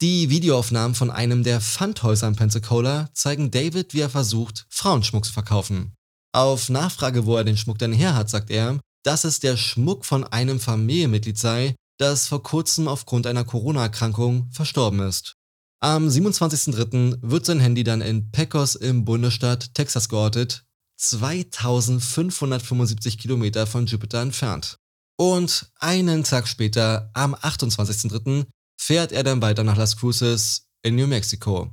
Die 0.00 0.30
Videoaufnahmen 0.30 0.94
von 0.94 1.10
einem 1.10 1.42
der 1.42 1.60
Pfandhäuser 1.60 2.28
in 2.28 2.36
Pensacola 2.36 3.10
zeigen 3.12 3.50
David, 3.50 3.92
wie 3.92 4.02
er 4.02 4.10
versucht, 4.10 4.66
Frauenschmuck 4.70 5.24
zu 5.24 5.32
verkaufen. 5.32 5.94
Auf 6.32 6.68
Nachfrage, 6.68 7.26
wo 7.26 7.36
er 7.36 7.42
den 7.42 7.56
Schmuck 7.56 7.80
denn 7.80 7.92
her 7.92 8.14
hat, 8.14 8.30
sagt 8.30 8.50
er, 8.50 8.78
dass 9.02 9.24
es 9.24 9.40
der 9.40 9.56
Schmuck 9.56 10.04
von 10.04 10.22
einem 10.22 10.60
Familienmitglied 10.60 11.38
sei, 11.38 11.74
das 11.98 12.28
vor 12.28 12.42
kurzem 12.42 12.88
aufgrund 12.88 13.26
einer 13.26 13.44
Corona-Erkrankung 13.44 14.48
verstorben 14.50 15.00
ist. 15.00 15.36
Am 15.80 16.08
27.03. 16.08 17.18
wird 17.22 17.46
sein 17.46 17.60
Handy 17.60 17.84
dann 17.84 18.00
in 18.00 18.30
Pecos 18.30 18.74
im 18.74 19.04
Bundesstaat 19.04 19.74
Texas 19.74 20.08
geortet, 20.08 20.64
2575 20.96 23.18
Kilometer 23.18 23.66
von 23.66 23.86
Jupiter 23.86 24.20
entfernt. 24.20 24.78
Und 25.16 25.70
einen 25.78 26.24
Tag 26.24 26.48
später, 26.48 27.10
am 27.14 27.34
28.03., 27.34 28.46
fährt 28.80 29.12
er 29.12 29.22
dann 29.22 29.42
weiter 29.42 29.64
nach 29.64 29.76
Las 29.76 29.96
Cruces 29.96 30.68
in 30.82 30.96
New 30.96 31.06
Mexico. 31.06 31.72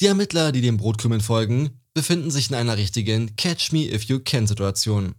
Die 0.00 0.06
Ermittler, 0.06 0.52
die 0.52 0.60
dem 0.60 0.76
Brotkümmel 0.76 1.20
folgen, 1.20 1.80
befinden 1.94 2.30
sich 2.30 2.50
in 2.50 2.56
einer 2.56 2.76
richtigen 2.76 3.36
Catch 3.36 3.72
Me 3.72 3.92
If 3.92 4.04
You 4.04 4.20
Can 4.20 4.46
Situation. 4.46 5.14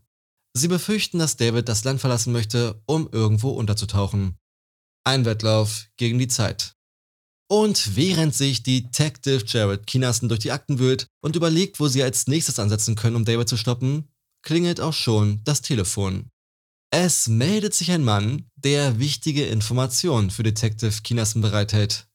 Sie 0.54 0.68
befürchten, 0.68 1.20
dass 1.20 1.38
David 1.38 1.68
das 1.68 1.84
Land 1.84 2.02
verlassen 2.02 2.34
möchte, 2.34 2.82
um 2.86 3.10
irgendwo 3.12 3.52
unterzutauchen. 3.52 4.38
Ein 5.06 5.26
Wettlauf 5.26 5.88
gegen 5.98 6.20
die 6.20 6.28
Zeit. 6.28 6.76
Und 7.48 7.96
während 7.96 8.34
sich 8.34 8.64
Detective 8.64 9.44
Jared 9.46 9.86
Kinassen 9.86 10.30
durch 10.30 10.40
die 10.40 10.52
Akten 10.52 10.80
wühlt 10.80 11.08
und 11.22 11.36
überlegt, 11.36 11.80
wo 11.80 11.88
sie 11.88 12.02
als 12.02 12.28
nächstes 12.28 12.58
ansetzen 12.58 12.96
können, 12.96 13.16
um 13.16 13.24
David 13.24 13.48
zu 13.48 13.56
stoppen, 13.56 14.10
klingelt 14.42 14.82
auch 14.82 14.94
schon 14.94 15.42
das 15.44 15.62
Telefon. 15.62 16.32
Es 16.92 17.28
meldet 17.28 17.74
sich 17.74 17.92
ein 17.92 18.04
Mann, 18.04 18.50
der 18.56 19.00
wichtige 19.00 19.46
Informationen 19.46 20.32
für 20.32 20.44
Detective 20.44 21.02
Kinassen 21.04 21.42
bereithält. 21.42 22.08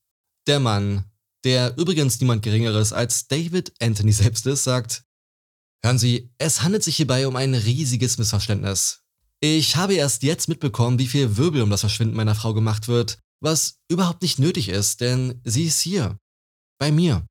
Der 0.48 0.59
Mann, 0.59 1.05
der 1.44 1.76
übrigens 1.76 2.20
niemand 2.20 2.42
Geringeres 2.42 2.92
als 2.92 3.29
David 3.29 3.72
Anthony 3.81 4.12
selbst 4.12 4.46
ist, 4.46 4.64
sagt, 4.64 5.05
Hören 5.83 5.98
Sie, 5.98 6.31
es 6.38 6.62
handelt 6.62 6.83
sich 6.83 6.96
hierbei 6.96 7.26
um 7.26 7.37
ein 7.37 7.55
riesiges 7.55 8.18
Missverständnis. 8.18 9.00
Ich 9.42 9.76
habe 9.76 9.94
erst 9.94 10.22
jetzt 10.22 10.48
mitbekommen, 10.48 10.98
wie 10.98 11.07
viel 11.07 11.37
Wirbel 11.37 11.62
um 11.62 11.70
das 11.70 11.81
Verschwinden 11.81 12.16
meiner 12.16 12.35
Frau 12.35 12.53
gemacht 12.53 12.88
wird 12.88 13.18
was 13.40 13.79
überhaupt 13.88 14.22
nicht 14.22 14.38
nötig 14.38 14.68
ist, 14.68 15.00
denn 15.00 15.40
sie 15.44 15.64
ist 15.64 15.81
hier, 15.81 16.18
bei 16.79 16.92
mir. 16.92 17.26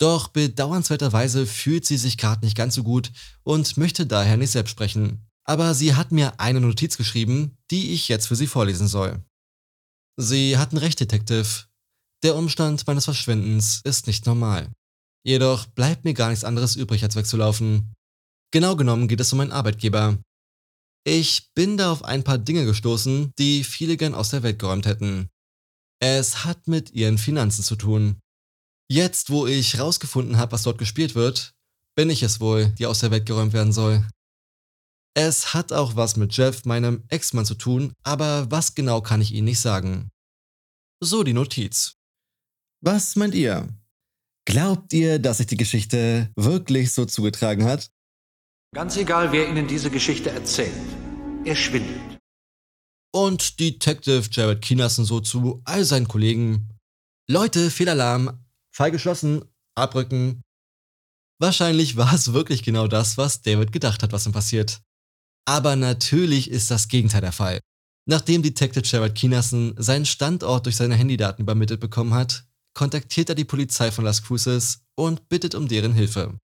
Doch 0.00 0.28
bedauernswerterweise 0.28 1.46
fühlt 1.46 1.84
sie 1.84 1.98
sich 1.98 2.16
gerade 2.16 2.44
nicht 2.44 2.56
ganz 2.56 2.74
so 2.74 2.82
gut 2.82 3.12
und 3.42 3.76
möchte 3.76 4.06
daher 4.06 4.36
nicht 4.36 4.52
selbst 4.52 4.70
sprechen. 4.70 5.26
Aber 5.44 5.74
sie 5.74 5.94
hat 5.94 6.12
mir 6.12 6.40
eine 6.40 6.60
Notiz 6.60 6.96
geschrieben, 6.96 7.56
die 7.70 7.92
ich 7.92 8.08
jetzt 8.08 8.26
für 8.28 8.36
sie 8.36 8.46
vorlesen 8.46 8.88
soll. 8.88 9.22
Sie 10.16 10.56
hatten 10.56 10.78
recht, 10.78 11.00
Detective. 11.00 11.66
Der 12.22 12.36
Umstand 12.36 12.86
meines 12.86 13.04
Verschwindens 13.04 13.80
ist 13.84 14.06
nicht 14.06 14.26
normal. 14.26 14.70
Jedoch 15.24 15.66
bleibt 15.66 16.04
mir 16.04 16.14
gar 16.14 16.30
nichts 16.30 16.44
anderes 16.44 16.76
übrig, 16.76 17.02
als 17.02 17.16
wegzulaufen. 17.16 17.94
Genau 18.52 18.76
genommen 18.76 19.08
geht 19.08 19.20
es 19.20 19.32
um 19.32 19.38
meinen 19.38 19.52
Arbeitgeber. 19.52 20.18
Ich 21.04 21.52
bin 21.54 21.76
da 21.76 21.90
auf 21.92 22.04
ein 22.04 22.24
paar 22.24 22.38
Dinge 22.38 22.64
gestoßen, 22.64 23.32
die 23.38 23.64
viele 23.64 23.96
gern 23.96 24.14
aus 24.14 24.30
der 24.30 24.42
Welt 24.42 24.58
geräumt 24.58 24.86
hätten. 24.86 25.30
Es 26.02 26.44
hat 26.44 26.68
mit 26.68 26.90
ihren 26.92 27.18
Finanzen 27.18 27.62
zu 27.62 27.76
tun. 27.76 28.20
Jetzt, 28.90 29.30
wo 29.30 29.46
ich 29.46 29.78
rausgefunden 29.78 30.36
habe, 30.36 30.52
was 30.52 30.62
dort 30.62 30.78
gespielt 30.78 31.14
wird, 31.14 31.54
bin 31.96 32.10
ich 32.10 32.22
es 32.22 32.40
wohl, 32.40 32.70
die 32.78 32.86
aus 32.86 33.00
der 33.00 33.10
Welt 33.10 33.26
geräumt 33.26 33.52
werden 33.52 33.72
soll. 33.72 34.06
Es 35.14 35.54
hat 35.54 35.72
auch 35.72 35.96
was 35.96 36.16
mit 36.16 36.36
Jeff, 36.36 36.64
meinem 36.64 37.04
Ex-Mann, 37.08 37.44
zu 37.44 37.54
tun, 37.54 37.92
aber 38.02 38.50
was 38.50 38.74
genau 38.74 39.00
kann 39.00 39.20
ich 39.20 39.32
Ihnen 39.32 39.46
nicht 39.46 39.60
sagen. 39.60 40.10
So 41.02 41.24
die 41.24 41.32
Notiz. 41.32 41.96
Was 42.82 43.16
meint 43.16 43.34
ihr? 43.34 43.68
Glaubt 44.46 44.92
ihr, 44.92 45.18
dass 45.18 45.38
sich 45.38 45.46
die 45.46 45.56
Geschichte 45.56 46.30
wirklich 46.36 46.92
so 46.92 47.04
zugetragen 47.04 47.64
hat? 47.64 47.90
Ganz 48.74 48.96
egal, 48.96 49.32
wer 49.32 49.48
Ihnen 49.48 49.66
diese 49.66 49.90
Geschichte 49.90 50.30
erzählt. 50.30 50.72
Er 51.44 51.56
schwindelt 51.56 52.10
und 53.12 53.58
Detective 53.58 54.28
Jared 54.30 54.62
Keenerson 54.62 55.04
so 55.04 55.20
zu 55.20 55.62
all 55.64 55.84
seinen 55.84 56.08
Kollegen. 56.08 56.68
Leute, 57.28 57.70
Fehlalarm, 57.70 58.44
Fall 58.72 58.90
geschlossen, 58.90 59.44
abrücken. 59.74 60.42
Wahrscheinlich 61.40 61.96
war 61.96 62.12
es 62.12 62.32
wirklich 62.32 62.62
genau 62.62 62.86
das, 62.86 63.16
was 63.16 63.42
David 63.42 63.72
gedacht 63.72 64.02
hat, 64.02 64.12
was 64.12 64.26
ihm 64.26 64.32
passiert. 64.32 64.80
Aber 65.46 65.74
natürlich 65.74 66.50
ist 66.50 66.70
das 66.70 66.88
Gegenteil 66.88 67.22
der 67.22 67.32
Fall. 67.32 67.60
Nachdem 68.06 68.42
Detective 68.42 68.84
Jared 68.84 69.14
Keenerson 69.14 69.74
seinen 69.76 70.06
Standort 70.06 70.66
durch 70.66 70.76
seine 70.76 70.94
Handydaten 70.94 71.42
übermittelt 71.42 71.80
bekommen 71.80 72.14
hat, 72.14 72.44
kontaktiert 72.74 73.28
er 73.28 73.34
die 73.34 73.44
Polizei 73.44 73.90
von 73.90 74.04
Las 74.04 74.22
Cruces 74.22 74.82
und 74.96 75.28
bittet 75.28 75.54
um 75.54 75.68
deren 75.68 75.92
Hilfe. 75.92 76.38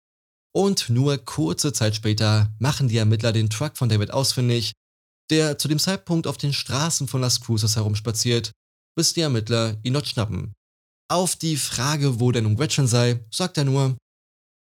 Und 0.55 0.89
nur 0.89 1.17
kurze 1.17 1.73
Zeit 1.73 1.95
später 1.95 2.51
machen 2.59 2.87
die 2.87 2.97
Ermittler 2.97 3.31
den 3.31 3.49
Truck 3.49 3.77
von 3.77 3.89
David 3.89 4.11
ausfindig 4.11 4.73
der 5.29 5.57
zu 5.57 5.67
dem 5.67 5.79
Zeitpunkt 5.79 6.27
auf 6.27 6.37
den 6.37 6.53
Straßen 6.53 7.07
von 7.07 7.21
Las 7.21 7.41
Cruces 7.41 7.75
herumspaziert, 7.75 8.51
bis 8.95 9.13
die 9.13 9.21
Ermittler 9.21 9.77
ihn 9.83 9.93
dort 9.93 10.07
schnappen. 10.07 10.53
Auf 11.09 11.35
die 11.35 11.57
Frage, 11.57 12.19
wo 12.19 12.31
denn 12.31 12.45
um 12.45 12.55
Gretchen 12.55 12.87
sei, 12.87 13.25
sagt 13.31 13.57
er 13.57 13.65
nur, 13.65 13.97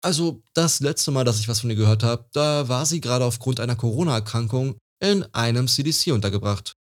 also 0.03 0.43
das 0.53 0.81
letzte 0.81 1.11
Mal, 1.11 1.25
dass 1.25 1.41
ich 1.41 1.49
was 1.49 1.61
von 1.61 1.71
ihr 1.71 1.77
gehört 1.77 2.03
habe, 2.03 2.29
da 2.33 2.69
war 2.69 2.85
sie 2.85 3.01
gerade 3.01 3.25
aufgrund 3.25 3.61
einer 3.61 3.77
Corona-Erkrankung 3.77 4.77
in 5.01 5.23
einem 5.35 5.69
CDC 5.69 6.13
untergebracht. 6.13 6.75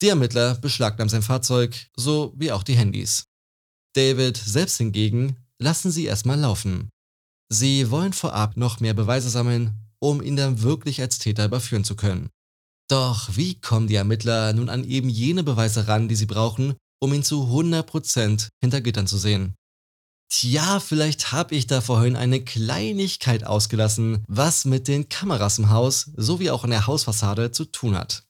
Die 0.00 0.08
Ermittler 0.08 0.54
beschlagnahmen 0.54 1.08
sein 1.08 1.22
Fahrzeug, 1.22 1.88
so 1.96 2.32
wie 2.36 2.52
auch 2.52 2.62
die 2.62 2.76
Handys. 2.76 3.24
David 3.96 4.36
selbst 4.36 4.76
hingegen 4.76 5.36
lassen 5.58 5.90
sie 5.90 6.04
erstmal 6.04 6.38
laufen. 6.38 6.88
Sie 7.50 7.90
wollen 7.90 8.12
vorab 8.12 8.56
noch 8.56 8.80
mehr 8.80 8.94
Beweise 8.94 9.30
sammeln, 9.30 9.74
um 10.00 10.22
ihn 10.22 10.36
dann 10.36 10.62
wirklich 10.62 11.00
als 11.00 11.18
Täter 11.18 11.46
überführen 11.46 11.84
zu 11.84 11.96
können. 11.96 12.28
Doch 12.88 13.36
wie 13.36 13.60
kommen 13.60 13.86
die 13.86 13.96
Ermittler 13.96 14.52
nun 14.52 14.68
an 14.68 14.84
eben 14.84 15.08
jene 15.08 15.42
Beweise 15.42 15.88
ran, 15.88 16.08
die 16.08 16.16
sie 16.16 16.26
brauchen, 16.26 16.74
um 17.00 17.12
ihn 17.12 17.22
zu 17.22 17.44
100% 17.44 18.48
hinter 18.60 18.80
Gittern 18.80 19.06
zu 19.06 19.18
sehen? 19.18 19.54
Tja, 20.30 20.78
vielleicht 20.78 21.32
habe 21.32 21.54
ich 21.54 21.66
da 21.66 21.80
vorhin 21.80 22.16
eine 22.16 22.44
Kleinigkeit 22.44 23.44
ausgelassen, 23.44 24.24
was 24.28 24.66
mit 24.66 24.86
den 24.86 25.08
Kameras 25.08 25.58
im 25.58 25.70
Haus 25.70 26.10
sowie 26.16 26.50
auch 26.50 26.64
in 26.64 26.70
der 26.70 26.86
Hausfassade 26.86 27.50
zu 27.50 27.64
tun 27.64 27.96
hat. 27.96 28.24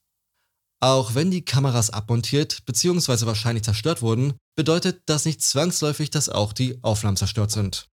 Auch 0.81 1.17
wenn 1.17 1.33
die 1.33 1.45
Kameras 1.45 1.91
abmontiert 1.91 2.65
bzw. 2.67 3.27
wahrscheinlich 3.27 3.65
zerstört 3.65 4.01
wurden, 4.01 4.35
bedeutet 4.57 5.03
das 5.07 5.25
nicht 5.25 5.43
zwangsläufig, 5.43 6.11
dass 6.11 6.29
auch 6.29 6.53
die 6.53 6.79
Aufnahmen 6.85 7.17
zerstört 7.17 7.51
sind. 7.51 7.89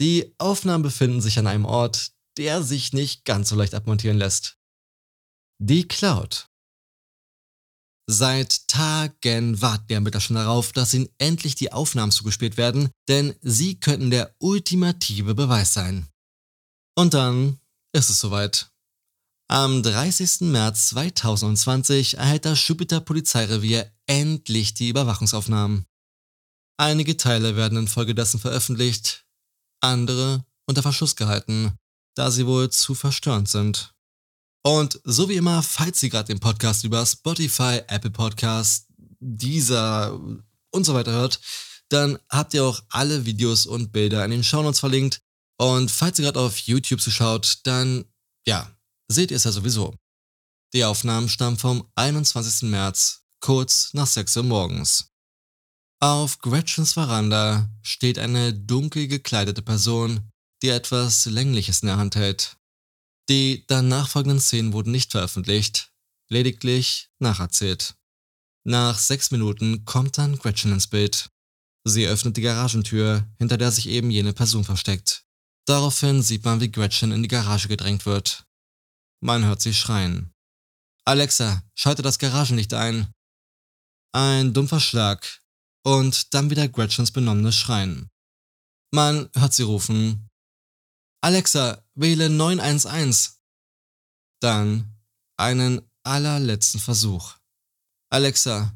Die 0.00 0.34
Aufnahmen 0.38 0.82
befinden 0.82 1.20
sich 1.20 1.38
an 1.38 1.46
einem 1.46 1.64
Ort, 1.64 2.12
der 2.36 2.62
sich 2.62 2.92
nicht 2.92 3.24
ganz 3.24 3.48
so 3.48 3.56
leicht 3.56 3.74
abmontieren 3.74 4.18
lässt. 4.18 4.58
Die 5.60 5.86
Cloud. 5.86 6.48
Seit 8.06 8.68
Tagen 8.68 9.62
warten 9.62 9.86
die 9.88 9.94
Ermittler 9.94 10.20
schon 10.20 10.36
darauf, 10.36 10.72
dass 10.72 10.92
ihnen 10.92 11.08
endlich 11.18 11.54
die 11.54 11.72
Aufnahmen 11.72 12.12
zugespielt 12.12 12.56
werden, 12.56 12.90
denn 13.08 13.34
sie 13.40 13.80
könnten 13.80 14.10
der 14.10 14.34
ultimative 14.40 15.34
Beweis 15.34 15.72
sein. 15.72 16.08
Und 16.96 17.14
dann 17.14 17.60
ist 17.92 18.10
es 18.10 18.20
soweit. 18.20 18.68
Am 19.48 19.82
30. 19.82 20.42
März 20.42 20.88
2020 20.88 22.18
erhält 22.18 22.44
das 22.44 22.66
Jupiter 22.66 23.00
Polizeirevier 23.00 23.90
endlich 24.06 24.74
die 24.74 24.88
Überwachungsaufnahmen. 24.88 25.86
Einige 26.76 27.16
Teile 27.16 27.56
werden 27.56 27.78
infolgedessen 27.78 28.40
veröffentlicht, 28.40 29.23
andere 29.84 30.44
unter 30.66 30.82
Verschluss 30.82 31.16
gehalten, 31.16 31.72
da 32.14 32.30
sie 32.30 32.46
wohl 32.46 32.70
zu 32.70 32.94
verstörend 32.94 33.48
sind. 33.48 33.94
Und 34.66 35.00
so 35.04 35.28
wie 35.28 35.36
immer, 35.36 35.62
falls 35.62 36.02
ihr 36.02 36.10
gerade 36.10 36.32
den 36.32 36.40
Podcast 36.40 36.84
über 36.84 37.04
Spotify, 37.04 37.82
Apple 37.86 38.10
Podcast, 38.10 38.86
dieser 39.20 40.18
und 40.70 40.84
so 40.84 40.94
weiter 40.94 41.12
hört, 41.12 41.40
dann 41.90 42.18
habt 42.30 42.54
ihr 42.54 42.64
auch 42.64 42.82
alle 42.88 43.26
Videos 43.26 43.66
und 43.66 43.92
Bilder 43.92 44.24
in 44.24 44.30
den 44.30 44.44
Shownotes 44.44 44.80
verlinkt. 44.80 45.20
Und 45.58 45.90
falls 45.90 46.18
ihr 46.18 46.24
gerade 46.24 46.40
auf 46.40 46.56
YouTube 46.58 47.00
zuschaut, 47.00 47.58
dann 47.64 48.04
ja, 48.46 48.70
seht 49.08 49.30
ihr 49.30 49.36
es 49.36 49.44
ja 49.44 49.52
sowieso. 49.52 49.94
Die 50.72 50.84
Aufnahmen 50.84 51.28
stammen 51.28 51.58
vom 51.58 51.88
21. 51.94 52.68
März, 52.68 53.22
kurz 53.40 53.90
nach 53.92 54.06
6 54.06 54.38
Uhr 54.38 54.42
morgens. 54.42 55.13
Auf 56.04 56.38
Gretchens 56.40 56.92
Veranda 56.92 57.70
steht 57.80 58.18
eine 58.18 58.52
dunkel 58.52 59.08
gekleidete 59.08 59.62
Person, 59.62 60.28
die 60.60 60.68
etwas 60.68 61.24
Längliches 61.24 61.80
in 61.80 61.86
der 61.86 61.96
Hand 61.96 62.14
hält. 62.14 62.58
Die 63.30 63.64
danach 63.68 64.10
folgenden 64.10 64.38
Szenen 64.38 64.74
wurden 64.74 64.90
nicht 64.90 65.12
veröffentlicht, 65.12 65.92
lediglich 66.28 67.08
nacherzählt. 67.20 67.94
Nach 68.66 68.98
sechs 68.98 69.30
Minuten 69.30 69.86
kommt 69.86 70.18
dann 70.18 70.38
Gretchen 70.38 70.72
ins 70.72 70.88
Bild. 70.88 71.30
Sie 71.84 72.06
öffnet 72.06 72.36
die 72.36 72.42
Garagentür, 72.42 73.26
hinter 73.38 73.56
der 73.56 73.72
sich 73.72 73.88
eben 73.88 74.10
jene 74.10 74.34
Person 74.34 74.64
versteckt. 74.64 75.24
Daraufhin 75.64 76.20
sieht 76.20 76.44
man, 76.44 76.60
wie 76.60 76.70
Gretchen 76.70 77.12
in 77.12 77.22
die 77.22 77.28
Garage 77.28 77.68
gedrängt 77.68 78.04
wird. 78.04 78.44
Man 79.22 79.46
hört 79.46 79.62
sie 79.62 79.72
schreien. 79.72 80.34
Alexa, 81.06 81.62
schalte 81.74 82.02
das 82.02 82.18
Garagenlicht 82.18 82.74
ein. 82.74 83.10
Ein 84.12 84.52
dumpfer 84.52 84.80
Schlag 84.80 85.40
und 85.84 86.34
dann 86.34 86.50
wieder 86.50 86.68
Gretchens 86.68 87.12
benommenes 87.12 87.56
Schreien. 87.56 88.10
Man 88.92 89.28
hört 89.36 89.52
sie 89.52 89.62
rufen. 89.62 90.30
Alexa, 91.20 91.84
wähle 91.94 92.30
911. 92.30 93.38
Dann 94.40 94.96
einen 95.36 95.82
allerletzten 96.02 96.80
Versuch. 96.80 97.34
Alexa, 98.10 98.74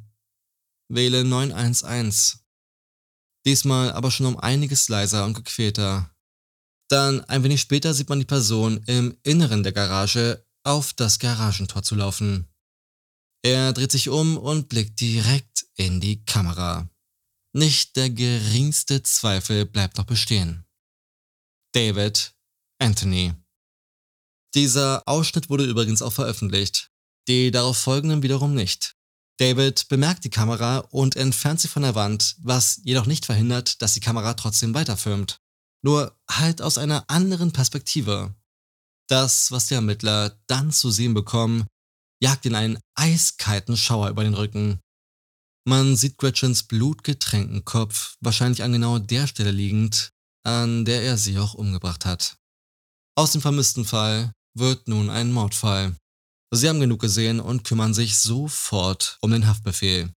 wähle 0.89 1.25
911. 1.25 2.39
Diesmal 3.47 3.93
aber 3.93 4.11
schon 4.11 4.27
um 4.27 4.39
einiges 4.39 4.89
leiser 4.89 5.25
und 5.25 5.35
gequälter. 5.35 6.15
Dann 6.91 7.23
ein 7.25 7.43
wenig 7.45 7.61
später 7.61 7.95
sieht 7.95 8.09
man 8.09 8.19
die 8.19 8.25
Person 8.25 8.83
im 8.87 9.17
Inneren 9.23 9.63
der 9.63 9.73
Garage 9.73 10.45
auf 10.65 10.93
das 10.95 11.19
Garagentor 11.19 11.83
zu 11.83 11.95
laufen. 11.95 12.49
Er 13.43 13.73
dreht 13.73 13.93
sich 13.93 14.09
um 14.09 14.37
und 14.37 14.69
blickt 14.69 15.01
direkt 15.01 15.67
in 15.77 16.01
die 16.01 16.25
Kamera. 16.25 16.89
Nicht 17.59 17.97
der 17.97 18.09
geringste 18.09 19.03
Zweifel 19.03 19.67
bleibt 19.67 19.99
noch 19.99 20.05
bestehen. 20.05 20.65
David 21.73 22.33
Anthony. 22.79 23.35
Dieser 24.55 25.03
Ausschnitt 25.07 25.51
wurde 25.51 25.65
übrigens 25.65 26.01
auch 26.01 26.13
veröffentlicht, 26.13 26.93
die 27.27 27.51
darauf 27.51 27.77
folgenden 27.77 28.23
wiederum 28.23 28.55
nicht. 28.55 28.95
David 29.41 29.89
bemerkt 29.89 30.23
die 30.23 30.31
Kamera 30.31 30.79
und 30.93 31.17
entfernt 31.17 31.59
sie 31.61 31.67
von 31.67 31.83
der 31.83 31.97
Wand, 31.97 32.37
was 32.39 32.81
jedoch 32.85 33.07
nicht 33.07 33.27
verhindert, 33.27 33.83
dass 33.83 33.95
die 33.95 34.01
Kamera 34.01 34.35
trotzdem 34.35 34.73
weiterfilmt. 34.73 35.41
Nur 35.83 36.17
halt 36.31 36.63
aus 36.63 36.79
einer 36.79 37.11
anderen 37.11 37.51
Perspektive. 37.51 38.37
Das, 39.09 39.51
was 39.51 39.67
die 39.67 39.75
Ermittler 39.75 40.41
dann 40.47 40.71
zu 40.71 40.93
sehen 40.93 41.13
bekommen, 41.13 41.67
jagt 42.23 42.47
in 42.47 42.55
einen 42.55 42.79
eiskalten 42.95 43.77
Schauer 43.77 44.11
über 44.11 44.23
den 44.23 44.35
Rücken. 44.35 44.79
Man 45.67 45.97
sieht 45.97 46.19
Gretchens 46.19 46.63
blutgetränkten 46.63 47.65
Kopf, 47.65 48.17
wahrscheinlich 48.21 48.63
an 48.63 48.73
genau 48.73 48.99
der 48.99 49.27
Stelle 49.27 49.51
liegend, 49.51 50.13
an 50.45 50.85
der 50.85 51.03
er 51.03 51.19
sie 51.19 51.39
auch 51.39 51.55
umgebracht 51.55 52.07
hat. 52.07 52.39
Aus 53.17 53.33
dem 53.33 53.41
vermissten 53.41 53.85
Fall 53.85 54.33
wird 54.55 54.89
nun 54.89 55.11
ein 55.11 55.33
Mordfall. 55.33 55.97
Sie 56.51 56.69
haben 56.69 56.81
genug 56.81 57.01
gesehen 57.01 57.41
und 57.41 57.65
kümmern 57.65 57.93
sich 57.93 58.17
sofort 58.17 59.19
um 59.21 59.31
den 59.31 59.47
Haftbefehl. 59.47 60.11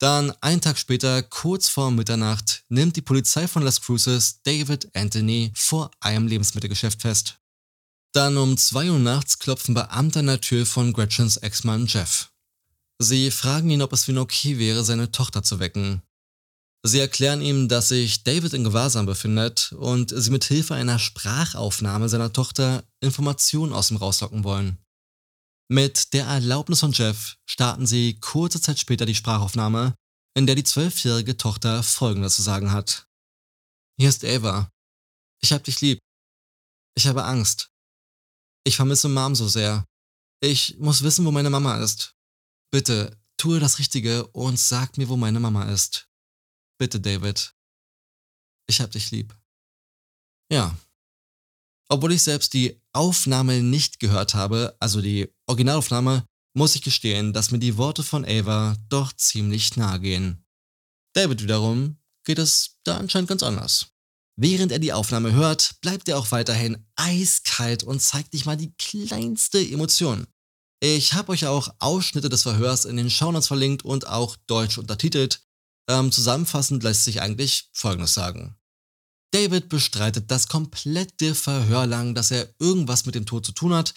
Dann, 0.00 0.32
einen 0.42 0.60
Tag 0.60 0.78
später, 0.78 1.22
kurz 1.22 1.68
vor 1.68 1.90
Mitternacht, 1.90 2.64
nimmt 2.68 2.96
die 2.96 3.02
Polizei 3.02 3.48
von 3.48 3.62
Las 3.62 3.80
Cruces 3.80 4.42
David 4.42 4.94
Anthony 4.94 5.52
vor 5.54 5.90
einem 6.00 6.26
Lebensmittelgeschäft 6.26 7.00
fest. 7.00 7.38
Dann 8.12 8.36
um 8.36 8.56
2 8.56 8.90
Uhr 8.90 8.98
nachts 8.98 9.38
klopfen 9.38 9.74
Beamte 9.74 10.18
an 10.18 10.26
der 10.26 10.40
Tür 10.40 10.66
von 10.66 10.92
Gretchens 10.92 11.36
Ex-Mann 11.38 11.86
Jeff. 11.86 12.30
Sie 13.00 13.30
fragen 13.30 13.70
ihn, 13.70 13.82
ob 13.82 13.92
es 13.92 14.04
für 14.04 14.12
ihn 14.12 14.18
okay 14.18 14.58
wäre, 14.58 14.84
seine 14.84 15.10
Tochter 15.10 15.42
zu 15.42 15.58
wecken. 15.58 16.02
Sie 16.86 17.00
erklären 17.00 17.40
ihm, 17.40 17.68
dass 17.68 17.88
sich 17.88 18.24
David 18.24 18.52
in 18.52 18.62
Gewahrsam 18.62 19.06
befindet 19.06 19.72
und 19.72 20.10
sie 20.14 20.30
mit 20.30 20.44
Hilfe 20.44 20.74
einer 20.74 20.98
Sprachaufnahme 20.98 22.08
seiner 22.08 22.32
Tochter 22.32 22.84
Informationen 23.00 23.72
aus 23.72 23.90
ihm 23.90 23.96
rauslocken 23.96 24.44
wollen. 24.44 24.78
Mit 25.70 26.12
der 26.12 26.26
Erlaubnis 26.26 26.80
von 26.80 26.92
Jeff 26.92 27.38
starten 27.48 27.86
sie 27.86 28.20
kurze 28.20 28.60
Zeit 28.60 28.78
später 28.78 29.06
die 29.06 29.14
Sprachaufnahme, 29.14 29.94
in 30.36 30.46
der 30.46 30.56
die 30.56 30.64
zwölfjährige 30.64 31.38
Tochter 31.38 31.82
Folgendes 31.82 32.36
zu 32.36 32.42
sagen 32.42 32.70
hat. 32.70 33.06
Hier 33.98 34.10
ist 34.10 34.24
Ava. 34.24 34.70
Ich 35.42 35.52
hab 35.52 35.64
dich 35.64 35.80
lieb. 35.80 36.00
Ich 36.96 37.06
habe 37.06 37.24
Angst. 37.24 37.70
Ich 38.66 38.76
vermisse 38.76 39.08
Mom 39.08 39.34
so 39.34 39.48
sehr. 39.48 39.86
Ich 40.42 40.76
muss 40.78 41.02
wissen, 41.02 41.24
wo 41.24 41.30
meine 41.30 41.50
Mama 41.50 41.82
ist. 41.82 42.14
Bitte, 42.74 43.16
tue 43.36 43.60
das 43.60 43.78
Richtige 43.78 44.26
und 44.32 44.58
sag 44.58 44.98
mir, 44.98 45.08
wo 45.08 45.16
meine 45.16 45.38
Mama 45.38 45.70
ist. 45.70 46.08
Bitte, 46.76 46.98
David. 46.98 47.54
Ich 48.66 48.80
hab 48.80 48.90
dich 48.90 49.12
lieb. 49.12 49.32
Ja. 50.50 50.76
Obwohl 51.88 52.10
ich 52.10 52.24
selbst 52.24 52.52
die 52.52 52.82
Aufnahme 52.92 53.62
nicht 53.62 54.00
gehört 54.00 54.34
habe, 54.34 54.76
also 54.80 55.00
die 55.00 55.32
Originalaufnahme, 55.46 56.26
muss 56.52 56.74
ich 56.74 56.82
gestehen, 56.82 57.32
dass 57.32 57.52
mir 57.52 57.60
die 57.60 57.76
Worte 57.76 58.02
von 58.02 58.24
Ava 58.24 58.76
doch 58.88 59.12
ziemlich 59.12 59.76
nahe 59.76 60.00
gehen. 60.00 60.44
David 61.12 61.44
wiederum 61.44 62.00
geht 62.24 62.40
es 62.40 62.76
da 62.82 62.96
anscheinend 62.96 63.28
ganz 63.28 63.44
anders. 63.44 63.92
Während 64.34 64.72
er 64.72 64.80
die 64.80 64.92
Aufnahme 64.92 65.32
hört, 65.32 65.80
bleibt 65.80 66.08
er 66.08 66.18
auch 66.18 66.32
weiterhin 66.32 66.84
eiskalt 66.96 67.84
und 67.84 68.02
zeigt 68.02 68.32
nicht 68.32 68.46
mal 68.46 68.56
die 68.56 68.74
kleinste 68.78 69.60
Emotion. 69.60 70.26
Ich 70.86 71.14
habe 71.14 71.32
euch 71.32 71.46
auch 71.46 71.74
Ausschnitte 71.78 72.28
des 72.28 72.42
Verhörs 72.42 72.84
in 72.84 72.98
den 72.98 73.08
Shownotes 73.08 73.46
verlinkt 73.46 73.86
und 73.86 74.06
auch 74.06 74.36
deutsch 74.46 74.76
untertitelt. 74.76 75.40
Ähm, 75.88 76.12
zusammenfassend 76.12 76.82
lässt 76.82 77.04
sich 77.04 77.22
eigentlich 77.22 77.70
Folgendes 77.72 78.12
sagen. 78.12 78.54
David 79.30 79.70
bestreitet 79.70 80.30
das 80.30 80.46
komplette 80.46 81.34
Verhör 81.34 81.86
lang, 81.86 82.14
dass 82.14 82.30
er 82.30 82.54
irgendwas 82.58 83.06
mit 83.06 83.14
dem 83.14 83.24
Tod 83.24 83.46
zu 83.46 83.52
tun 83.52 83.72
hat. 83.72 83.94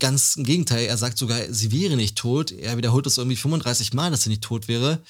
Ganz 0.00 0.34
im 0.34 0.42
Gegenteil, 0.42 0.86
er 0.86 0.96
sagt 0.96 1.16
sogar, 1.16 1.40
sie 1.52 1.70
wäre 1.70 1.94
nicht 1.94 2.18
tot. 2.18 2.50
Er 2.50 2.76
wiederholt 2.76 3.06
es 3.06 3.16
irgendwie 3.16 3.36
35 3.36 3.92
Mal, 3.92 4.10
dass 4.10 4.24
sie 4.24 4.30
nicht 4.30 4.42
tot 4.42 4.66
wäre. 4.66 5.00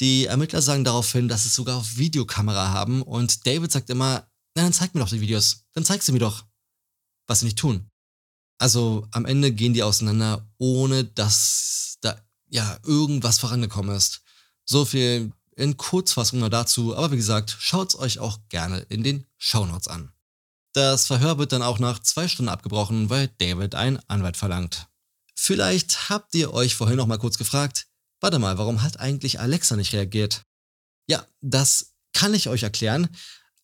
Die 0.00 0.26
Ermittler 0.26 0.60
sagen 0.60 0.82
daraufhin, 0.82 1.28
dass 1.28 1.44
sie 1.44 1.50
es 1.50 1.54
sogar 1.54 1.76
auf 1.76 1.98
Videokamera 1.98 2.70
haben 2.70 3.02
und 3.02 3.46
David 3.46 3.70
sagt 3.70 3.90
immer, 3.90 4.28
na 4.56 4.64
dann 4.64 4.72
zeig 4.72 4.92
mir 4.92 5.02
doch 5.02 5.08
die 5.08 5.20
Videos, 5.20 5.66
dann 5.72 5.84
zeig 5.84 6.02
sie 6.02 6.10
mir 6.10 6.18
doch, 6.18 6.44
was 7.28 7.38
sie 7.38 7.44
nicht 7.44 7.60
tun. 7.60 7.88
Also 8.58 9.06
am 9.10 9.26
Ende 9.26 9.52
gehen 9.52 9.74
die 9.74 9.82
auseinander, 9.82 10.46
ohne 10.58 11.04
dass 11.04 11.98
da 12.00 12.16
ja 12.48 12.78
irgendwas 12.84 13.38
vorangekommen 13.38 13.94
ist. 13.94 14.22
So 14.64 14.84
viel 14.84 15.32
in 15.56 15.76
Kurzfassung 15.76 16.40
nur 16.40 16.50
dazu, 16.50 16.96
aber 16.96 17.12
wie 17.12 17.16
gesagt, 17.16 17.56
schaut's 17.58 17.96
euch 17.96 18.18
auch 18.18 18.38
gerne 18.48 18.80
in 18.88 19.02
den 19.02 19.26
Shownotes 19.38 19.88
an. 19.88 20.12
Das 20.74 21.06
Verhör 21.06 21.38
wird 21.38 21.52
dann 21.52 21.62
auch 21.62 21.78
nach 21.78 22.00
zwei 22.00 22.28
Stunden 22.28 22.50
abgebrochen, 22.50 23.08
weil 23.08 23.28
David 23.38 23.74
einen 23.74 23.98
Anwalt 24.08 24.36
verlangt. 24.36 24.88
Vielleicht 25.34 26.10
habt 26.10 26.34
ihr 26.34 26.52
euch 26.52 26.74
vorhin 26.74 26.96
noch 26.96 27.06
mal 27.06 27.18
kurz 27.18 27.38
gefragt, 27.38 27.86
warte 28.20 28.38
mal, 28.38 28.58
warum 28.58 28.82
hat 28.82 29.00
eigentlich 29.00 29.40
Alexa 29.40 29.76
nicht 29.76 29.92
reagiert? 29.94 30.42
Ja, 31.08 31.24
das 31.40 31.94
kann 32.12 32.34
ich 32.34 32.48
euch 32.48 32.62
erklären. 32.62 33.08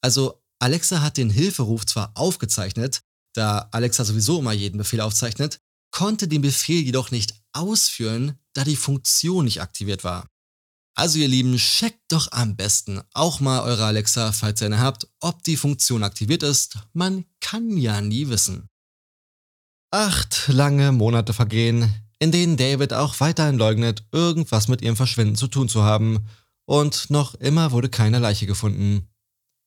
Also 0.00 0.42
Alexa 0.58 1.02
hat 1.02 1.16
den 1.16 1.30
Hilferuf 1.30 1.84
zwar 1.84 2.12
aufgezeichnet, 2.14 3.02
da 3.32 3.68
Alexa 3.70 4.04
sowieso 4.04 4.40
immer 4.40 4.52
jeden 4.52 4.78
Befehl 4.78 5.00
aufzeichnet, 5.00 5.60
konnte 5.90 6.28
den 6.28 6.42
Befehl 6.42 6.82
jedoch 6.82 7.10
nicht 7.10 7.34
ausführen, 7.52 8.38
da 8.54 8.64
die 8.64 8.76
Funktion 8.76 9.44
nicht 9.44 9.60
aktiviert 9.60 10.04
war. 10.04 10.28
Also 10.94 11.18
ihr 11.18 11.28
Lieben, 11.28 11.56
checkt 11.56 12.02
doch 12.08 12.30
am 12.32 12.56
besten 12.56 13.00
auch 13.14 13.40
mal 13.40 13.62
eure 13.62 13.86
Alexa, 13.86 14.32
falls 14.32 14.60
ihr 14.60 14.66
eine 14.66 14.80
habt, 14.80 15.08
ob 15.20 15.42
die 15.42 15.56
Funktion 15.56 16.02
aktiviert 16.02 16.42
ist. 16.42 16.76
Man 16.92 17.24
kann 17.40 17.78
ja 17.78 18.00
nie 18.00 18.28
wissen. 18.28 18.68
Acht 19.90 20.48
lange 20.48 20.92
Monate 20.92 21.32
vergehen, 21.32 21.94
in 22.18 22.30
denen 22.30 22.56
David 22.56 22.92
auch 22.92 23.20
weiterhin 23.20 23.56
leugnet, 23.56 24.04
irgendwas 24.12 24.68
mit 24.68 24.82
ihrem 24.82 24.96
Verschwinden 24.96 25.36
zu 25.36 25.48
tun 25.48 25.68
zu 25.68 25.82
haben. 25.82 26.26
Und 26.66 27.10
noch 27.10 27.34
immer 27.36 27.72
wurde 27.72 27.88
keine 27.88 28.18
Leiche 28.18 28.46
gefunden. 28.46 29.08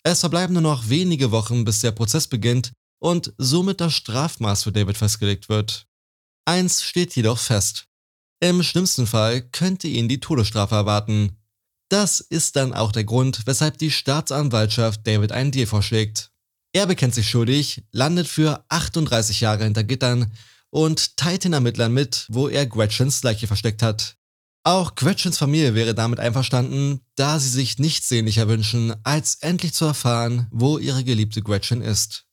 Es 0.03 0.19
verbleiben 0.19 0.53
nur 0.53 0.61
noch 0.61 0.89
wenige 0.89 1.31
Wochen, 1.31 1.65
bis 1.65 1.79
der 1.79 1.91
Prozess 1.91 2.27
beginnt 2.27 2.71
und 2.99 3.33
somit 3.37 3.81
das 3.81 3.93
Strafmaß 3.93 4.63
für 4.63 4.71
David 4.71 4.97
festgelegt 4.97 5.49
wird. 5.49 5.87
Eins 6.45 6.83
steht 6.83 7.15
jedoch 7.15 7.39
fest. 7.39 7.87
Im 8.39 8.63
schlimmsten 8.63 9.07
Fall 9.07 9.41
könnte 9.41 9.87
ihn 9.87 10.07
die 10.07 10.19
Todesstrafe 10.19 10.75
erwarten. 10.75 11.37
Das 11.89 12.19
ist 12.19 12.55
dann 12.55 12.73
auch 12.73 12.91
der 12.91 13.03
Grund, 13.03 13.43
weshalb 13.45 13.77
die 13.77 13.91
Staatsanwaltschaft 13.91 15.05
David 15.05 15.31
einen 15.31 15.51
Deal 15.51 15.67
vorschlägt. 15.67 16.31
Er 16.73 16.87
bekennt 16.87 17.15
sich 17.15 17.29
schuldig, 17.29 17.83
landet 17.91 18.27
für 18.27 18.65
38 18.69 19.39
Jahre 19.39 19.63
hinter 19.63 19.83
Gittern 19.83 20.33
und 20.69 21.15
teilt 21.15 21.45
den 21.45 21.53
Ermittlern 21.53 21.93
mit, 21.93 22.25
wo 22.29 22.49
er 22.49 22.65
Gretchens 22.65 23.23
Leiche 23.23 23.47
versteckt 23.47 23.81
hat. 23.81 24.17
Auch 24.65 24.95
Gretchens 24.95 25.37
Familie 25.37 25.75
wäre 25.75 25.95
damit 25.95 26.19
einverstanden, 26.19 26.99
da 27.15 27.39
sie 27.39 27.49
sich 27.49 27.77
nichts 27.77 28.09
sehnlicher 28.09 28.47
wünschen, 28.47 28.93
als 29.03 29.35
endlich 29.35 29.73
zu 29.73 29.85
erfahren, 29.85 30.47
wo 30.51 30.77
ihre 30.77 31.03
geliebte 31.03 31.41
Gretchen 31.41 31.81
ist. 31.81 32.25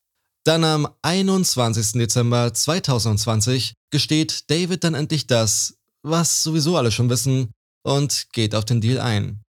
Dann 0.44 0.64
am 0.64 0.88
21. 1.02 1.92
Dezember 1.92 2.52
2020 2.52 3.74
gesteht 3.90 4.50
David 4.50 4.82
dann 4.82 4.94
endlich 4.94 5.26
das, 5.26 5.78
was 6.02 6.42
sowieso 6.42 6.76
alle 6.76 6.90
schon 6.90 7.08
wissen, 7.10 7.52
und 7.84 8.28
geht 8.32 8.54
auf 8.54 8.64
den 8.64 8.80
Deal 8.80 9.00
ein. 9.00 9.42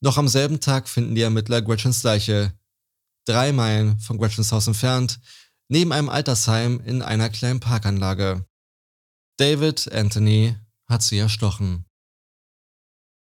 Noch 0.00 0.16
am 0.16 0.28
selben 0.28 0.60
Tag 0.60 0.88
finden 0.88 1.14
die 1.14 1.22
Ermittler 1.22 1.60
Gretchens 1.60 2.02
Leiche, 2.02 2.52
drei 3.26 3.52
Meilen 3.52 3.98
von 3.98 4.18
Gretchens 4.18 4.52
Haus 4.52 4.66
entfernt, 4.66 5.18
neben 5.68 5.92
einem 5.92 6.08
Altersheim 6.08 6.80
in 6.84 7.02
einer 7.02 7.28
kleinen 7.28 7.60
Parkanlage. 7.60 8.46
David 9.38 9.92
Anthony 9.92 10.56
hat 10.88 11.02
sie 11.02 11.18
erstochen. 11.18 11.84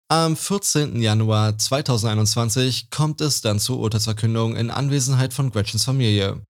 Am 0.08 0.36
14. 0.36 1.00
Januar 1.00 1.56
2021 1.56 2.90
kommt 2.90 3.20
es 3.20 3.40
dann 3.40 3.58
zur 3.58 3.78
Urteilsverkündung 3.78 4.56
in 4.56 4.70
Anwesenheit 4.70 5.32
von 5.32 5.50
Gretchens 5.50 5.84
Familie. 5.84 6.44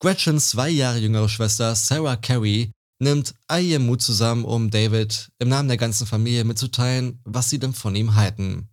Gretchens 0.00 0.50
zwei 0.50 0.68
Jahre 0.68 0.98
jüngere 0.98 1.28
Schwester 1.28 1.74
Sarah 1.74 2.16
Carey 2.16 2.72
nimmt 2.98 3.34
all 3.46 3.62
ihr 3.62 3.80
Mut 3.80 4.02
zusammen, 4.02 4.44
um 4.44 4.70
David 4.70 5.30
im 5.38 5.48
Namen 5.48 5.68
der 5.68 5.76
ganzen 5.76 6.06
Familie 6.06 6.44
mitzuteilen, 6.44 7.20
was 7.24 7.50
sie 7.50 7.58
denn 7.58 7.74
von 7.74 7.94
ihm 7.94 8.14
halten. 8.14 8.68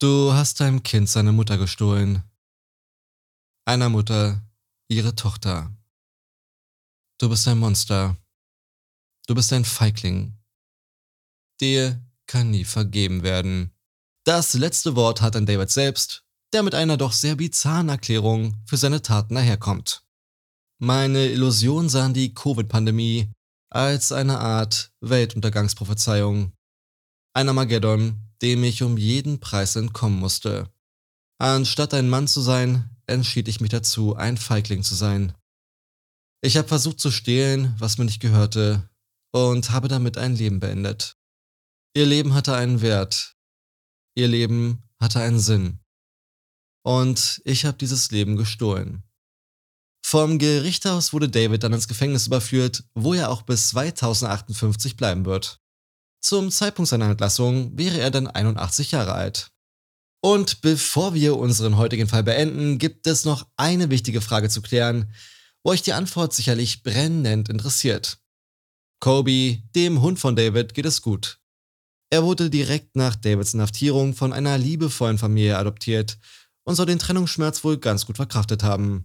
Du 0.00 0.32
hast 0.32 0.60
deinem 0.60 0.82
Kind 0.82 1.08
seine 1.08 1.32
Mutter 1.32 1.58
gestohlen. 1.58 2.22
Einer 3.64 3.88
Mutter 3.88 4.42
ihre 4.88 5.14
Tochter. 5.14 5.76
Du 7.18 7.28
bist 7.28 7.48
ein 7.48 7.58
Monster. 7.58 8.16
Du 9.26 9.34
bist 9.34 9.52
ein 9.52 9.64
Feigling. 9.64 10.38
Dir 11.60 12.00
kann 12.26 12.50
nie 12.50 12.64
vergeben 12.64 13.22
werden. 13.22 13.72
Das 14.24 14.54
letzte 14.54 14.94
Wort 14.94 15.20
hat 15.20 15.34
dann 15.34 15.46
David 15.46 15.70
selbst, 15.70 16.24
der 16.52 16.62
mit 16.62 16.74
einer 16.74 16.96
doch 16.96 17.12
sehr 17.12 17.36
bizarren 17.36 17.88
Erklärung 17.88 18.56
für 18.66 18.76
seine 18.76 19.02
Taten 19.02 19.34
daherkommt. 19.34 20.04
Meine 20.80 21.26
Illusion 21.26 21.88
sahen 21.88 22.14
die 22.14 22.32
Covid-Pandemie 22.34 23.32
als 23.68 24.12
eine 24.12 24.38
Art 24.38 24.92
Weltuntergangsprophezeiung. 25.00 26.52
Ein 27.34 27.48
Armageddon, 27.48 28.16
dem 28.42 28.62
ich 28.62 28.84
um 28.84 28.96
jeden 28.96 29.40
Preis 29.40 29.74
entkommen 29.74 30.20
musste. 30.20 30.72
Anstatt 31.40 31.94
ein 31.94 32.08
Mann 32.08 32.28
zu 32.28 32.40
sein, 32.40 32.96
entschied 33.08 33.48
ich 33.48 33.60
mich 33.60 33.70
dazu, 33.70 34.14
ein 34.14 34.36
Feigling 34.36 34.84
zu 34.84 34.94
sein. 34.94 35.32
Ich 36.42 36.56
habe 36.56 36.68
versucht 36.68 37.00
zu 37.00 37.10
stehlen, 37.10 37.74
was 37.78 37.98
mir 37.98 38.04
nicht 38.04 38.20
gehörte, 38.20 38.88
und 39.32 39.72
habe 39.72 39.88
damit 39.88 40.16
ein 40.16 40.36
Leben 40.36 40.60
beendet. 40.60 41.16
Ihr 41.96 42.06
Leben 42.06 42.34
hatte 42.34 42.54
einen 42.54 42.82
Wert. 42.82 43.36
Ihr 44.14 44.28
Leben 44.28 44.84
hatte 45.00 45.20
einen 45.20 45.40
Sinn. 45.40 45.80
Und 46.84 47.42
ich 47.44 47.64
habe 47.64 47.76
dieses 47.76 48.12
Leben 48.12 48.36
gestohlen. 48.36 49.02
Vom 50.10 50.38
Gericht 50.38 50.86
aus 50.86 51.12
wurde 51.12 51.28
David 51.28 51.62
dann 51.62 51.74
ins 51.74 51.86
Gefängnis 51.86 52.28
überführt, 52.28 52.82
wo 52.94 53.12
er 53.12 53.28
auch 53.28 53.42
bis 53.42 53.68
2058 53.68 54.96
bleiben 54.96 55.26
wird. 55.26 55.60
Zum 56.22 56.50
Zeitpunkt 56.50 56.88
seiner 56.88 57.10
Entlassung 57.10 57.76
wäre 57.76 58.00
er 58.00 58.10
dann 58.10 58.26
81 58.26 58.92
Jahre 58.92 59.12
alt. 59.12 59.50
Und 60.22 60.62
bevor 60.62 61.12
wir 61.12 61.36
unseren 61.36 61.76
heutigen 61.76 62.08
Fall 62.08 62.22
beenden, 62.22 62.78
gibt 62.78 63.06
es 63.06 63.26
noch 63.26 63.48
eine 63.58 63.90
wichtige 63.90 64.22
Frage 64.22 64.48
zu 64.48 64.62
klären, 64.62 65.12
wo 65.62 65.72
euch 65.72 65.82
die 65.82 65.92
Antwort 65.92 66.32
sicherlich 66.32 66.82
brennend 66.82 67.50
interessiert. 67.50 68.16
Kobe, 69.00 69.58
dem 69.74 70.00
Hund 70.00 70.18
von 70.18 70.36
David, 70.36 70.72
geht 70.72 70.86
es 70.86 71.02
gut. 71.02 71.38
Er 72.08 72.22
wurde 72.22 72.48
direkt 72.48 72.96
nach 72.96 73.14
Davids 73.14 73.52
Inhaftierung 73.52 74.14
von 74.14 74.32
einer 74.32 74.56
liebevollen 74.56 75.18
Familie 75.18 75.58
adoptiert 75.58 76.18
und 76.64 76.76
soll 76.76 76.86
den 76.86 76.98
Trennungsschmerz 76.98 77.62
wohl 77.62 77.76
ganz 77.76 78.06
gut 78.06 78.16
verkraftet 78.16 78.62
haben. 78.62 79.04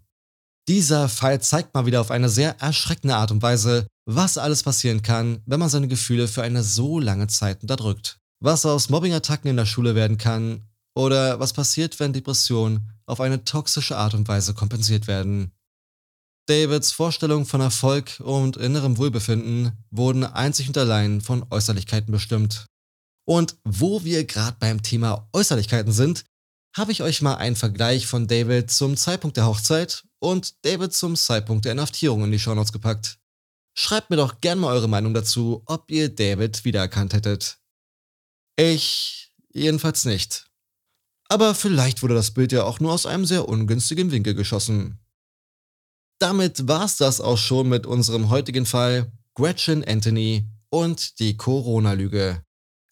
Dieser 0.69 1.09
Fall 1.09 1.41
zeigt 1.41 1.73
mal 1.73 1.85
wieder 1.85 1.99
auf 1.99 2.09
eine 2.09 2.29
sehr 2.29 2.61
erschreckende 2.61 3.15
Art 3.15 3.31
und 3.31 3.41
Weise, 3.41 3.87
was 4.05 4.37
alles 4.37 4.63
passieren 4.63 5.01
kann, 5.01 5.41
wenn 5.45 5.59
man 5.59 5.69
seine 5.69 5.89
Gefühle 5.89 6.27
für 6.27 6.41
eine 6.41 6.63
so 6.63 6.99
lange 6.99 7.27
Zeit 7.27 7.61
unterdrückt. 7.61 8.19
Was 8.39 8.65
aus 8.65 8.89
Mobbingattacken 8.89 9.49
in 9.49 9.57
der 9.57 9.65
Schule 9.65 9.95
werden 9.95 10.17
kann 10.17 10.63
oder 10.95 11.39
was 11.39 11.53
passiert, 11.53 11.99
wenn 11.99 12.13
Depressionen 12.13 12.89
auf 13.05 13.19
eine 13.19 13.43
toxische 13.43 13.97
Art 13.97 14.13
und 14.13 14.27
Weise 14.27 14.53
kompensiert 14.53 15.07
werden. 15.07 15.51
Davids 16.47 16.91
Vorstellungen 16.91 17.45
von 17.45 17.61
Erfolg 17.61 18.19
und 18.19 18.57
innerem 18.57 18.97
Wohlbefinden 18.97 19.71
wurden 19.91 20.25
einzig 20.25 20.67
und 20.67 20.77
allein 20.77 21.21
von 21.21 21.45
Äußerlichkeiten 21.49 22.11
bestimmt. 22.11 22.65
Und 23.25 23.55
wo 23.63 24.03
wir 24.03 24.25
gerade 24.25 24.57
beim 24.59 24.81
Thema 24.81 25.29
Äußerlichkeiten 25.31 25.93
sind, 25.93 26.25
habe 26.75 26.91
ich 26.91 27.01
euch 27.01 27.21
mal 27.21 27.35
einen 27.35 27.55
Vergleich 27.55 28.07
von 28.07 28.27
David 28.27 28.71
zum 28.71 28.97
Zeitpunkt 28.97 29.37
der 29.37 29.45
Hochzeit 29.45 30.03
und 30.23 30.63
David 30.63 30.93
zum 30.93 31.17
Zeitpunkt 31.17 31.65
der 31.65 31.73
Inhaftierung 31.73 32.23
in 32.23 32.31
die 32.31 32.39
Shownotes 32.39 32.71
gepackt. 32.71 33.19
Schreibt 33.75 34.09
mir 34.09 34.15
doch 34.15 34.39
gerne 34.39 34.61
mal 34.61 34.73
eure 34.73 34.87
Meinung 34.87 35.13
dazu, 35.13 35.63
ob 35.65 35.91
ihr 35.91 36.07
David 36.07 36.63
wiedererkannt 36.63 37.13
hättet. 37.13 37.57
Ich 38.55 39.33
jedenfalls 39.51 40.05
nicht. 40.05 40.49
Aber 41.27 41.53
vielleicht 41.53 42.03
wurde 42.03 42.13
das 42.13 42.31
Bild 42.31 42.53
ja 42.53 42.63
auch 42.63 42.79
nur 42.79 42.93
aus 42.93 43.05
einem 43.05 43.25
sehr 43.25 43.49
ungünstigen 43.49 44.11
Winkel 44.11 44.33
geschossen. 44.33 44.99
Damit 46.19 46.69
war's 46.69 46.95
das 46.95 47.19
auch 47.19 47.37
schon 47.37 47.67
mit 47.67 47.85
unserem 47.85 48.29
heutigen 48.29 48.65
Fall 48.65 49.11
Gretchen 49.33 49.83
Anthony 49.83 50.47
und 50.69 51.19
die 51.19 51.35
Corona-Lüge. 51.35 52.42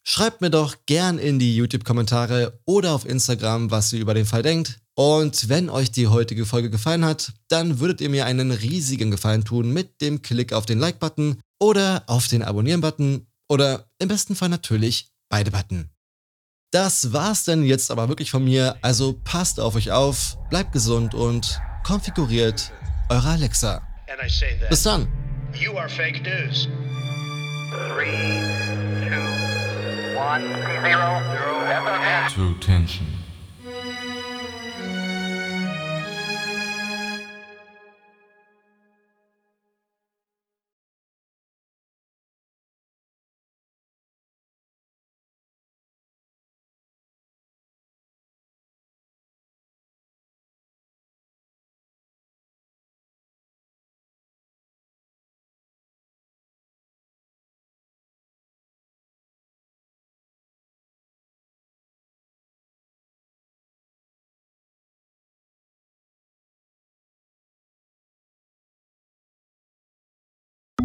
Schreibt 0.04 0.40
mir 0.40 0.50
doch 0.50 0.76
gern 0.86 1.18
in 1.18 1.38
die 1.38 1.56
YouTube-Kommentare 1.56 2.60
oder 2.64 2.92
auf 2.92 3.06
Instagram, 3.06 3.70
was 3.70 3.92
ihr 3.92 4.00
über 4.00 4.14
den 4.14 4.26
Fall 4.26 4.42
denkt. 4.42 4.80
Und 4.94 5.48
wenn 5.48 5.70
euch 5.70 5.90
die 5.90 6.08
heutige 6.08 6.44
Folge 6.44 6.70
gefallen 6.70 7.04
hat, 7.04 7.32
dann 7.48 7.78
würdet 7.78 8.00
ihr 8.00 8.10
mir 8.10 8.26
einen 8.26 8.50
riesigen 8.50 9.10
Gefallen 9.10 9.44
tun 9.44 9.72
mit 9.72 10.00
dem 10.00 10.20
Klick 10.20 10.52
auf 10.52 10.66
den 10.66 10.78
Like-Button 10.78 11.40
oder 11.60 12.02
auf 12.08 12.26
den 12.26 12.42
Abonnieren-Button 12.42 13.26
oder 13.48 13.88
im 13.98 14.08
besten 14.08 14.34
Fall 14.34 14.48
natürlich 14.48 15.12
beide 15.28 15.50
Button. 15.50 15.88
Das 16.72 17.12
war's 17.12 17.44
denn 17.44 17.64
jetzt 17.64 17.90
aber 17.90 18.08
wirklich 18.08 18.30
von 18.30 18.44
mir, 18.44 18.76
also 18.82 19.20
passt 19.24 19.60
auf 19.60 19.76
euch 19.76 19.92
auf, 19.92 20.38
bleibt 20.50 20.72
gesund 20.72 21.14
und 21.14 21.60
konfiguriert 21.84 22.72
eure 23.08 23.28
Alexa. 23.28 23.82
Bis 24.68 24.82
dann. 24.82 25.06
You 25.54 25.76
are 25.76 25.88
fake 25.88 26.22
news. 26.22 26.68
Three, 27.70 28.51
one, 30.14 30.42
zero, 30.42 31.22
zero, 31.30 32.28
True 32.28 32.54
tension. 32.60 33.21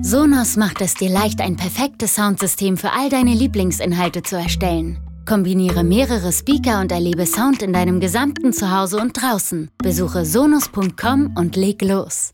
Sonos 0.02 0.56
macht 0.58 0.82
es 0.82 0.94
dir 0.94 1.10
leicht, 1.10 1.42
ein 1.42 1.56
perfektes 1.56 2.16
Soundsystem 2.16 2.78
für 2.78 2.92
all 2.92 3.10
deine 3.10 3.34
Lieblingsinhalte 3.34 4.24
zu 4.24 4.38
erstellen. 4.38 5.00
Kombiniere 5.26 5.84
mehrere 5.84 6.32
Speaker 6.32 6.80
und 6.80 6.92
erlebe 6.92 7.26
Sound 7.26 7.62
in 7.62 7.74
deinem 7.74 8.00
gesamten 8.00 8.54
Zuhause 8.54 8.98
und 8.98 9.22
draußen. 9.22 9.70
Besuche 9.80 10.26
sonos.com 10.26 11.34
und 11.36 11.56
leg 11.56 11.82
los. 11.82 12.34